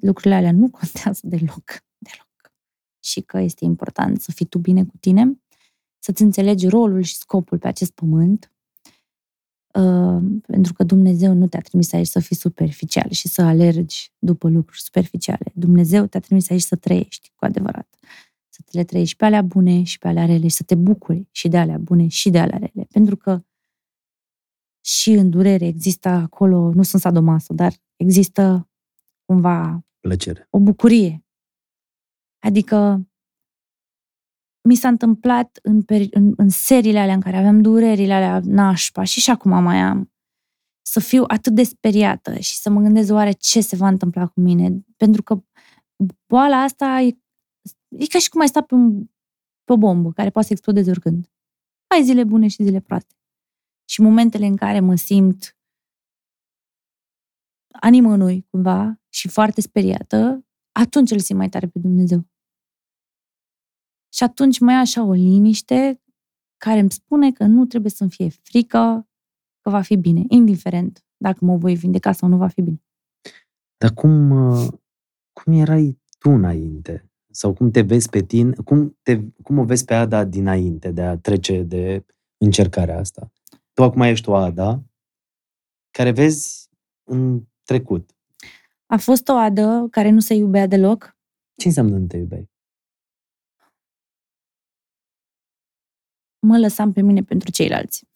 [0.00, 1.64] lucrurile alea nu contează deloc,
[1.98, 2.52] deloc.
[3.04, 5.40] Și că este important să fii tu bine cu tine,
[5.98, 8.52] să-ți înțelegi rolul și scopul pe acest pământ,
[9.74, 14.48] uh, pentru că Dumnezeu nu te-a trimis aici să fii superficial și să alergi după
[14.48, 15.52] lucruri superficiale.
[15.54, 17.96] Dumnezeu te-a trimis aici să trăiești cu adevărat.
[18.48, 21.28] Să te le trăiești pe alea bune și pe alea rele și să te bucuri
[21.30, 22.86] și de alea bune și de alea rele.
[22.90, 23.42] Pentru că
[24.86, 28.68] și în durere există acolo, nu sunt sadomaso, dar există
[29.24, 30.46] cumva Plăcere.
[30.50, 31.24] o bucurie.
[32.38, 33.08] Adică
[34.68, 39.04] mi s-a întâmplat în, peri- în, în seriile alea în care aveam durerile alea nașpa
[39.04, 40.12] și și acum mai am,
[40.82, 44.40] să fiu atât de speriată și să mă gândesc oare ce se va întâmpla cu
[44.40, 44.84] mine.
[44.96, 45.42] Pentru că
[46.26, 47.18] boala asta e,
[47.88, 49.04] e ca și cum ai sta pe, un,
[49.64, 51.30] pe o bombă care poate să explodeze oricând.
[51.86, 53.14] Ai zile bune și zile proaste.
[53.88, 55.56] Și momentele în care mă simt
[57.80, 62.28] animănui cumva și foarte speriată, atunci îl simt mai tare pe Dumnezeu.
[64.12, 66.02] Și atunci mai așa o liniște
[66.56, 69.08] care îmi spune că nu trebuie să-mi fie frică,
[69.60, 72.82] că va fi bine, indiferent dacă mă voi vindeca sau nu va fi bine.
[73.76, 74.68] Dar cum, uh,
[75.32, 77.10] cum erai tu înainte?
[77.30, 78.54] Sau cum te vezi pe tine?
[78.64, 82.04] Cum, te, cum o vezi pe Ada dinainte de a trece de
[82.36, 83.32] încercarea asta?
[83.76, 84.82] Tu acum ești o Ada
[85.90, 86.68] care vezi
[87.04, 88.10] în trecut.
[88.86, 91.16] A fost o adă care nu se iubea deloc.
[91.56, 92.50] Ce înseamnă nu te iubeai?
[96.38, 98.06] Mă lăsam pe mine pentru ceilalți.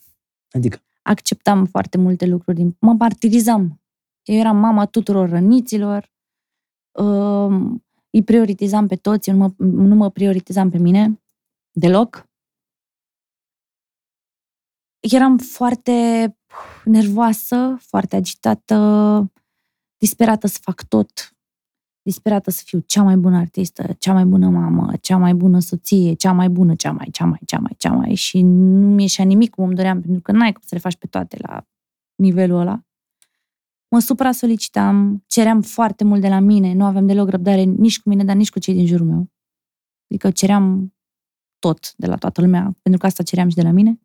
[0.50, 0.82] Adică?
[1.02, 2.56] Acceptam foarte multe lucruri.
[2.56, 2.76] Din...
[2.78, 3.80] Mă martirizam.
[4.22, 6.12] Eu eram mama tuturor răniților.
[6.90, 7.78] Uh,
[8.10, 11.22] îi prioritizam pe toți, eu nu mă, nu mă prioritizam pe mine
[11.70, 12.28] deloc.
[15.00, 15.92] Eram foarte
[16.84, 19.32] nervoasă, foarte agitată,
[19.96, 21.36] disperată să fac tot,
[22.02, 26.14] disperată să fiu cea mai bună artistă, cea mai bună mamă, cea mai bună soție,
[26.14, 29.24] cea mai bună, cea mai, cea mai, cea mai, cea mai și nu mi ieșea
[29.24, 31.66] nimic cum îmi doream, pentru că n-ai cum să le faci pe toate la
[32.14, 32.84] nivelul ăla.
[33.88, 38.24] Mă supra-solicitam, ceream foarte mult de la mine, nu aveam deloc răbdare nici cu mine,
[38.24, 39.30] dar nici cu cei din jurul meu.
[40.10, 40.94] Adică ceream
[41.58, 44.00] tot de la toată lumea, pentru că asta ceream și de la mine.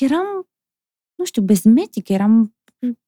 [0.00, 0.48] Eram,
[1.14, 2.54] nu știu, bezmetic, eram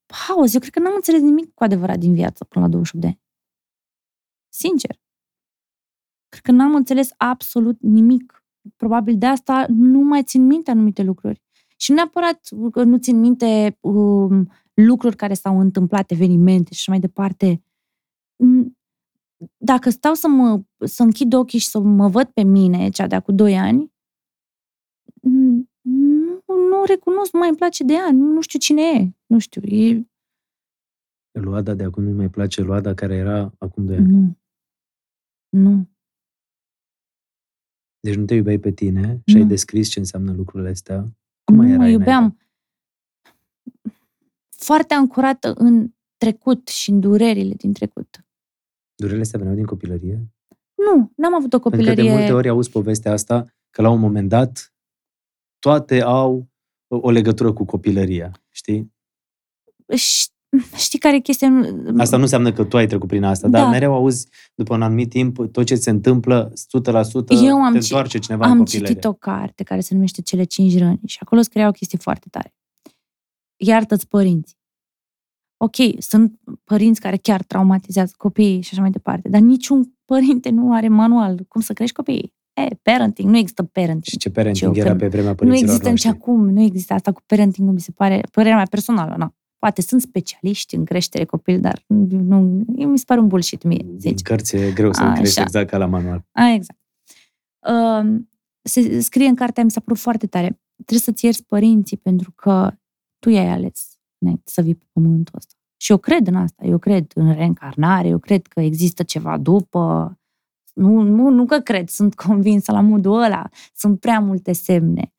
[0.06, 0.54] haos.
[0.54, 3.22] Eu cred că n-am înțeles nimic cu adevărat din viață până la 28 de ani.
[4.48, 5.00] Sincer.
[6.28, 8.44] Cred că n-am înțeles absolut nimic.
[8.76, 11.42] Probabil de asta nu mai țin minte anumite lucruri.
[11.76, 17.00] Și neapărat că nu țin minte um, lucruri care s-au întâmplat, evenimente și așa mai
[17.00, 17.62] departe.
[19.56, 23.20] Dacă stau să, mă, să închid ochii și să mă văd pe mine, cea de-a
[23.20, 23.92] cu 2 ani,
[26.74, 29.38] nu, nu recunosc, nu mai îmi place de ea, nu, nu știu cine e, nu
[29.38, 30.06] știu, e...
[31.30, 34.06] Luada de acum nu mai place Luada care era acum 2 ani.
[34.10, 34.38] Nu.
[35.48, 35.88] Nu.
[38.00, 39.40] Deci nu te iubeai pe tine și Nu.
[39.40, 41.16] ai descris ce înseamnă lucrurile astea.
[41.44, 42.16] Cum mai nu mă erai iubeam.
[42.16, 42.48] înainte?
[44.48, 48.24] Foarte ancorată în trecut și în durerile din trecut.
[48.94, 50.28] Durerile astea veneau din copilărie?
[50.74, 52.18] Nu, n-am avut o Pentru că de copilărie...
[52.18, 54.74] multe ori auzi povestea asta că la un moment dat
[55.58, 56.48] toate au
[57.02, 58.92] o legătură cu copilăria, știi?
[59.96, 60.28] Ș-
[60.76, 61.48] Știi care e chestia?
[61.98, 63.58] Asta nu înseamnă că tu ai trecut prin asta, Da.
[63.60, 67.78] dar mereu auzi, după un anumit timp, tot ce se întâmplă, 100% Eu am te
[67.78, 68.86] ci- întoarce cineva în Am copilărie.
[68.88, 72.26] citit o carte care se numește Cele cinci răni și acolo scria o chestie foarte
[72.30, 72.54] tare.
[73.56, 74.56] Iartă-ți părinții.
[75.56, 80.74] Ok, sunt părinți care chiar traumatizează copiii și așa mai departe, dar niciun părinte nu
[80.74, 82.34] are manual cum să crești copiii.
[82.54, 84.04] E, parenting, nu există parenting.
[84.04, 86.20] Și ce parenting Ce era că pe vremea Nu părinților există nici noștri.
[86.22, 89.34] acum, nu există asta cu parenting mi se pare, părerea mea personală, nu.
[89.58, 93.98] Poate sunt specialiști în creștere copil, dar nu, mi se pare un bullshit mie, Din
[93.98, 94.22] zici.
[94.22, 95.12] cărți e greu să Așa.
[95.12, 96.24] crești exact ca la manual.
[96.32, 96.80] A, exact.
[97.68, 98.20] Uh,
[98.62, 100.60] se scrie în cartea, mi s-a părut foarte tare.
[100.74, 102.70] Trebuie să-ți ierți părinții pentru că
[103.18, 105.54] tu i-ai ales înainte să vii pe pământul ăsta.
[105.76, 110.18] Și eu cred în asta, eu cred în reîncarnare, eu cred că există ceva după.
[110.74, 113.48] Nu, nu, nu că cred, sunt convinsă la modul ăla.
[113.74, 115.12] Sunt prea multe semne.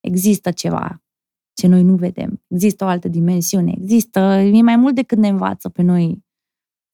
[0.00, 1.02] Există ceva
[1.52, 2.42] ce noi nu vedem.
[2.46, 3.74] Există o altă dimensiune.
[3.80, 4.20] Există,
[4.52, 6.24] e mai mult decât ne învață pe noi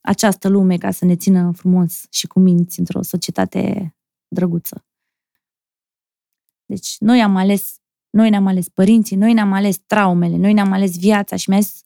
[0.01, 3.95] această lume ca să ne țină frumos și cu minți într-o societate
[4.29, 4.87] drăguță.
[6.65, 7.81] Deci noi am ales,
[8.11, 11.83] noi ne-am ales părinții, noi ne-am ales traumele, noi ne-am ales viața și mi-a zis,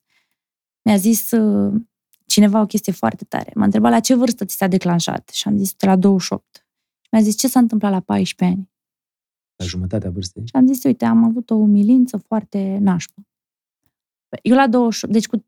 [0.82, 1.80] mi-a zis uh,
[2.30, 3.52] cineva o chestie foarte tare.
[3.54, 6.66] M-a întrebat la ce vârstă ți s-a declanșat și am zis la 28.
[7.00, 8.70] Și mi-a zis ce s-a întâmplat la 14 ani.
[9.56, 10.42] La jumătatea vârstei.
[10.46, 13.20] Și am zis, uite, am avut o umilință foarte nașpă.
[14.42, 15.44] Eu la 28, deci cu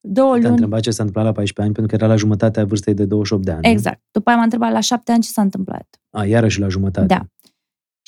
[0.00, 0.50] două Te-a luni...
[0.50, 3.44] întrebat ce s-a întâmplat la 14 ani, pentru că era la jumătatea vârstei de 28
[3.44, 3.60] de ani.
[3.62, 3.68] nu?
[3.68, 4.02] Exact.
[4.10, 6.00] După aia m-a întrebat la șapte ani ce s-a întâmplat.
[6.10, 7.06] A, iarăși la jumătate.
[7.06, 7.26] Da.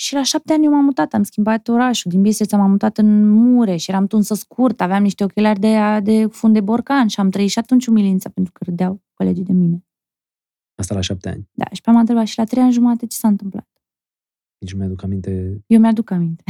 [0.01, 2.11] Și la șapte ani eu m-am mutat, am schimbat orașul.
[2.11, 6.55] Din Bistrița m-am mutat în Mureș, eram tunsă scurt, aveam niște ochelari de, de fund
[6.55, 9.85] de borcan și am trăit și atunci umilința pentru că râdeau colegii de mine.
[10.75, 11.49] Asta la șapte ani.
[11.53, 13.69] Da, și pe aia m-a întrebat și la trei ani jumate ce s-a întâmplat.
[14.59, 16.43] Nici nu mi-aduc aminte Eu mi-aduc aminte.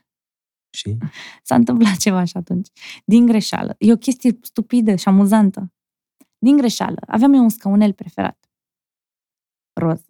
[0.78, 0.96] și...
[1.42, 2.68] S-a întâmplat ceva și atunci.
[3.04, 3.74] Din greșeală.
[3.78, 5.72] E o chestie stupidă și amuzantă.
[6.38, 6.98] Din greșeală.
[7.06, 8.50] Aveam eu un scaunel preferat.
[9.80, 10.04] Roz.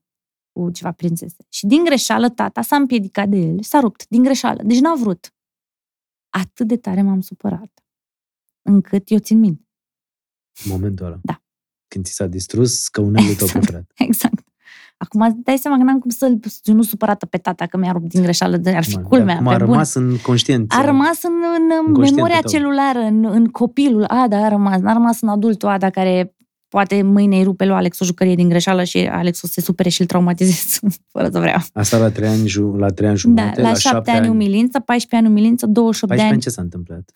[0.54, 1.36] Cu ceva prințese.
[1.48, 4.62] Și din greșeală tata s-a împiedicat de el, s-a rupt, din greșeală.
[4.62, 5.34] Deci n-a vrut.
[6.28, 7.84] Atât de tare m-am supărat.
[8.62, 9.68] Încât eu țin minte.
[10.64, 11.18] Momentul ăla.
[11.22, 11.42] Da.
[11.88, 13.90] Când ți s-a distrus căunelul tău preferat.
[14.08, 14.48] Exact.
[14.96, 18.22] Acum dai seama că n-am cum să nu supărată pe tata că mi-a rupt din
[18.22, 19.34] greșeală, de ar fi Acum, culmea.
[19.34, 19.70] Acum a pe bune.
[19.70, 20.72] rămas în conștient.
[20.72, 22.50] A rămas în, în, în conștientul memoria tău.
[22.50, 24.80] celulară, în, în copilul Ada a rămas.
[24.80, 26.33] N-a rămas în adultul Ada care
[26.74, 29.60] poate mâine îi rupe lui Alex o jucărie din greșeală și Alex o să se
[29.60, 30.78] supere și îl traumatizeze
[31.12, 31.62] fără să vrea.
[31.72, 34.28] Asta la trei ani, ju- la trei ani Da, jumate, la, la 7 șapte ani
[34.28, 36.32] umilință, 14 ani umilință, 28 de 14 ani.
[36.32, 37.10] ani ce s-a întâmplat?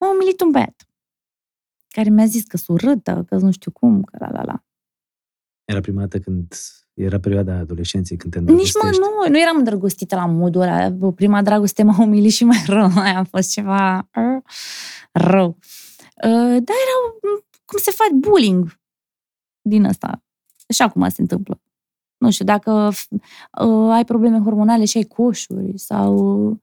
[0.00, 0.84] M-a umilit un băiat
[1.88, 4.64] care mi-a zis că sunt urâtă, că nu știu cum, că la la la.
[5.64, 6.54] Era prima dată când
[6.94, 9.00] era perioada adolescenței, când te Nici mă, îndrăgostești.
[9.00, 10.96] nu, nu eram îndrăgostită la modul ăla.
[11.14, 12.90] Prima dragoste m-a umilit și mai rău.
[12.96, 14.42] Aia a fost ceva uh,
[15.12, 15.48] rău.
[16.24, 16.96] Uh, dar era,
[17.64, 18.78] cum se face, bullying
[19.62, 20.22] din ăsta.
[20.68, 21.60] Și acum se întâmplă.
[22.16, 22.90] Nu știu, dacă
[23.60, 26.14] uh, ai probleme hormonale și ai coșuri sau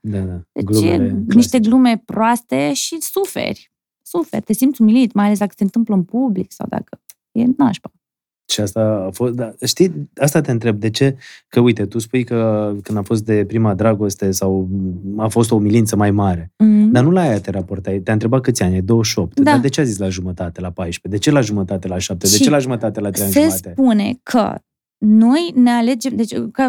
[0.02, 0.41] Da, da.
[0.52, 1.60] deci, Glumele niște clasice.
[1.60, 3.72] glume proaste și suferi.
[4.02, 7.02] Suferi, te simți umilit, mai ales dacă se întâmplă în public sau dacă
[7.32, 7.91] e nașpa.
[8.49, 11.15] Și asta a fost, da, știi, asta te întreb, de ce?
[11.48, 14.69] Că uite, tu spui că când a fost de prima dragoste sau
[15.18, 16.52] a fost o umilință mai mare.
[16.57, 16.91] Mm.
[16.91, 17.99] Dar nu la aia te raportai.
[17.99, 19.40] Te-a întrebat câți ani, ai 28.
[19.40, 19.52] Da.
[19.52, 21.07] Dar de ce a zis la jumătate, la 14?
[21.07, 22.28] De ce la jumătate, la 7?
[22.28, 23.72] De Și ce la jumătate, la 3 ani se jumate?
[23.72, 24.56] spune că
[24.98, 26.61] noi ne alegem, deci că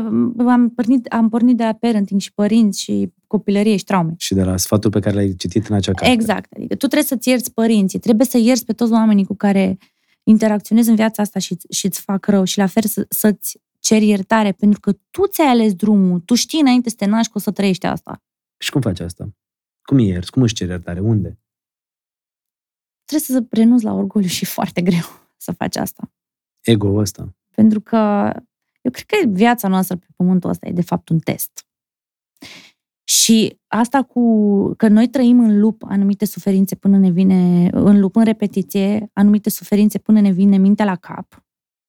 [0.47, 4.15] am pornit, am pornit de la parenting și părinți și copilărie și traume.
[4.17, 6.13] Și de la sfatul pe care l-ai citit în acea carte.
[6.13, 6.53] Exact.
[6.57, 9.79] Adică tu trebuie să-ți ierți părinții, trebuie să ierți pe toți oamenii cu care
[10.29, 14.09] interacționezi în viața asta și, și îți fac rău și la fel să, să-ți ceri
[14.09, 17.41] iertare, pentru că tu ți-ai ales drumul, tu știi înainte să te naști că o
[17.41, 18.23] să trăiești asta.
[18.57, 19.29] Și cum faci asta?
[19.83, 20.31] Cum ierți?
[20.31, 21.01] Cum își ceri iertare?
[21.01, 21.41] Unde?
[23.05, 25.07] Trebuie să renunți la orgoliu și e foarte greu
[25.37, 26.13] să faci asta.
[26.61, 27.35] Ego ăsta.
[27.55, 27.97] Pentru că
[28.81, 31.67] eu cred că viața noastră pe pământul ăsta e de fapt un test.
[33.09, 34.22] Și asta cu
[34.76, 39.51] că noi trăim în lup anumite suferințe până ne vine, în lup, în repetiție, anumite
[39.51, 41.44] suferințe până ne vine mintea la cap,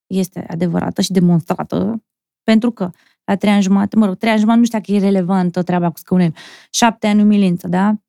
[0.07, 2.03] este adevărată și demonstrată,
[2.43, 2.91] pentru că
[3.25, 5.91] la trei ani jumate, mă rog, trei ani jumate nu știu dacă e relevantă treaba
[5.91, 6.33] cu scăunel,
[6.69, 8.01] șapte ani umilință, da?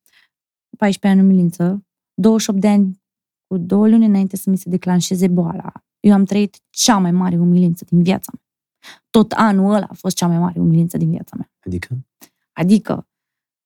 [0.76, 3.02] 14 ani umilință, 28 de ani
[3.46, 5.72] cu două luni înainte să mi se declanșeze boala.
[6.00, 8.42] Eu am trăit cea mai mare umilință din viața mea.
[9.10, 11.50] Tot anul ăla a fost cea mai mare umilință din viața mea.
[11.66, 11.98] Adică?
[12.52, 13.09] Adică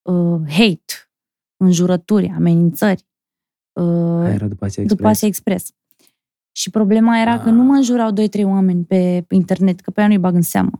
[0.01, 0.93] uh, hate,
[1.57, 3.05] înjurături, amenințări,
[3.73, 3.83] uh,
[4.23, 5.15] Aia era după Asia după Express.
[5.15, 5.71] Asia Express.
[6.51, 7.53] Și problema era că Ah.
[7.55, 10.79] nu mă înjurau doi, trei oameni pe internet, că pe aia nu-i bag în seamă.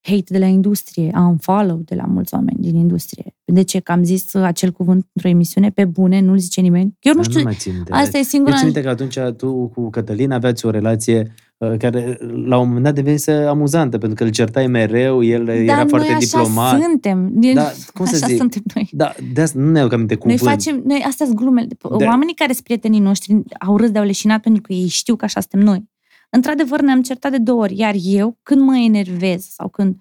[0.00, 3.34] Hate de la industrie, unfollow de la mulți oameni din industrie.
[3.44, 3.80] De ce?
[3.80, 6.96] Că am zis acel cuvânt într-o emisiune, pe bune, nu-l zice nimeni.
[7.00, 7.92] Eu nu Dar știu, mai țin minte.
[7.92, 8.54] asta e Eu singura...
[8.56, 12.84] țin minte că atunci tu cu Cătălin aveați o relație uh, care la un moment
[12.84, 16.80] dat devenise amuzantă, pentru că îl certai mereu, el Dar era noi foarte așa diplomat.
[16.82, 17.30] suntem.
[17.54, 18.36] Da, cum să așa zic?
[18.36, 18.88] suntem noi.
[18.92, 20.50] Da, de asta nu ne aduc aminte Noi cuvânt.
[20.56, 21.66] facem, noi, astea sunt glumele.
[21.66, 25.24] De- Oamenii care sunt prietenii noștri au râs de-au leșinat pentru că ei știu că
[25.24, 25.88] așa suntem noi.
[26.30, 29.94] Într-adevăr, ne-am certat de două ori, iar eu, când mă enervez sau când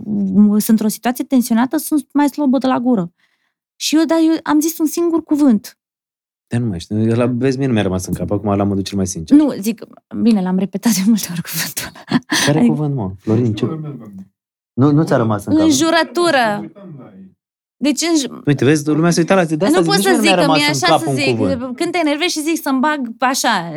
[0.00, 3.12] m- sunt într-o situație tensionată, sunt mai slobă de la gură.
[3.76, 5.77] Și eu, dar eu am zis un singur cuvânt.
[6.48, 7.14] Dar nu mai știu.
[7.14, 8.30] La, vezi, mie nu mi-a rămas în cap.
[8.30, 9.36] Acum la modul cel mai sincer.
[9.36, 9.84] Nu, zic,
[10.22, 12.18] bine, l-am repetat de multe ori cuvântul ăla.
[12.46, 13.12] Care adică- cuvânt, mă?
[13.18, 13.64] Florin, ce?
[14.72, 15.64] Nu, nu ți-a rămas în cap?
[15.64, 16.70] Înjurătură.
[17.80, 20.10] Deci, în, Uite, vezi, lumea se uita la de asta nu zic, pot nici să
[20.10, 21.36] mie nu zic mi-a că rămas mi-e în așa cap să un zic.
[21.36, 21.76] cuvânt.
[21.76, 23.72] Când te enervezi și zic să-mi bag așa,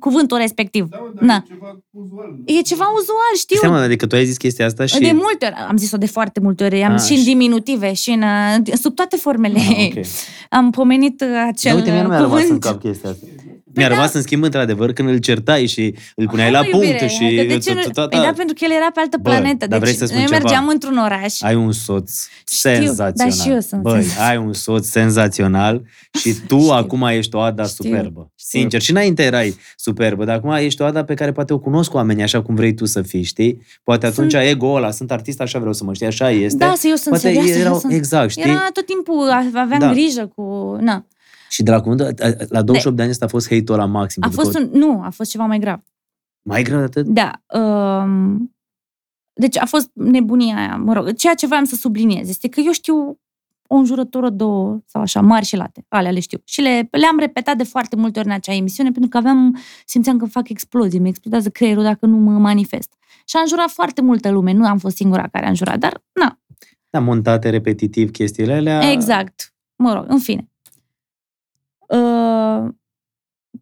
[0.00, 0.88] cuvântul respectiv.
[0.90, 1.34] Da, mă, dar Na.
[1.34, 2.30] e ceva uzual.
[2.44, 3.56] E ceva uzual, știu.
[3.56, 4.98] Stai, mă, adică tu ai zis chestia asta și...
[4.98, 7.92] De multe ori, am zis-o de foarte multe ori, am Ah, și în și- diminutive
[7.92, 8.22] și în,
[8.66, 9.58] uh, sub toate formele.
[9.58, 10.04] Ah, ok.
[10.58, 12.62] Am pomenit uh, acel Dar uite, mie nu mi-a rămas în cuvânt.
[12.64, 13.26] cap chestia asta.
[13.74, 16.86] Mi-a rămas în schimb, într-adevăr, când îl certai și îl puneai la Hai, mă, punct
[16.86, 17.24] iubire, și...
[17.24, 17.80] adică de ce nu...
[17.80, 19.66] tot- tot- Păi da, pentru că el era pe altă Bă, planetă.
[19.66, 20.38] dar vrei deci să spun noi ceva?
[20.40, 21.40] mergeam într-un oraș.
[21.40, 22.10] Ai un soț
[22.46, 23.12] Știu, senzațional.
[23.16, 24.30] dar și eu sunt Băi, senzațional.
[24.30, 25.82] ai un soț senzațional
[26.18, 26.70] și tu Știu.
[26.72, 28.30] acum ești o Ada Știu, superbă.
[28.36, 28.58] știu.
[28.60, 31.94] Sincer, și înainte erai superbă, dar acum ești o Ada pe care poate o cunosc
[31.94, 33.62] oamenii așa cum vrei tu să fii, știi?
[33.84, 36.56] Poate atunci ego-ul ăla, sunt artist, așa vreau să mă știi, așa este.
[36.64, 37.58] Da, să eu sunt poate serioasă.
[37.58, 37.92] erau, eu sunt...
[37.92, 38.42] exact, știi?
[38.42, 39.90] Era tot timpul, aveam Da.
[39.92, 40.76] grijă cu...
[40.80, 41.04] Na.
[41.50, 42.06] Și de la cuvântul,
[42.48, 44.22] la 28 de ani ăsta a fost hate-ul la maxim.
[44.22, 44.78] A pentru fost că- un...
[44.78, 45.80] Nu, a fost ceva mai grav.
[46.42, 47.06] Mai greu de atât?
[47.06, 47.42] Da.
[47.60, 48.54] Um,
[49.32, 51.12] deci a fost nebunia aia, mă rog.
[51.14, 53.18] Ceea ce vreau să subliniez este că eu știu
[53.66, 55.84] o înjurătură, două sau așa, mari și late.
[55.88, 56.38] Alea le știu.
[56.44, 59.56] Și le, le-am repetat de foarte multe ori în acea emisiune pentru că aveam,
[59.86, 62.94] simțeam că fac explozii, mi explodează creierul dacă nu mă manifest.
[63.24, 66.38] Și a înjurat foarte multă lume, nu am fost singura care a înjurat, dar na,
[66.90, 68.90] Da, montate repetitiv chestiile alea.
[68.90, 69.54] exact.
[69.76, 70.49] Mă rog, în fine.
[71.94, 72.68] Uh,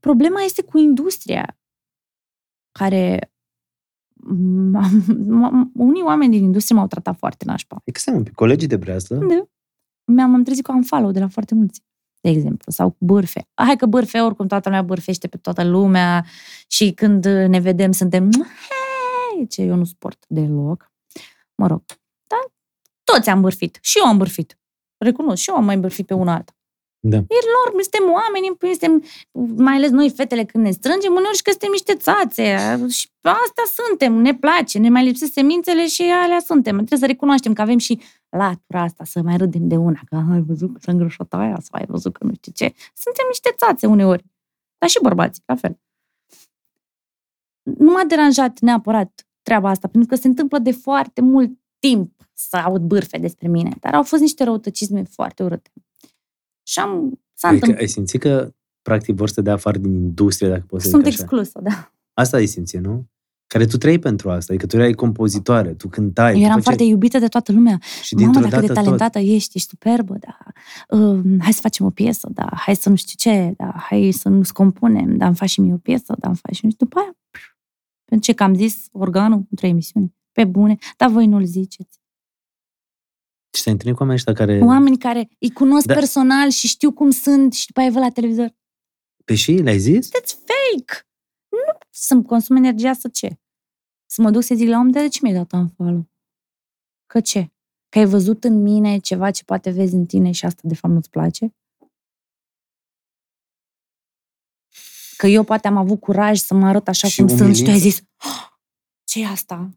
[0.01, 1.59] problema este cu industria
[2.79, 3.33] care
[5.75, 7.81] unii oameni din industrie m-au tratat foarte nașpa.
[7.85, 9.17] E că un pic, colegii de breaslă?
[9.17, 9.49] Da.
[10.05, 11.83] Mi-am am trezit cu am follow de la foarte mulți,
[12.21, 13.49] de exemplu, sau cu bârfe.
[13.55, 16.25] Hai că bârfe, oricum toată lumea bârfește pe toată lumea
[16.67, 20.93] și când ne vedem suntem, hei, ce eu nu sport deloc.
[21.55, 21.83] Mă rog,
[22.27, 22.53] da?
[23.05, 23.79] Toți am bârfit.
[23.81, 24.59] Și eu am bârfit.
[24.99, 26.53] Recunosc, și eu am mai bârfit pe una alta.
[27.01, 27.17] Da.
[27.17, 29.03] E lor, suntem oameni, suntem,
[29.57, 32.43] mai ales noi fetele când ne strângem, uneori și că suntem niște țațe.
[32.89, 36.75] Și asta suntem, ne place, ne mai lipsesc semințele și alea suntem.
[36.75, 40.41] Trebuie să recunoaștem că avem și latura asta, să mai râdem de una, că ai
[40.41, 42.75] văzut că s-a îngrășat aia, sau ai văzut că nu știu ce.
[42.95, 44.25] Suntem niște țațe uneori.
[44.79, 45.79] Dar și bărbații, la fel.
[47.63, 52.57] Nu m-a deranjat neapărat treaba asta, pentru că se întâmplă de foarte mult timp să
[52.57, 55.71] aud bârfe despre mine, dar au fost niște răutăcisme foarte urâte.
[56.69, 57.21] Și am...
[57.35, 60.85] S-a adică ai simțit că practic vor să te dea afară din industrie, dacă poți
[60.85, 61.93] să Sunt exclusă, da.
[62.13, 63.07] Asta ai simțit, nu?
[63.47, 66.33] Care tu trăi pentru asta, adică tu erai compozitoare, tu cântai.
[66.33, 66.63] Eu eram făceai...
[66.63, 67.79] foarte iubită de toată lumea.
[68.03, 69.29] Și Mamă, dacă de talentată tot.
[69.29, 70.37] ești, ești superbă, da.
[70.99, 72.49] Uh, hai să facem o piesă, da.
[72.53, 73.75] Hai să nu știu ce, da.
[73.77, 75.27] Hai să nu compunem, da.
[75.27, 76.29] Îmi faci și mie o piesă, da.
[76.29, 76.87] Îmi faci și nu știu.
[76.87, 77.17] După aia,
[78.05, 80.15] pentru ce că am zis organul într-o emisiune.
[80.33, 82.01] Pe bune, dar voi nu-l ziceți.
[83.51, 84.61] Și te-ai întâlnit cu oameni ăștia care...
[84.65, 85.95] Oameni care îi cunosc da.
[85.95, 88.55] personal și știu cum sunt și după aia văd la televizor.
[89.25, 90.09] Pe și le-ai zis?
[90.09, 91.07] Sunteți fake!
[91.49, 93.39] Nu să-mi consum energia să ce?
[94.07, 96.11] Să mă duc să zic la om, de ce mi-ai dat un follow?
[97.07, 97.53] Că ce?
[97.89, 100.95] Că ai văzut în mine ceva ce poate vezi în tine și asta de fapt
[100.95, 101.55] nu-ți place?
[105.17, 107.45] Că eu poate am avut curaj să mă arăt așa și cum umilință.
[107.45, 108.49] sunt și tu ai zis oh,
[109.05, 109.71] ce e asta?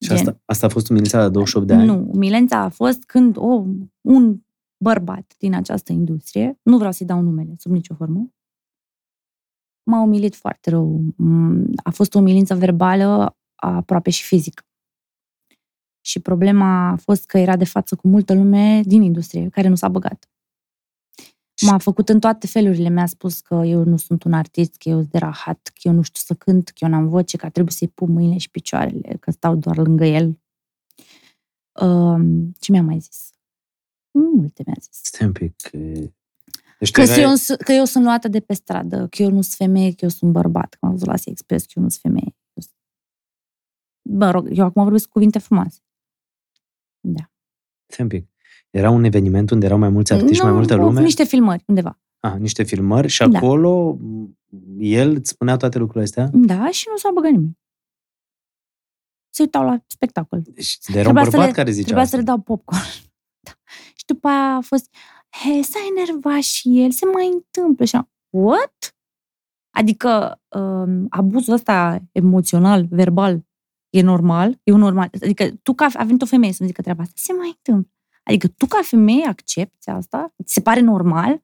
[0.00, 1.86] Și asta, asta a fost umilința la 28 de ani?
[1.86, 3.64] Nu, umilința a fost când o,
[4.00, 4.40] un
[4.76, 8.30] bărbat din această industrie, nu vreau să-i dau numele sub nicio formă,
[9.82, 11.00] m-a umilit foarte rău.
[11.82, 14.62] A fost o umilință verbală, aproape și fizică.
[16.00, 19.74] Și problema a fost că era de față cu multă lume din industrie care nu
[19.74, 20.30] s-a băgat.
[21.66, 22.88] M-a făcut în toate felurile.
[22.88, 25.92] Mi-a spus că eu nu sunt un artist, că eu sunt de rahat, că eu
[25.92, 29.16] nu știu să cânt, că eu n-am voce, că trebuie să-i pun mâinile și picioarele,
[29.20, 30.40] că stau doar lângă el.
[31.80, 33.30] Uh, ce mi-a mai zis?
[34.10, 35.00] Multe mi-a zis.
[35.02, 35.70] Stai un pic.
[36.78, 37.22] Deci că, erai...
[37.22, 40.08] eu, că eu sunt luată de pe stradă, că eu nu sunt femeie, că eu
[40.08, 42.36] sunt bărbat, că am văzut la Express că eu nu sunt femeie.
[44.10, 45.80] Mă rog, eu acum vorbesc cuvinte frumoase.
[47.00, 47.30] Da.
[47.86, 48.28] Stai un pic.
[48.70, 51.00] Era un eveniment unde erau mai mulți artiști, nu, mai multă lume?
[51.00, 51.98] niște filmări, undeva.
[52.18, 53.38] Ah, niște filmări și da.
[53.38, 53.98] acolo
[54.78, 56.30] el îți spunea toate lucrurile astea?
[56.32, 57.58] Da, și nu s-a băgat nimeni.
[59.30, 60.42] Se uitau la spectacol.
[60.42, 62.16] Deci, de era un bărbat le, care zicea Trebuia asta.
[62.16, 62.80] să le dau popcorn.
[63.46, 63.52] da.
[63.94, 64.94] Și după aia a fost,
[65.30, 67.84] he, s-a enervat și el, se mai întâmplă.
[67.84, 68.96] Și am, what?
[69.76, 73.46] Adică um, abuzul ăsta emoțional, verbal,
[73.90, 75.10] e normal, e un normal.
[75.22, 77.92] Adică tu, ca a venit o femeie să-mi zică treaba asta, se mai întâmplă.
[78.28, 80.34] Adică tu ca femeie accepti asta?
[80.44, 81.42] Ți se pare normal?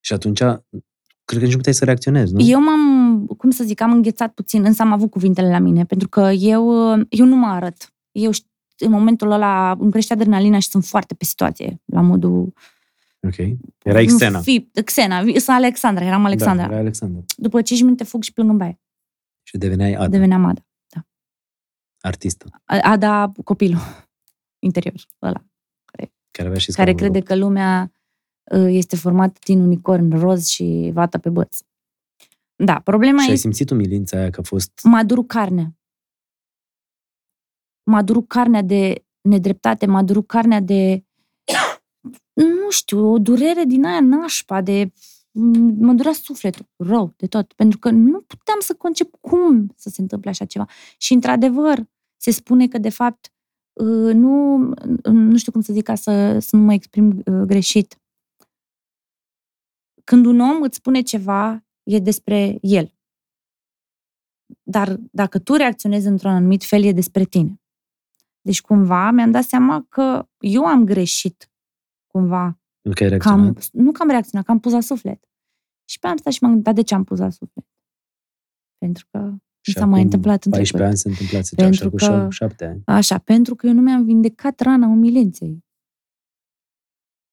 [0.00, 2.40] Și atunci, cred că nici nu puteai să reacționezi, nu?
[2.42, 6.08] Eu m-am, cum să zic, am înghețat puțin, însă am avut cuvintele la mine, pentru
[6.08, 6.70] că eu,
[7.08, 7.94] eu nu mă arăt.
[8.12, 8.30] Eu
[8.78, 12.52] în momentul ăla îmi crește adrenalina și sunt foarte pe situație, la modul...
[13.20, 13.36] Ok.
[13.82, 14.40] Era Xena.
[14.40, 15.20] Fi, Xena.
[15.20, 16.66] Sunt Alexandra, eram Alexandra.
[16.66, 17.24] Da, era Alexandra.
[17.36, 18.80] După 5 minute fug și plâng în baie.
[19.42, 20.08] Și deveneai Ada.
[20.08, 21.06] Deveneam Ada, da.
[22.00, 22.62] Artistă.
[22.64, 23.80] Ada, copilul
[24.58, 25.44] interior, ăla.
[26.38, 27.92] Care, avea și care crede că lumea
[28.52, 31.58] uh, este formată din unicorn roz și vată pe băț.
[32.56, 33.30] Da, problema și e...
[33.30, 34.80] ai simțit umilința aia că a fost...
[34.82, 35.76] M-a durut carnea.
[37.82, 41.04] M-a durut carnea de nedreptate, m-a durut carnea de...
[42.32, 44.92] Nu știu, o durere din aia nașpa, de...
[45.78, 50.00] Mă durea sufletul rău de tot, pentru că nu puteam să concep cum să se
[50.00, 50.66] întâmple așa ceva.
[50.98, 51.84] Și, într-adevăr,
[52.16, 53.37] se spune că, de fapt, Uh,
[54.12, 54.56] nu,
[55.02, 58.00] nu știu cum să zic ca să, să nu mă exprim uh, greșit.
[60.04, 62.94] Când un om îți spune ceva, e despre el.
[64.62, 67.60] Dar dacă tu reacționezi într-un anumit fel, e despre tine.
[68.40, 71.50] Deci cumva mi-am dat seama că eu am greșit
[72.06, 72.60] cumva.
[72.80, 73.54] Nu că ai reacționat?
[73.54, 75.28] Că am, nu că am reacționat, că am pus la suflet.
[75.84, 77.66] Și pe am stat și m-am gândit, de ce am pus la suflet?
[78.78, 82.64] Pentru că și s-a mai întâmplat în 14 ani se întâmplă pentru așa cu 7
[82.64, 82.82] ani.
[82.84, 85.66] Așa, pentru că eu nu mi-am vindecat rana umilinței.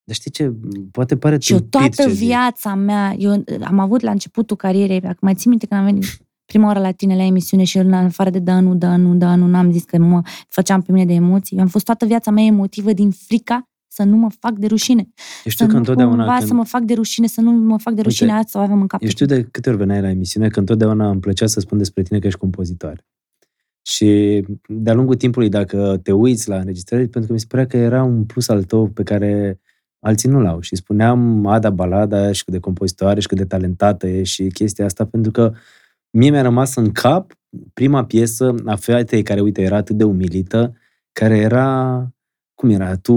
[0.03, 0.53] Dar știi ce?
[0.91, 2.79] Poate pare Și eu toată viața zic.
[2.79, 6.03] mea, eu am avut la începutul carierei, dacă mai țin minte când am venit
[6.45, 9.35] prima oară la tine la emisiune și în afară de da, nu, da, nu, da,
[9.35, 11.55] nu, n-am zis că mă făceam pe mine de emoții.
[11.57, 15.01] Eu am fost toată viața mea emotivă din frica să nu mă fac de rușine.
[15.43, 16.35] Eu știu să că întotdeauna...
[16.35, 16.47] Când...
[16.47, 18.81] să mă fac de rușine, să nu mă fac de rușine, Uite, asta o aveam
[18.81, 19.01] în cap.
[19.01, 22.03] Eu știu de câte ori veneai la emisiune că întotdeauna îmi plăcea să spun despre
[22.03, 23.05] tine că ești compozitor.
[23.81, 27.77] Și de-a lungul timpului, dacă te uiți la înregistrări, pentru că mi se părea că
[27.77, 29.59] era un plus al tău pe care
[29.99, 30.59] alții nu l-au.
[30.59, 34.85] Și spuneam Ada Balada și cât de compozitoare și cât de talentată e și chestia
[34.85, 35.53] asta, pentru că
[36.09, 37.33] mie mi-a rămas în cap
[37.73, 40.73] prima piesă a fetei care, uite, era atât de umilită,
[41.11, 42.09] care era
[42.55, 42.95] cum era?
[42.95, 43.13] Tu,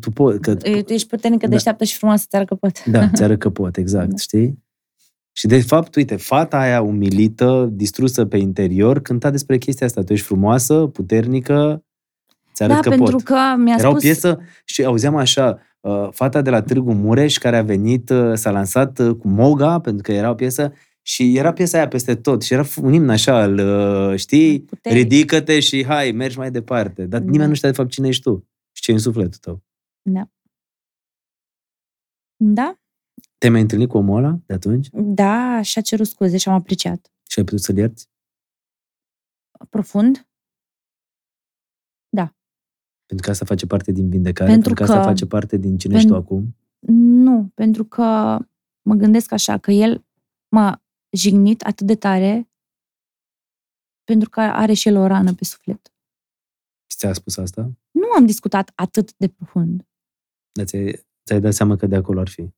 [0.00, 0.40] tu poți...
[0.40, 0.56] Că,
[0.86, 1.52] Ești puternică, da.
[1.52, 2.84] deșteaptă și frumoasă, ți arăt că pot.
[2.84, 4.16] Da, ți arăt că pot, exact, da.
[4.16, 4.64] știi?
[5.32, 10.02] Și de fapt, uite, fata aia umilită, distrusă pe interior, cânta despre chestia asta.
[10.02, 11.84] Tu ești frumoasă, puternică,
[12.54, 13.22] ți arăt da, că pentru pot.
[13.22, 14.02] că mi-a Era spus...
[14.02, 18.32] o piesă și auzeam așa, uh, fata de la Târgu Mureș care a venit, uh,
[18.34, 20.72] s-a lansat uh, cu Moga, pentru că era o piesă
[21.02, 25.02] și era piesa aia peste tot și era un imn așa, al, uh, știi, Puternic.
[25.02, 27.06] ridică-te și hai, mergi mai departe.
[27.06, 27.30] Dar Da.
[27.30, 28.46] nimeni nu știa de fapt cine ești tu
[28.76, 29.62] și ce e în sufletul tău.
[30.02, 30.30] Da.
[32.36, 32.78] Da?
[33.38, 37.12] Te-ai mai întâlnit cu omul ăla de atunci Da, și-a cerut scuze și am apreciat.
[37.28, 38.08] și ai putut să-l ierți?
[39.70, 40.28] Profund?
[43.08, 45.78] Pentru că asta face parte din vindecare, Pentru pentru, că asta că- face parte din
[45.78, 46.56] cine pen- ești tu acum.
[46.88, 48.02] Nu, pentru că
[48.82, 50.04] mă gândesc așa, că el
[50.48, 50.82] m-a
[51.16, 52.50] jignit atât de tare
[54.04, 55.92] pentru că are și el o rană pe suflet.
[56.86, 57.70] Și ți-a spus asta?
[57.90, 59.86] Nu am discutat atât de profund.
[60.52, 62.42] Dar ți-ai, ți-ai dat seama că de acolo ar fi.
[62.42, 62.48] 100%.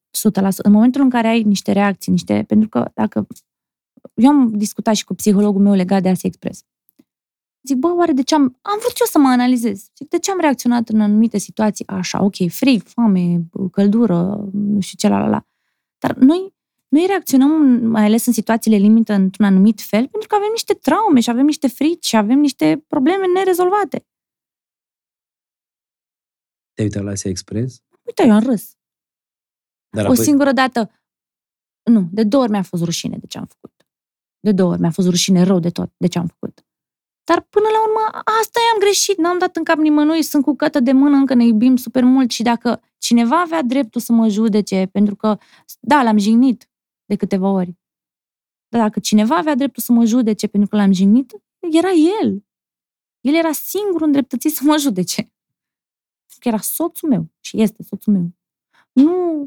[0.56, 2.44] În momentul în care ai niște reacții, niște...
[2.46, 3.26] Pentru că dacă...
[4.14, 6.64] Eu am discutat și cu psihologul meu legat de Asia Express.
[7.62, 8.42] Zic, bă, oare de ce am...
[8.42, 9.90] Am vrut eu să mă analizez.
[9.96, 14.98] Zic, de ce am reacționat în anumite situații așa, ok, frig, foame, căldură, nu știu
[14.98, 15.46] ce, la, la, la.
[15.98, 16.54] Dar noi,
[16.88, 17.50] noi reacționăm,
[17.86, 21.44] mai ales în situațiile limită, într-un anumit fel, pentru că avem niște traume și avem
[21.44, 24.06] niște frici și avem niște probleme nerezolvate.
[26.78, 27.82] Te-ai uitat la Asia Express?
[28.02, 28.76] Uite, eu am râs.
[29.96, 30.90] Dar O singură dată,
[31.82, 33.86] nu, de două ori mi-a fost rușine de ce am făcut.
[34.40, 36.66] De două ori mi-a fost rușine rău de tot de ce am făcut.
[37.24, 40.80] Dar până la urmă, asta i-am greșit, n-am dat în cap nimănui, sunt cu cătă
[40.80, 44.88] de mână, încă ne iubim super mult și dacă cineva avea dreptul să mă judece,
[44.92, 45.38] pentru că,
[45.80, 46.70] da, l-am jignit
[47.04, 47.78] de câteva ori,
[48.68, 51.32] dar dacă cineva avea dreptul să mă judece pentru că l-am jignit,
[51.72, 51.90] era
[52.20, 52.44] el.
[53.20, 55.32] El era singurul îndreptățit să mă judece.
[56.38, 58.32] Că era soțul meu și este soțul meu.
[58.92, 59.46] Nu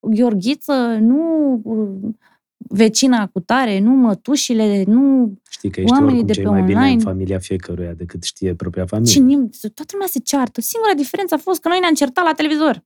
[0.00, 2.14] Gheorghiță, nu uh,
[2.56, 6.62] vecina cu tare, nu mătușile, nu Știi că ești oamenii oricum de cei pe mai
[6.62, 7.02] bine în online.
[7.02, 9.12] familia fiecăruia decât știe propria familie.
[9.12, 10.60] Cine, toată lumea se ceartă.
[10.60, 12.84] Singura diferență a fost că noi ne-am certat la televizor.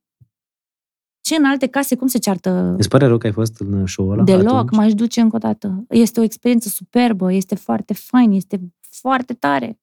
[1.20, 2.74] Ce în alte case, cum se ceartă?
[2.78, 4.70] Îți pare rău că ai fost în show-ul ăla Deloc, atunci?
[4.72, 5.84] m-aș duce încă o dată.
[5.88, 8.60] Este o experiență superbă, este foarte fain, este
[8.90, 9.80] foarte tare.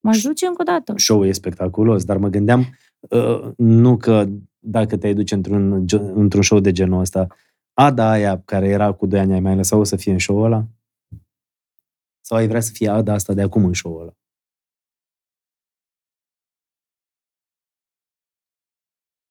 [0.00, 0.94] M-aș duce încă o dată.
[0.96, 2.60] Show-ul e spectaculos, dar mă gândeam
[2.98, 4.26] uh, nu că
[4.58, 7.26] dacă te-ai duce într-un, ge- într-un show de genul ăsta,
[7.72, 10.66] Ada aia care era cu 2 ani, ai mai lăsat-o să fie în show-ul ăla?
[12.20, 14.14] Sau ai vrea să fie Ada asta de acum în show-ul ăla?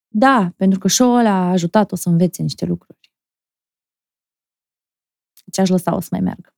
[0.07, 3.11] Da, pentru că show-ul ăla a ajutat-o să învețe niște lucruri.
[5.51, 6.53] Ce aș lăsa-o să mai meargă.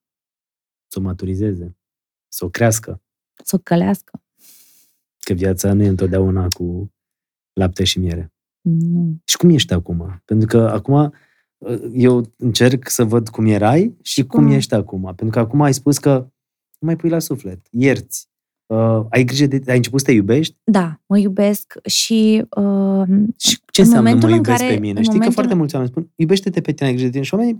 [0.88, 1.78] Să o maturizeze,
[2.28, 3.02] să o crească.
[3.44, 4.22] Să o călească.
[5.20, 6.92] Că viața nu e întotdeauna cu
[7.54, 8.34] lapte și miere.
[8.62, 9.16] Nu.
[9.26, 10.22] Și cum ești acum?
[10.26, 11.14] Pentru că acum
[11.58, 15.02] uh, eu încerc să văd cum erai și cum, cum- ești acum.
[15.02, 16.12] Pentru că acum ai spus că
[16.80, 18.30] nu mai pui la suflet, ierți.
[18.66, 19.62] Uh, ai grijă de...
[19.68, 20.58] Ai început să te iubești?
[20.64, 23.04] Da, mă iubesc și uh,
[23.38, 24.98] Și ce În înseamnă momentul mă în iubesc care- pe mine?
[24.98, 27.24] în Știi că momentul- foarte mulți oameni spun, iubește-te pe tine, ai grijă de tine.
[27.24, 27.60] Și oamenii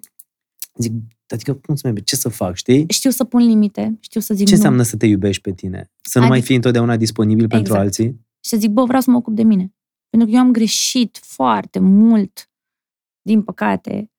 [0.76, 0.92] zic,
[1.28, 2.06] adică cum să mă iubesc?
[2.08, 2.86] Ce să fac, știi?
[2.90, 4.58] știu să pun limite, știu să zic Ce nu.
[4.58, 5.92] înseamnă să te iubești pe tine?
[6.02, 7.82] Să nu mai Adică- fii întotdeauna disponibil pentru Exact.
[7.82, 8.08] alții?
[8.44, 9.74] Și să zic, bă, vreau să mă ocup de mine.
[10.10, 12.50] Pentru că eu am greșit foarte mult,
[13.22, 14.12] din păcate.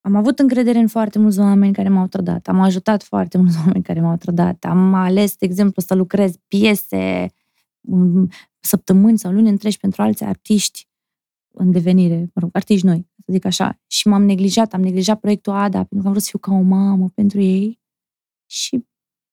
[0.00, 2.48] Am avut încredere în foarte mulți oameni care m-au trădat.
[2.48, 4.64] Am ajutat foarte mulți oameni care m-au trădat.
[4.64, 7.32] Am ales, de exemplu, să lucrez piese
[7.80, 8.28] um,
[8.60, 10.88] săptămâni sau luni întregi pentru alți artiști
[11.58, 13.80] în devenire, mă rog, artiști noi, să zic așa.
[13.86, 16.60] Și m-am neglijat, am neglijat proiectul ADA pentru că am vrut să fiu ca o
[16.60, 17.80] mamă pentru ei
[18.50, 18.86] și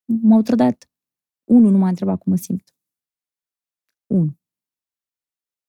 [0.05, 0.91] m-au trădat.
[1.43, 2.73] Unul nu m-a întrebat cum mă simt.
[4.07, 4.37] Unu.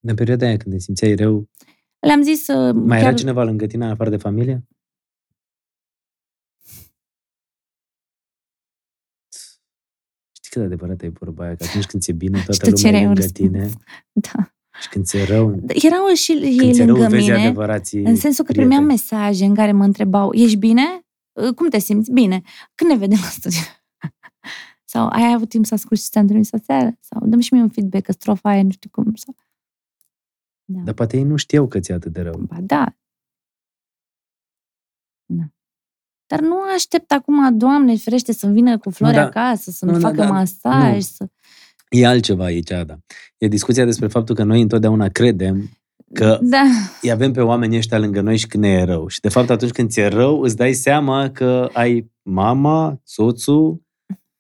[0.01, 1.49] În perioada aia când te simțeai rău,
[2.07, 2.73] Le-am zis să...
[2.73, 4.67] mai era cineva lângă tine în afară de familie?
[10.33, 12.83] Știi cât de adevărată e vorba aia, că atunci când ți-e bine, toată tu lumea
[12.83, 13.51] cereai e un lângă răspuns.
[13.51, 13.71] tine
[14.13, 14.55] Da.
[14.81, 18.17] Și când ți-e rău, Erau și când ei ți-e rău, lângă vezi mine, adevărații în
[18.17, 18.69] sensul că prieteni.
[18.69, 21.07] primeam mesaje în care mă întrebau, ești bine?
[21.57, 22.11] Cum te simți?
[22.13, 22.43] Bine.
[22.75, 23.59] Când ne vedem la studiu?
[24.93, 26.97] Sau ai avut timp să asculti ce ți-am trimis aseară?
[27.01, 29.15] Sau dăm și mie un feedback, că strofa aia nu știu cum.
[29.15, 29.35] Sau...
[30.65, 30.81] Da.
[30.81, 32.39] Dar poate ei nu știau că ți-e atât de rău.
[32.39, 32.97] Ba da.
[35.25, 35.43] Da.
[36.27, 39.27] Dar nu aștept acum, Doamne, ferește, să vină cu flori Nu, da.
[39.27, 40.31] acasă, să-mi Nu, da, facă da.
[40.31, 40.95] masaj.
[40.95, 41.01] Nu.
[41.01, 41.29] Să...
[41.95, 42.99] E altceva aici, Ada.
[43.39, 45.71] E discuția despre faptul că noi întotdeauna credem
[46.13, 46.63] că Da,
[47.03, 49.09] îi avem pe oamenii ăștia lângă noi și când ne e rău.
[49.09, 53.83] Și de fapt atunci când ți-e rău, îți dai seama că ai mama, soțul,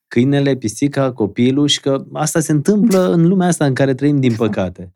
[0.08, 4.34] câinele, pisica, copilul și că asta se întâmplă în lumea asta în care trăim, din
[4.34, 4.92] păcate.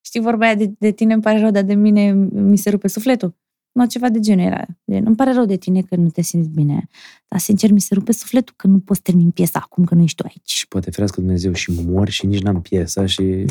[0.00, 2.88] știi vorba aia de, de tine îmi pare rău, dar de mine mi se rupe
[2.88, 3.34] sufletul.
[3.72, 4.66] Nu, ceva de genul era.
[4.90, 6.88] Gen, îmi pare rău de tine că nu te simți bine.
[7.28, 10.16] Dar, sincer, mi se rupe sufletul că nu poți termin piesa acum că nu ești
[10.16, 10.50] tu aici.
[10.50, 13.44] Și poate ferească Dumnezeu și mor și nici n-am piesa și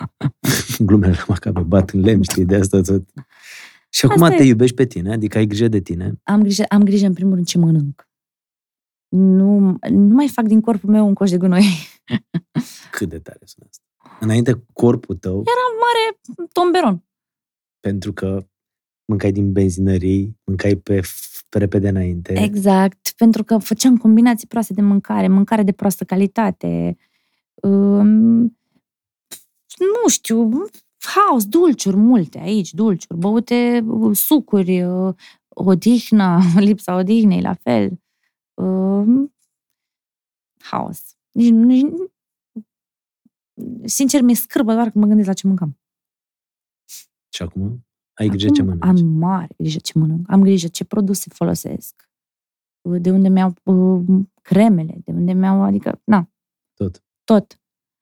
[0.86, 3.02] glumele macabre bat în lemn, știi, de asta tot.
[3.90, 4.46] Și acum Asta te e.
[4.46, 6.12] iubești pe tine, adică ai grijă de tine.
[6.22, 8.08] Am grijă, am grijă în primul rând ce mănânc.
[9.08, 9.58] Nu,
[9.88, 11.64] nu mai fac din corpul meu un coș de gunoi.
[12.90, 13.84] Cât de tare sună asta.
[14.20, 16.20] Înainte corpul tău, Mare
[16.52, 17.04] tomberon.
[17.80, 18.46] pentru că
[19.06, 21.00] mâncai din benzinării, mâncai pe,
[21.48, 22.42] pe repede înainte.
[22.42, 26.96] Exact, pentru că făceam combinații proaste de mâncare, mâncare de proastă calitate.
[27.54, 28.58] Um,
[29.78, 30.50] nu știu,
[30.98, 35.14] haos, dulciuri multe aici, dulciuri, băute uh, sucuri, uh,
[35.48, 38.00] odihna, lipsa odihnei, la fel.
[38.54, 39.34] Um,
[40.58, 41.16] haos.
[41.30, 41.92] Nici, nici,
[43.84, 45.78] sincer, mi-e scârbă doar când mă gândesc la ce mâncam.
[47.28, 47.85] Și acum
[48.18, 49.00] ai grijă ce Acum mănânci.
[49.02, 50.30] Am mare grijă ce mănânc.
[50.30, 52.08] Am grijă ce produse folosesc.
[52.80, 56.28] De unde mi-au uh, cremele, de unde mi-au, adică, na,
[56.74, 57.02] Tot.
[57.24, 57.60] tot.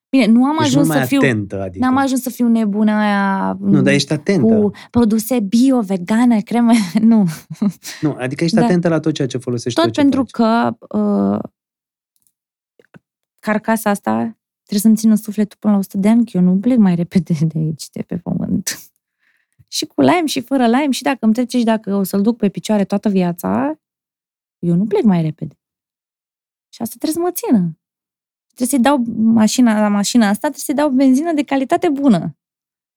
[0.09, 1.85] Bine, nu am Ești ajuns mult mai să fiu, atentă, adică.
[1.85, 4.47] n-am ajuns să fiu nebună aia Nu, dar ești atentă.
[4.55, 7.25] cu produse bio, vegane, creme, nu.
[8.01, 8.65] Nu, adică ești Da.
[8.65, 10.31] atentă la tot ceea ce folosești, Tot tot ce pentru faci.
[10.31, 11.39] că uh,
[13.41, 14.13] carcasa asta
[14.63, 17.35] trebuie să-mi țină sufletul până la 100 de ani, că eu nu plec mai repede
[17.41, 18.79] de aici, de pe pământ.
[19.75, 22.37] Și cu lime și fără lime, și dacă îmi trece și dacă o să-l duc
[22.37, 23.81] pe picioare toată viața,
[24.59, 25.59] eu nu plec mai repede.
[26.69, 27.79] Și asta trebuie să mă țină.
[28.55, 32.37] Trebuie să-i dau mașina, la mașina asta, trebuie să-i dau benzină de calitate bună.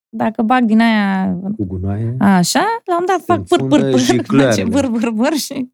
[0.10, 2.16] Dacă bag din aia Cu gunoaie.
[2.20, 4.64] așa, la un dat Se fac păr, păr, înfundă păr, jiclearele.
[4.64, 5.72] face păr, păr, păr și...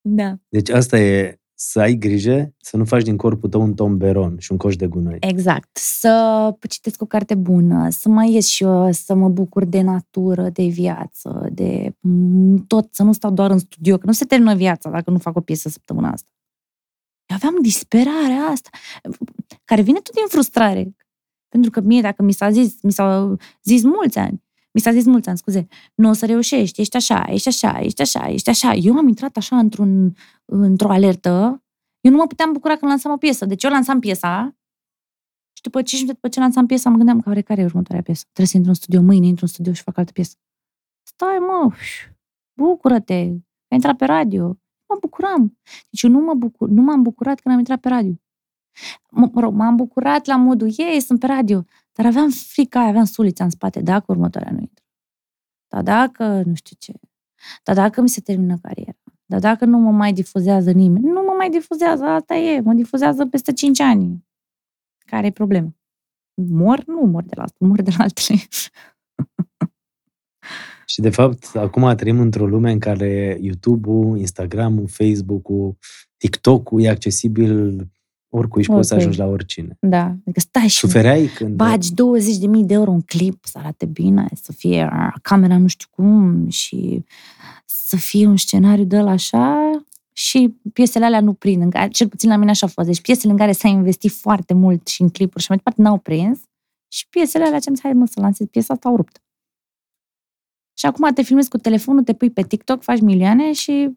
[0.00, 0.38] Da.
[0.48, 4.52] Deci asta e să ai grijă să nu faci din corpul tău un tomberon și
[4.52, 5.16] un coș de gunoi.
[5.20, 5.76] Exact.
[5.76, 10.48] Să citesc o carte bună, să mai ies și eu, să mă bucur de natură,
[10.48, 14.54] de viață, de mm, tot, să nu stau doar în studio, că nu se termină
[14.54, 16.28] viața dacă nu fac o piesă săptămâna asta.
[17.26, 18.70] Eu aveam disperarea asta,
[19.64, 20.96] care vine tot din frustrare.
[21.48, 24.42] Pentru că mie, dacă mi s-a zis, mi s-au zis mulți ani,
[24.72, 28.00] mi s-a zis mulți ani, scuze, nu o să reușești, ești așa, ești așa, ești
[28.00, 28.74] așa, ești așa.
[28.74, 30.14] Eu am intrat așa într-un,
[30.44, 31.62] într-o alertă,
[32.00, 33.44] eu nu mă puteam bucura când lansam o piesă.
[33.44, 34.56] Deci eu lansam piesa
[35.52, 38.02] și după 5 minute după ce lansam piesa, mă gândeam că oare care e următoarea
[38.02, 38.22] piesă.
[38.22, 40.36] Trebuie să intru în studio mâine, intru în studio și fac altă piesă.
[41.02, 41.74] Stai, mă,
[42.60, 44.46] bucură-te, ai intrat pe radio.
[44.88, 45.58] Mă bucuram.
[45.90, 48.12] Deci eu nu, mă bucur, nu m-am bucurat când am intrat pe radio.
[49.10, 53.04] Mă, mă rog, m-am bucurat la modul, ei, sunt pe radio, dar aveam frica, aveam
[53.04, 54.84] sulița în spate, dacă următoarea nu intră.
[55.68, 56.92] Dar dacă, nu știu ce,
[57.62, 61.34] dar dacă mi se termină cariera, dar dacă nu mă mai difuzează nimeni, nu mă
[61.36, 64.24] mai difuzează, asta e, mă difuzează peste 5 ani.
[64.98, 65.74] Care e problema?
[66.34, 66.84] Mor?
[66.86, 68.38] Nu mor de la asta, mor de la altele.
[70.86, 75.76] Și de fapt, acum trăim într-o lume în care YouTube-ul, Instagram-ul, Facebook-ul,
[76.16, 77.86] TikTok-ul e accesibil
[78.30, 79.10] oricui și poți să Oricui.
[79.12, 79.76] ajungi la oricine.
[79.80, 81.54] Da, adică stai și Sufereai când...
[81.56, 81.94] bagi 20.000
[82.64, 87.04] de euro în clip, să arate bine, să fie a, camera nu știu cum și
[87.64, 89.70] să fie un scenariu de la așa
[90.12, 91.62] și piesele alea nu prind.
[91.62, 92.86] În care, cel puțin la mine așa a fost.
[92.86, 95.98] Deci piesele în care s-a investit foarte mult și în clipuri și mai departe n-au
[95.98, 96.40] prins
[96.88, 99.22] și piesele alea ce-am zis, hai mă să lansez piesa asta au rupt.
[100.78, 103.90] Și acum te filmezi cu telefonul, te pui pe TikTok, faci milioane și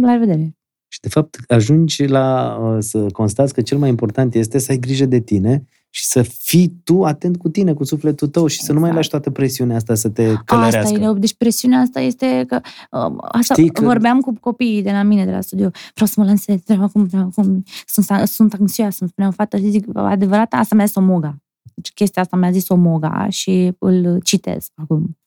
[0.00, 0.56] la revedere.
[0.96, 4.78] Și de fapt ajungi la uh, să constați că cel mai important este să ai
[4.78, 8.72] grijă de tine și să fii tu atent cu tine, cu sufletul tău și să
[8.72, 8.96] nu mai Exact.
[8.96, 10.98] lași toată presiunea asta să te Asta călărească.
[10.98, 11.14] e, rău.
[11.18, 12.60] deci presiunea asta este că
[12.90, 15.70] uh, asta Știi că- vorbeam cu copiii de la mine, de la studio.
[15.94, 17.62] Vreau să mă lansez, vreau acum, vreau acum.
[17.86, 21.36] Sunt, sunt anxioasă, îmi spunea o fată și zic, adevărat, asta mi-a zis o moga.
[21.74, 25.18] Deci chestia asta mi-a zis o moga și îl citez acum.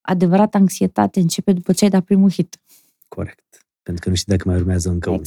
[0.00, 2.56] Adevărată anxietate începe după ce ai dat primul hit.
[3.08, 3.63] Corect.
[3.84, 5.22] Pentru că nu știi dacă mai urmează încă unul.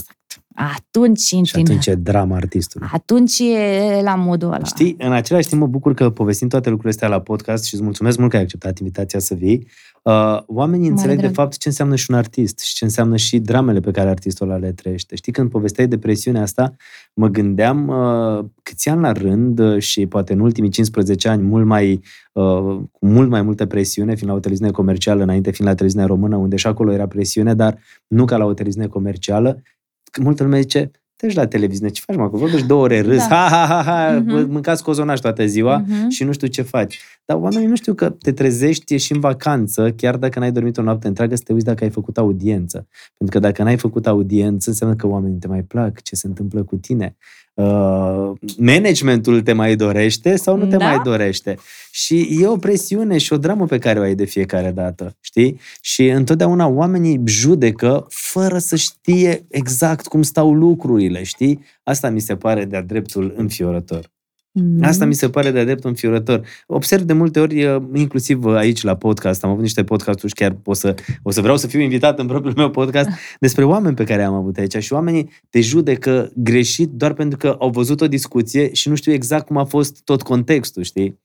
[0.58, 0.86] Exact.
[0.88, 2.88] Atunci intri Și atunci e drama artistului.
[2.92, 4.64] Atunci e la modul ăla.
[4.64, 7.84] Știi, în același timp mă bucur că povestim toate lucrurile astea la podcast și îți
[7.84, 9.68] mulțumesc mult că ai acceptat invitația să vii.
[10.08, 11.34] Uh, oamenii Mare înțeleg de drag.
[11.34, 14.58] fapt ce înseamnă și un artist și ce înseamnă și dramele pe care artistul ăla
[14.58, 15.16] le trăiește.
[15.16, 16.76] Știi, când povesteai de presiunea asta,
[17.14, 21.66] mă gândeam uh, câți ani la rând uh, și poate în ultimii 15 ani mult
[21.66, 22.02] mai,
[22.32, 22.44] uh,
[22.92, 26.36] cu mult mai multă presiune, fiind la o televiziune comercială, înainte fiind la televiziunea română,
[26.36, 27.78] unde și acolo era presiune, dar
[28.08, 29.77] nu ca la o televiziune comercială, că
[30.22, 33.36] multă lume zice, te la televiziune, ce faci, mă, că vorbești două ore, râs, Da.
[33.36, 34.52] ha, ha, ha, ha, Mhm.
[34.52, 36.10] mâncați cozonaș toată ziua Mhm.
[36.10, 37.00] și nu știu ce faci.
[37.26, 40.82] Dar oamenii nu știu că te trezești și în vacanță, chiar dacă n-ai dormit o
[40.82, 42.88] noapte întreagă, să te uiți dacă ai făcut audiență.
[43.18, 46.64] Pentru că dacă n-ai făcut audiență, înseamnă că oamenii te mai plac, ce se întâmplă
[46.64, 47.16] cu tine.
[47.58, 50.88] Uh, managementul te mai dorește sau nu te Da.
[50.88, 51.58] mai dorește.
[51.92, 55.60] Și e o presiune și o dramă pe care o ai de fiecare dată, știi?
[55.82, 61.64] Și întotdeauna oamenii judecă fără să știe exact cum stau lucrurile, știi?
[61.84, 64.12] Asta mi se pare de-a dreptul înfiorător.
[64.60, 64.84] Mhm.
[64.84, 66.46] Asta mi se pare de-a dreptul înfiorător.
[66.68, 70.44] Observ de multe ori, uh, inclusiv uh, aici la podcast, am avut niște podcasturi și
[70.44, 73.10] chiar o să, o să vreau să fiu invitat în propriul meu podcast
[73.40, 77.56] despre oameni pe care am avut aici și oamenii te judecă greșit doar pentru că
[77.60, 81.20] au văzut o discuție și nu știu exact cum a fost tot contextul, știi?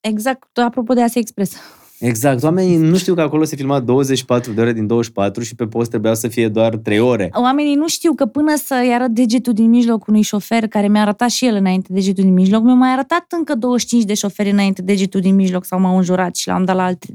[0.00, 1.56] Exact, apropo de Asia Express.
[2.00, 2.42] Exact.
[2.42, 5.88] Oamenii nu știu că acolo se filma 24 de ore din 24 și pe post
[5.90, 7.30] trebuia să fie doar 3 ore.
[7.32, 11.30] Oamenii nu știu că până să-i arăt degetul din mijloc unui șofer care mi-a arătat
[11.30, 15.20] și el înainte degetul din mijloc, mi-a mai arătat încă 25 de șoferi înainte degetul
[15.20, 17.06] din mijloc sau m-au înjurat și l-am dat la alte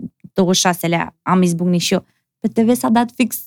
[0.42, 1.08] 26-lea.
[1.22, 2.06] Am izbucnit și eu.
[2.40, 3.38] Pe TV s-a dat fix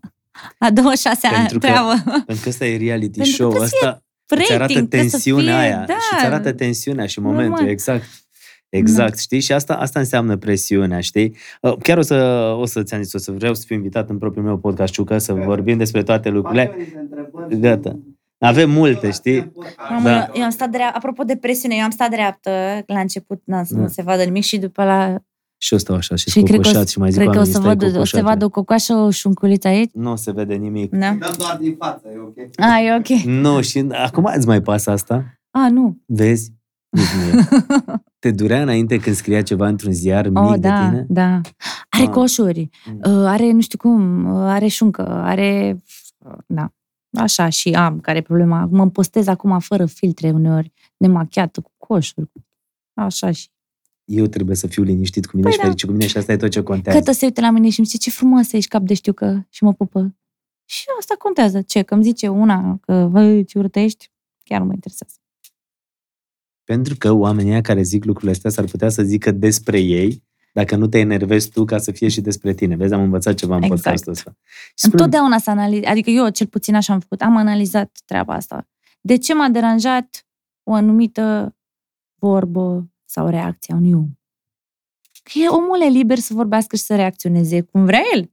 [0.58, 1.94] la 26 ani Pentru că treabă.
[2.26, 3.48] Pentru că ăsta e reality Pentru că show.
[3.50, 5.94] trebuie să Asta îți arată Rating, trebuie să tensiunea fie, aia Da.
[5.94, 7.68] și îți arată tensiunea și momentul, Normal.
[7.70, 8.04] exact.
[8.68, 9.40] Exact, știi?
[9.40, 11.36] Și asta, asta înseamnă presiunea, știi?
[11.60, 12.14] Uh, Chiar o să,
[12.58, 15.18] o să ți-am zis, o să vreau să fiu invitat în propriul meu podcast, Ciucă,
[15.18, 16.76] să vorbim despre toate lucrurile.
[17.60, 17.98] Gata.
[18.38, 19.52] Avem multe, știi?
[19.90, 20.16] Mamă, Da.
[20.18, 22.50] eu, eu am stat dreaptă, apropo de presiune, eu am stat dreaptă
[22.86, 23.80] la început, na, să Da.
[23.80, 25.14] nu se vadă nimic și după la...
[25.60, 27.32] Și eu stau așa și, Și cred că, o, cocoșat să- și mai zic cred
[27.32, 28.30] că o oamenii, să, stai văd, o să cocoșatule.
[28.30, 29.90] vadă o cocoașă, o șunculiță aici.
[29.92, 30.90] Nu se vede nimic.
[30.90, 30.98] Da?
[30.98, 32.36] Dăm doar din față, e ok?
[32.56, 33.22] A, e ok.
[33.24, 35.24] Nu, și acum îți mai pasă asta?
[35.50, 35.96] A, nu.
[36.06, 36.52] Vezi?
[36.90, 37.44] Nici nu e.
[38.18, 41.06] Te durea înainte când scria ceva într-un ziar mic Oh, de da, tine?
[41.08, 41.40] da.
[41.88, 42.08] Are Ah.
[42.10, 42.98] coșuri, Mm.
[42.98, 45.76] uh, are nu știu cum, uh, are șuncă, are...
[46.18, 46.72] uh, Da.
[47.18, 48.68] Așa și am, care e problema.
[48.70, 52.30] Mă postez acum fără filtre uneori, nemachiată, cu coșuri.
[52.94, 53.48] Așa și...
[54.04, 55.64] Eu trebuie să fiu liniștit cu mine Păi și da.
[55.64, 56.98] fericit cu mine și asta e tot ce contează.
[56.98, 59.64] Cătă se uită la mine și îmi zice, ce frumoasă ești, cap de știucă, și
[59.64, 60.16] mă pupă.
[60.64, 61.62] Și asta contează.
[61.62, 61.82] Ce?
[61.82, 64.10] Că îmi zice una că, vă, ce urâtă ești,
[64.44, 65.14] chiar nu mă interesează.
[66.72, 70.22] Pentru că oamenii ăia care zic lucrurile astea s-ar putea să zică despre ei
[70.52, 72.76] dacă nu te enervezi tu ca să fie și despre tine.
[72.76, 73.82] Vezi, am învățat ceva în Exact.
[73.82, 74.36] podcastul ăsta.
[74.44, 78.34] Și spune Întotdeauna să analiz, adică eu cel puțin așa am făcut, am analizat treaba
[78.34, 78.68] asta.
[79.00, 80.26] De ce m-a deranjat
[80.62, 81.56] o anumită
[82.14, 84.08] vorbă sau reacție a unui om?
[85.22, 88.32] Că e omul e liber să vorbească și să reacționeze cum vrea el.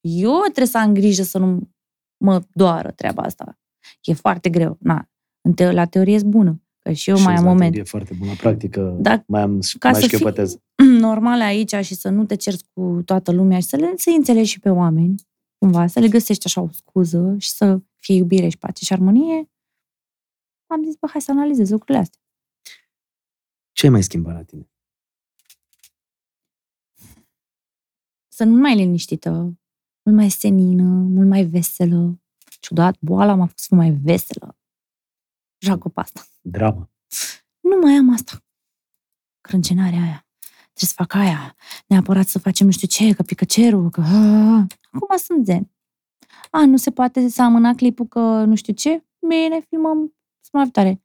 [0.00, 1.70] Eu trebuie să am grijă să nu
[2.16, 3.58] mă doară treaba asta.
[4.02, 4.76] E foarte greu.
[4.80, 5.08] Na,
[5.40, 6.62] în te- la teorie e bună.
[6.88, 7.76] Că și eu Și mai am exact, moment.
[7.76, 8.30] E foarte bună.
[8.30, 10.58] La practică Da, mai am ca mai să fii- șchiopătez.
[11.08, 14.50] normal aici și să nu te cerți cu toată lumea și să le să înțelegi
[14.50, 15.14] și pe oameni,
[15.58, 19.50] cumva, să le găsești așa o scuză și să fie iubire și pace și armonie,
[20.66, 22.20] am zis, bă, hai să analizez lucrurile astea.
[23.72, 24.70] Ce ai mai schimbat la tine?
[28.28, 29.30] Să nu mai liniștită,
[30.02, 32.20] mult mai senină, mult mai veselă.
[32.60, 34.57] Ciudat, boala m-a făcut să fiu mai veselă.
[35.58, 36.26] Joacă pe asta.
[36.40, 36.90] Drama.
[37.60, 38.44] Nu mai am asta.
[39.40, 40.26] Crâncenarea aia.
[40.72, 41.56] Trebuie să fac aia.
[41.86, 44.00] Neapărat să facem nu știu ce, că pică cerul, că...
[44.90, 45.70] Acum sunt zen.
[46.50, 49.04] A, nu se poate să amâna clipul că nu știu ce?
[49.28, 51.02] Bine, filmăm săptămâna viitoare.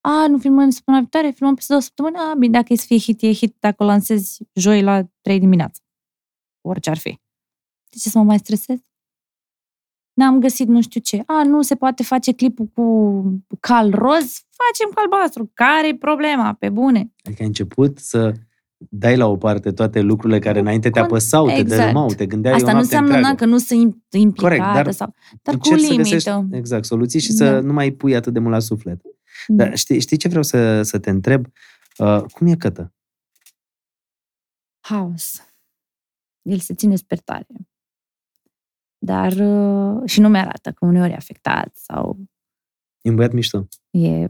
[0.00, 2.16] A, nu filmăm săptămâna viitoare, filmăm peste două săptămâni.
[2.16, 5.38] A, bine, dacă e să fie hit, e hit dacă o lansezi joi la 3
[5.38, 5.80] dimineața.
[6.60, 7.20] Orice ar fi.
[7.90, 8.78] De ce să mă mai stresez?
[10.14, 11.22] N-am găsit nu știu ce.
[11.26, 13.22] A, nu se poate face clipul cu
[13.60, 14.42] cal roz?
[14.50, 15.50] Facem cu albastru.
[15.54, 16.52] care e problema?
[16.52, 17.12] Pe bune.
[17.24, 18.32] Adică ai început să
[18.90, 21.80] dai la o parte toate lucrurile care înainte te Con- apăsau, te exact.
[21.80, 23.44] dărâmau, te gândeai Asta o nu noapte înseamnă na, întreagă.
[23.44, 25.14] că nu sunt im- implicată Corect, dar sau...
[25.42, 26.14] Dar cu Încerci să limită.
[26.14, 27.34] găsești, exact, soluții și Da.
[27.46, 29.00] să nu mai pui atât de mult la suflet.
[29.46, 29.64] Da.
[29.64, 31.46] Dar știi, știi ce vreau să, să te întreb?
[31.98, 32.92] Uh, cum e cătă?
[34.80, 35.42] Haos.
[36.42, 37.46] El se ține spertare.
[39.04, 42.18] Dar uh, și nu mi-arată că uneori e afectat sau
[43.00, 43.68] E un băiat mișto.
[43.90, 44.28] e...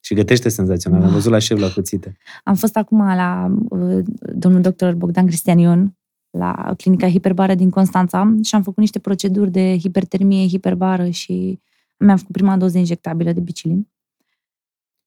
[0.00, 1.00] Și gătește senzațional.
[1.00, 1.12] Am Ah.
[1.12, 2.16] văzut la șef la cuțite.
[2.44, 4.04] Am fost acum la uh,
[4.34, 5.98] domnul doctor Bogdan Cristian Ion
[6.30, 11.60] la clinica hiperbară din Constanța și am făcut niște proceduri de hipertermie hiperbară și
[11.96, 13.88] mi-am făcut prima doză injectabilă de bicilin.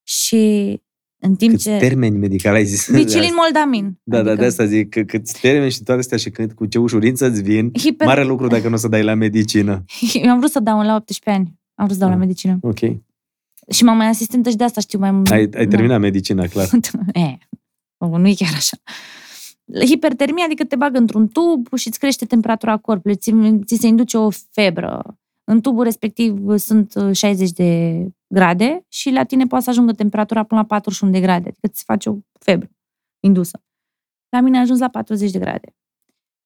[0.04, 0.82] Și
[1.22, 1.78] în timp câți ce...
[1.78, 2.92] termeni medicali ai zis.
[2.92, 4.00] Bicilin moldamin.
[4.04, 4.34] Da, adică...
[4.34, 7.26] da, de asta zic, că câți termeni și toate astea și când, cu ce ușurință
[7.26, 8.08] îți vin, Hiper...
[8.08, 9.86] mare lucru dacă nu o să dai la medicină.
[10.14, 11.60] Eu am vrut să dau la 18 ani.
[11.76, 12.58] Am vrut să dau ah, la medicină.
[12.62, 12.80] Ok.
[13.72, 15.30] Și m-am mai asistentă și de asta știu mai mult.
[15.32, 15.98] Ai, ai terminat da.
[15.98, 16.70] medicina, clar.
[17.14, 17.38] e,
[17.98, 18.78] nu e chiar așa.
[19.86, 23.34] Hipertermia, adică te bagă într-un tub și îți crește temperatura corpului, ți,
[23.66, 25.18] ți se induce o febră.
[25.44, 28.02] În tubul respectiv sunt 60 de
[28.34, 31.84] grade și la tine poate să ajungă temperatura până la 41 de grade, adică ți
[31.84, 32.70] face o febră
[33.20, 33.64] indusă.
[34.30, 35.74] La mine a ajuns la 40 de grade.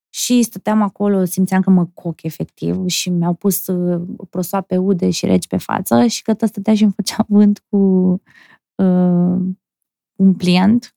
[0.09, 5.25] Și stăteam acolo, simțeam că mă coc efectiv și mi-au pus uh, prosoape ude și
[5.25, 7.77] reci pe față și că stătea și îmi făcea vânt cu
[8.75, 9.37] uh,
[10.15, 10.95] un pliant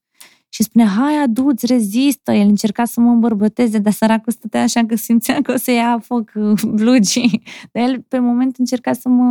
[0.49, 2.31] și spunea, hai, adu-ți, rezistă.
[2.31, 5.99] El încerca să mă îmbărbăteze, dar săracul stătea așa că simțea că o să ia
[5.99, 7.43] foc uh, blugii.
[7.71, 9.23] Dar el, pe moment, încerca să mă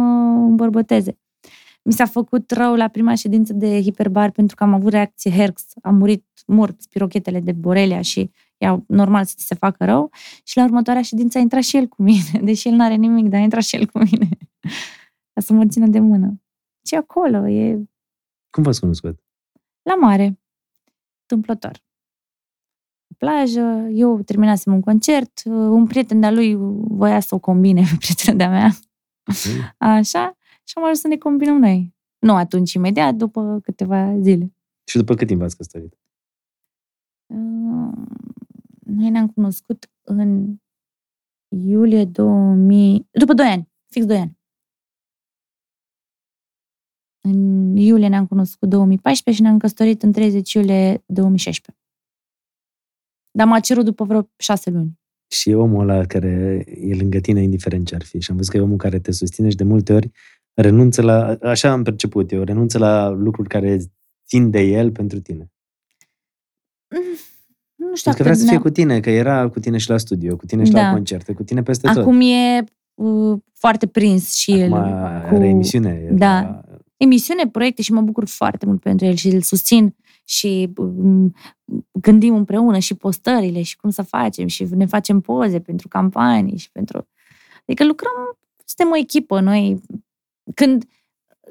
[0.49, 1.19] îmbărbăteze.
[1.87, 5.65] Mi s-a făcut rău la prima ședință de hiperbar pentru că am avut reacție HERX.
[5.83, 10.11] Am murit mort spirochetele de Borelia și e normal să ți se facă rău.
[10.45, 13.29] Și la următoarea ședință a intrat și el cu mine, deși el nu are nimic,
[13.29, 14.29] dar a intrat și el cu mine.
[15.33, 16.43] Ca să mă țină de mână.
[16.87, 17.89] Și acolo e...
[18.51, 19.21] Cum v-ați cunoscut?
[19.83, 20.41] La mare
[21.21, 21.85] întâmplător.
[23.19, 26.55] Plajă, eu terminasem un concert, un prieten de-a lui
[26.89, 28.71] voia să o combine pe prietena de-a mea.
[29.79, 30.37] Așa,
[30.69, 31.95] și am ajuns să ne combinăm noi.
[32.19, 34.55] Nu atunci, imediat, după câteva zile.
[34.89, 35.99] Și după cât timp v-ați căsătorit?
[38.79, 40.57] Noi ne-am cunoscut în
[41.49, 43.09] iulie 2000...
[43.11, 44.39] După 2 ani, fix 2 ani.
[47.21, 51.85] În iulie ne-am cunoscut 2014 și ne-am căsătorit în 30 iulie 2016.
[53.31, 55.01] Dar m-a cerut după vreo șase luni.
[55.29, 58.21] Și e omul ăla care e lângă tine, indiferent ce ar fi.
[58.21, 60.11] Și am văzut că e omul care te susține și de multe ori
[60.61, 63.79] renunță la, așa am perceput eu, renunță la lucruri care
[64.27, 65.53] țin de el pentru tine.
[66.89, 67.01] Mm,
[67.75, 70.37] nu știu că vrea să fie cu tine, că era cu tine și la studio,
[70.37, 70.81] cu tine și da.
[70.81, 72.03] la concerte, cu tine peste tot.
[72.03, 72.65] Acum e
[72.95, 74.71] uh, foarte prins și Acum el.
[74.71, 75.35] Cu...
[75.35, 76.09] are emisiune.
[76.13, 76.61] Da
[76.97, 81.35] emisiune, proiecte și mă bucur foarte mult pentru el și îl susțin și um,
[81.93, 86.71] gândim împreună și postările și cum să facem și ne facem poze pentru campanii și
[86.71, 87.09] pentru...
[87.67, 89.81] Adică lucrăm, suntem o echipă, noi
[90.55, 90.85] când,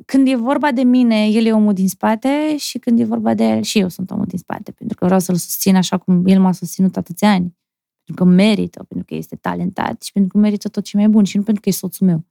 [0.06, 3.44] când e vorba de mine, el e omul din spate și când e vorba de
[3.44, 6.42] el, și eu sunt omul din spate, pentru că vreau să-l susțin așa cum el
[6.42, 7.58] m-a susținut atâția ani.
[8.04, 11.24] Pentru că merită, pentru că este talentat și pentru că merită tot ce mai bun
[11.24, 12.26] și nu pentru că e soțul meu.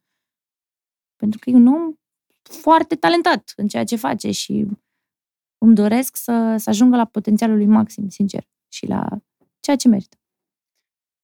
[1.16, 1.94] Pentru că e un om
[2.42, 4.66] foarte talentat în ceea ce face și
[5.58, 9.08] îmi doresc să, să ajungă la potențialul lui maxim, sincer, și la
[9.60, 10.16] ceea ce merită.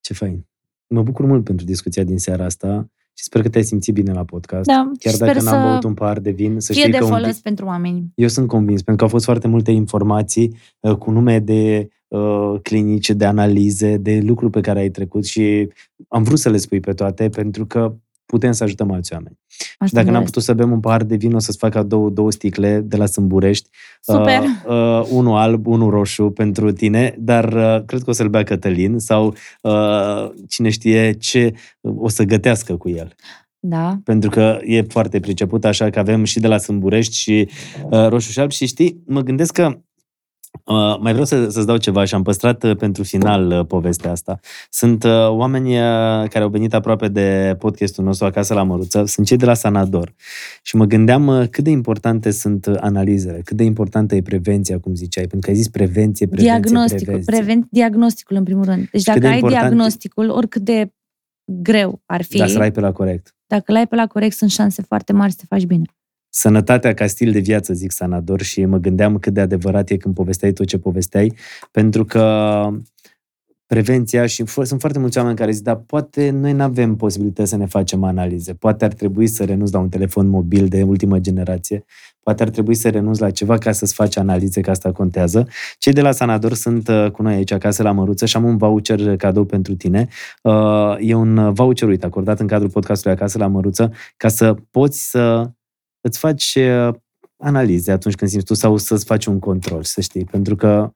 [0.01, 0.47] Ce fain!
[0.87, 4.24] Mă bucur mult pentru discuția din seara asta și sper că te-ai simțit bine la
[4.24, 4.66] podcast.
[4.66, 7.37] Da, Chiar dacă n-am băut un par de vin, să fie știi de că folos
[7.37, 7.41] un...
[7.43, 8.12] pentru oameni.
[8.15, 12.55] Eu sunt convins, pentru că au fost foarte multe informații uh, cu nume de uh,
[12.62, 15.69] clinice, de analize, de lucruri pe care ai trecut și
[16.09, 17.95] am vrut să le spui pe toate pentru că
[18.31, 19.39] putem să ajutăm alți oameni.
[19.59, 22.11] Asta și dacă n-am putut să bem un pahar de vin, o să-ți fac două,
[22.11, 23.69] două sticle de la Sâmburești.
[24.01, 24.40] Super!
[24.40, 28.43] Uh, uh, unul alb, unul roșu pentru tine, dar uh, cred că o să-l bea
[28.43, 33.15] Cătălin sau uh, cine știe ce o să gătească cu el.
[33.59, 34.01] Da.
[34.05, 37.48] Pentru că e foarte priceput, așa că avem și de la Sâmburești și
[37.90, 39.81] uh, roșu și alb și știi, mă gândesc că
[40.64, 44.10] Uh, mai vreau să, să-ți dau ceva și am păstrat uh, pentru final uh, povestea
[44.10, 44.40] asta.
[44.70, 45.81] Sunt uh, oameni uh,
[46.28, 50.14] care au venit aproape de podcastul nostru acasă la Măruță, sunt cei de la Sanador.
[50.62, 54.78] Și mă gândeam uh, cât de importante sunt uh, analizele, cât de importantă e prevenția,
[54.78, 57.36] cum ziceai, pentru că ai zis prevenție, prevenție, Diagnosticul, prevenție.
[57.36, 58.89] Preven, diagnosticul în primul rând.
[58.90, 59.60] Deci dacă de ai important...
[59.60, 60.93] diagnosticul, oricât de
[61.44, 62.39] greu ar fi...
[62.39, 63.35] Dar să l-ai pe la corect.
[63.47, 65.85] Dacă l-ai pe la corect, sunt șanse foarte mari să te faci bine
[66.31, 70.15] sănătatea ca stil de viață, zic Sanador, și mă gândeam cât de adevărat e când
[70.15, 71.35] povesteai tot ce povesteai,
[71.70, 72.69] pentru că
[73.66, 77.57] prevenția și sunt foarte mulți oameni care zic, dar poate noi nu avem posibilitatea să
[77.57, 81.85] ne facem analize, poate ar trebui să renunți la un telefon mobil de ultimă generație,
[82.23, 85.48] poate ar trebui să renunți la ceva ca să-ți faci analize, că asta contează.
[85.78, 88.57] Cei de la Sanador sunt uh, cu noi aici acasă la Măruță și am un
[88.57, 90.09] voucher cadou pentru tine.
[90.43, 95.11] Uh, e un voucher, uite, acordat în cadrul podcastului Acasă la Măruță, ca să poți
[95.11, 95.51] să
[96.01, 96.94] îți faci uh,
[97.36, 100.93] analize atunci când simți tu sau să-ți faci un control, să știi, pentru că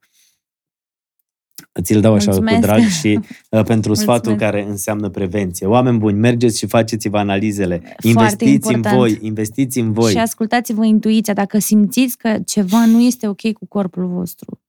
[1.81, 2.57] ți-l dau așa Mulțumesc.
[2.57, 3.25] cu drag și uh,
[3.73, 4.01] pentru Mulțumesc.
[4.01, 5.67] sfatul care înseamnă prevenție.
[5.67, 7.79] Oameni buni, mergeți și faceți-vă analizele.
[7.79, 8.85] Foarte investiți important.
[8.85, 10.11] în voi, investiți în voi.
[10.11, 11.35] Și ascultați-vă intuiția.
[11.35, 14.61] Dacă simțiți că ceva nu este ok cu corpul vostru,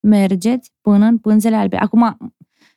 [0.00, 1.76] mergeți până în pânzele albe.
[1.76, 2.16] Acum,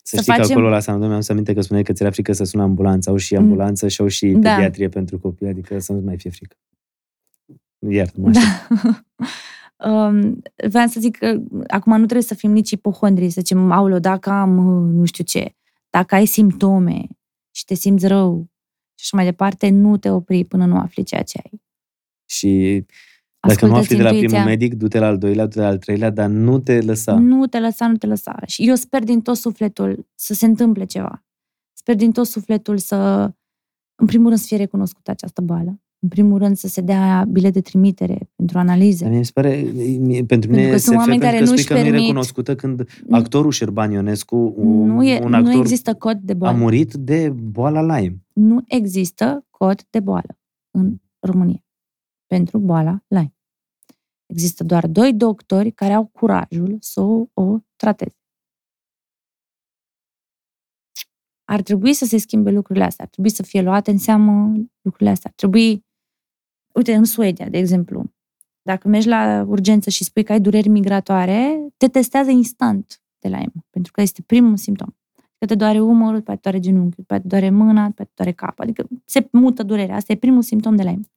[0.03, 0.45] Să, să știi facem...
[0.45, 2.64] că acolo la San Antonio am să aminte că spuneai că ți-era frică să sună
[2.64, 3.11] ambulanța.
[3.11, 3.41] Au și mm.
[3.41, 4.53] ambulanță și au și da.
[4.53, 6.56] pediatrie pentru copii, adică să nu mai fie frică.
[7.90, 8.68] Iartă-mă da.
[9.90, 13.99] um, vreau să zic că acum nu trebuie să fim nici ipohondri, să zicem, aulă,
[13.99, 14.49] dacă am
[14.91, 15.56] nu știu ce,
[15.90, 17.07] dacă ai simptome
[17.52, 18.49] și te simți rău
[18.95, 21.62] și așa mai departe, nu te opri până nu afli ceea ce ai.
[22.26, 22.84] Și
[23.48, 26.10] dacă nu afli de la primul medic, du-te la al doilea, du-te la al treilea,
[26.10, 27.20] dar nu te lăsa.
[27.20, 28.40] Nu te lăsa, nu te lăsa.
[28.45, 31.24] Și eu sper din tot sufletul să se întâmple ceva.
[31.74, 32.95] Sper din tot sufletul să,
[33.95, 35.80] în primul rând, să fie recunoscută această boală.
[36.06, 39.07] În primul rând să se dea bilet de trimitere pentru analize.
[39.07, 39.49] Mi se pare,
[40.27, 41.91] pentru mine pentru sunt oameni care nu-și permit...
[41.91, 46.18] nu e recunoscută când actorul Șerban Ionescu, un, nu e, un actor, nu există cod
[46.18, 46.56] de boală.
[46.56, 48.23] a murit de boala Lyme.
[48.34, 50.38] Nu există cod de boală
[50.72, 51.65] în România
[52.26, 53.36] pentru boala Lyme.
[54.26, 58.18] Există doar doi doctori care au curajul să o, o trateze.
[61.44, 65.10] Ar trebui să se schimbe lucrurile astea, ar trebui să fie luate în seamă lucrurile
[65.10, 65.30] astea.
[65.30, 65.85] Ar trebui,
[66.76, 68.04] uite, în Suedia, de exemplu,
[68.62, 73.38] dacă mergi la urgență și spui că ai dureri migratoare, te testează instant de la
[73.38, 74.90] EMA, pentru că este primul simptom.
[75.38, 78.32] Că te doare umărul, după te doare genunchiul, după te doare mâna, după te doare
[78.32, 78.64] capul.
[78.64, 79.96] Adică se mută durerea.
[79.96, 81.10] Asta e primul simptom de la EMA.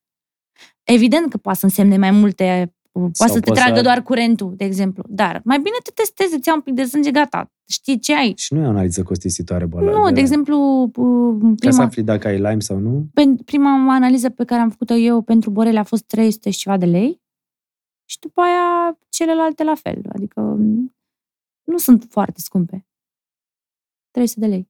[0.83, 3.83] Evident că poate să însemne mai multe Poate să te tragă să...
[3.83, 5.05] doar curentul, de exemplu.
[5.09, 7.53] Dar mai bine te testezi, îți un pic de sânge, gata.
[7.69, 8.33] Știi ce ai.
[8.37, 9.91] Și nu e o analiză costisitoare boala.
[9.91, 10.89] Nu, de, de exemplu...
[10.93, 13.07] Prima, Ca să afli dacă ai Lyme sau nu?
[13.45, 16.87] Prima analiză pe care am făcut-o eu pentru borele a fost 300 și ceva de
[16.87, 17.21] lei.
[18.05, 20.03] Și după aia celelalte la fel.
[20.09, 20.41] Adică
[21.65, 22.87] nu sunt foarte scumpe.
[24.11, 24.69] 300 de lei.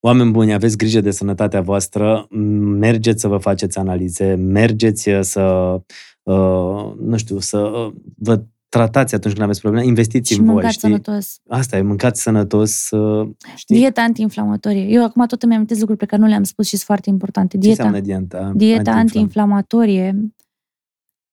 [0.00, 2.26] Oameni buni, aveți grijă de sănătatea voastră,
[2.60, 5.80] mergeți să vă faceți analize, mergeți să
[6.22, 10.70] Uh, nu știu, să uh, vă tratați atunci când aveți probleme, investiți și în voi.
[10.70, 11.40] Și sănătos.
[11.48, 12.90] Asta e, mâncați sănătos.
[12.90, 13.76] Uh, știi?
[13.76, 14.82] Dieta antiinflamatorie.
[14.82, 17.58] Eu acum tot îmi amintesc lucruri pe care nu le-am spus și sunt foarte importante.
[17.58, 18.52] Dieta, Ce dieta?
[18.54, 20.34] Dieta antiinflamatorie.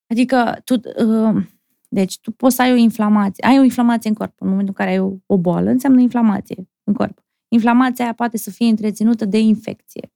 [0.08, 1.44] Adică tu, uh,
[1.88, 3.46] deci tu poți să ai o inflamație.
[3.48, 4.34] Ai o inflamație în corp.
[4.42, 7.24] În momentul în care ai o, o boală, înseamnă inflamație în corp.
[7.48, 10.12] Inflamația aia poate să fie întreținută de infecție.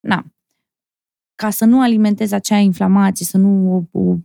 [0.00, 0.24] Na
[1.40, 4.16] ca să nu alimentezi acea inflamație, să nu o, o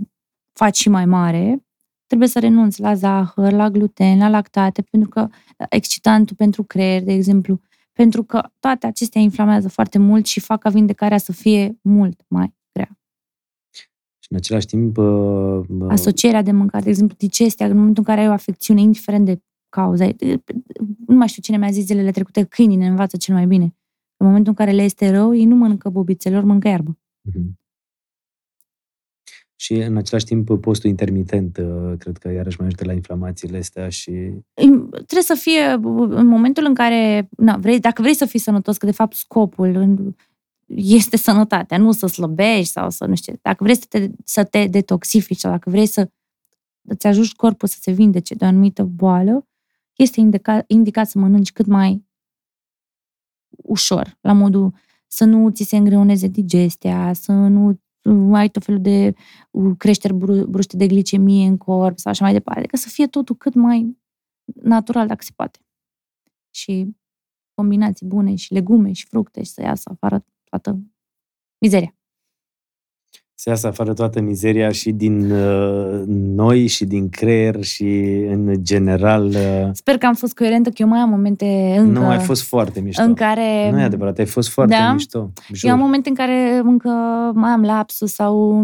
[0.54, 1.66] faci și mai mare,
[2.06, 5.28] trebuie să renunți la zahăr, la gluten, la lactate, pentru că
[5.70, 7.60] excitantul pentru creier, de exemplu,
[7.92, 12.54] pentru că toate acestea inflamează foarte mult și fac ca vindecarea să fie mult mai
[12.72, 13.00] grea.
[14.20, 14.98] Și în același timp...
[14.98, 19.26] Uh, Asocierea de mâncare, de exemplu, digestia, în momentul în care ai o afecțiune, indiferent
[19.26, 20.06] de cauza,
[21.08, 23.76] nu mai știu cine mi-a zis zilele trecute, câinii ne învață cel mai bine.
[24.18, 26.98] În momentul în care le este rău, ei nu mănâncă bobițelor, mănâncă iarbă.
[27.30, 27.64] Mm-hmm.
[29.56, 33.90] Și în același timp postul intermitent, uh, cred că iarăși mai ajută la inflamațiile astea
[33.90, 34.12] și...
[34.92, 35.62] Trebuie să fie
[36.10, 40.16] în momentul în care, na, vrei, dacă vrei să fii sănătos, că de fapt scopul
[40.76, 44.68] este sănătatea, nu să slăbești sau să nu știu, dacă vrei să te, să te
[44.68, 46.10] detoxifici sau dacă vrei să
[46.82, 49.48] îți ajungi corpul să se vindece de o anumită boală,
[49.96, 52.06] este indicat, indicat să mănânci cât mai
[53.50, 54.74] ușor, la modul
[55.08, 57.80] să nu ți se îngreuneze digestia, să nu
[58.34, 59.14] ai tot felul de
[59.78, 60.14] creșteri
[60.48, 62.60] bruște de glicemie în corp sau așa mai departe.
[62.60, 63.98] Adică să fie totul cât mai
[64.54, 65.60] natural, dacă se poate.
[66.50, 66.96] Și
[67.54, 70.80] combinații bune și legume și fructe și să iasă afară toată
[71.62, 71.96] mizeria
[73.38, 77.84] să iasă afară toată mizeria și din uh, noi și din creier și
[78.30, 79.26] în general.
[79.26, 79.70] Uh...
[79.72, 82.00] Sper că am fost coerentă, că eu mai am momente încă...
[82.00, 83.04] Nu, ai fost foarte mișto.
[83.04, 83.72] În care...
[83.72, 84.94] Nu e adevărat, ai fost foarte da?
[84.94, 85.32] mișto.
[85.54, 85.70] Jur.
[85.70, 86.90] Eu am momente în care încă
[87.34, 88.64] mai am lapsus sau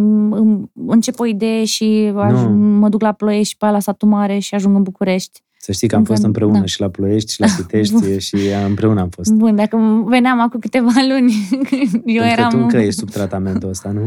[0.88, 4.56] încep o idee și ajung, mă duc la Ploiești și pe la satul mare și
[4.56, 5.42] ajung în București.
[5.58, 6.66] Să știi că am fost împreună da.
[6.66, 8.38] și la Ploiești și la Pitești și
[8.68, 9.32] împreună am fost.
[9.32, 11.34] Bun, dacă veneam acum câteva luni,
[12.06, 12.50] eu Pentru eram...
[12.50, 14.02] Că tu încă ești sub tratamentul ăsta, nu?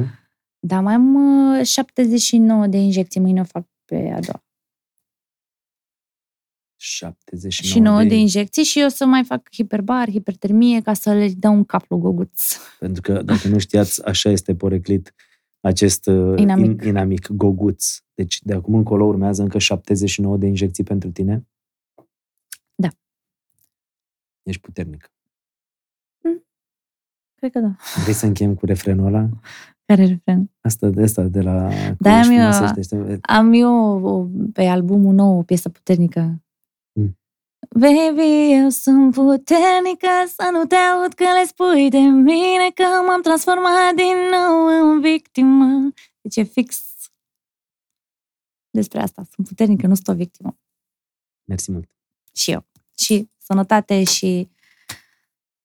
[0.67, 4.45] Da, mai am 79 de injecții, mâine o fac pe a doua.
[6.77, 8.09] 79 de...
[8.09, 11.85] de injecții și eu să mai fac hiperbar, hipertermie, ca să le dau un cap
[11.89, 12.57] lui goguț.
[12.79, 15.15] Pentru că, dacă nu știați, așa este poreclit
[15.61, 17.99] acest uh, inamic, in, inamic goguț.
[18.15, 21.47] Deci, de acum încolo urmează încă 79 de injecții pentru tine?
[22.75, 22.89] Da.
[24.43, 25.13] Ești puternic.
[26.21, 26.45] Mm.
[27.35, 27.77] Cred că da.
[28.03, 29.29] Vrei să încheiem cu refrenul ăla?
[29.87, 30.51] Care refren?
[30.61, 31.69] Asta de asta, de la...
[31.99, 36.43] Da, am eu, am eu pe albumul nou o piesă puternică.
[36.93, 37.19] Mm.
[37.71, 43.23] Baby, eu sunt puternică să nu te aud că le spui de mine că m-am
[43.23, 45.93] transformat din nou în victimă.
[46.21, 46.95] Deci e fix
[48.71, 49.23] despre asta.
[49.35, 50.59] Sunt puternică, nu sunt o victimă.
[51.45, 51.91] Mersi mult.
[52.33, 52.65] Și eu.
[52.99, 54.49] Și sănătate și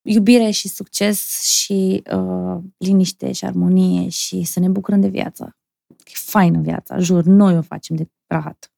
[0.01, 5.57] iubire și succes și uh, liniște și armonie și să ne bucurăm de viață.
[5.88, 8.71] E faină viața, jur, noi o facem de rahat.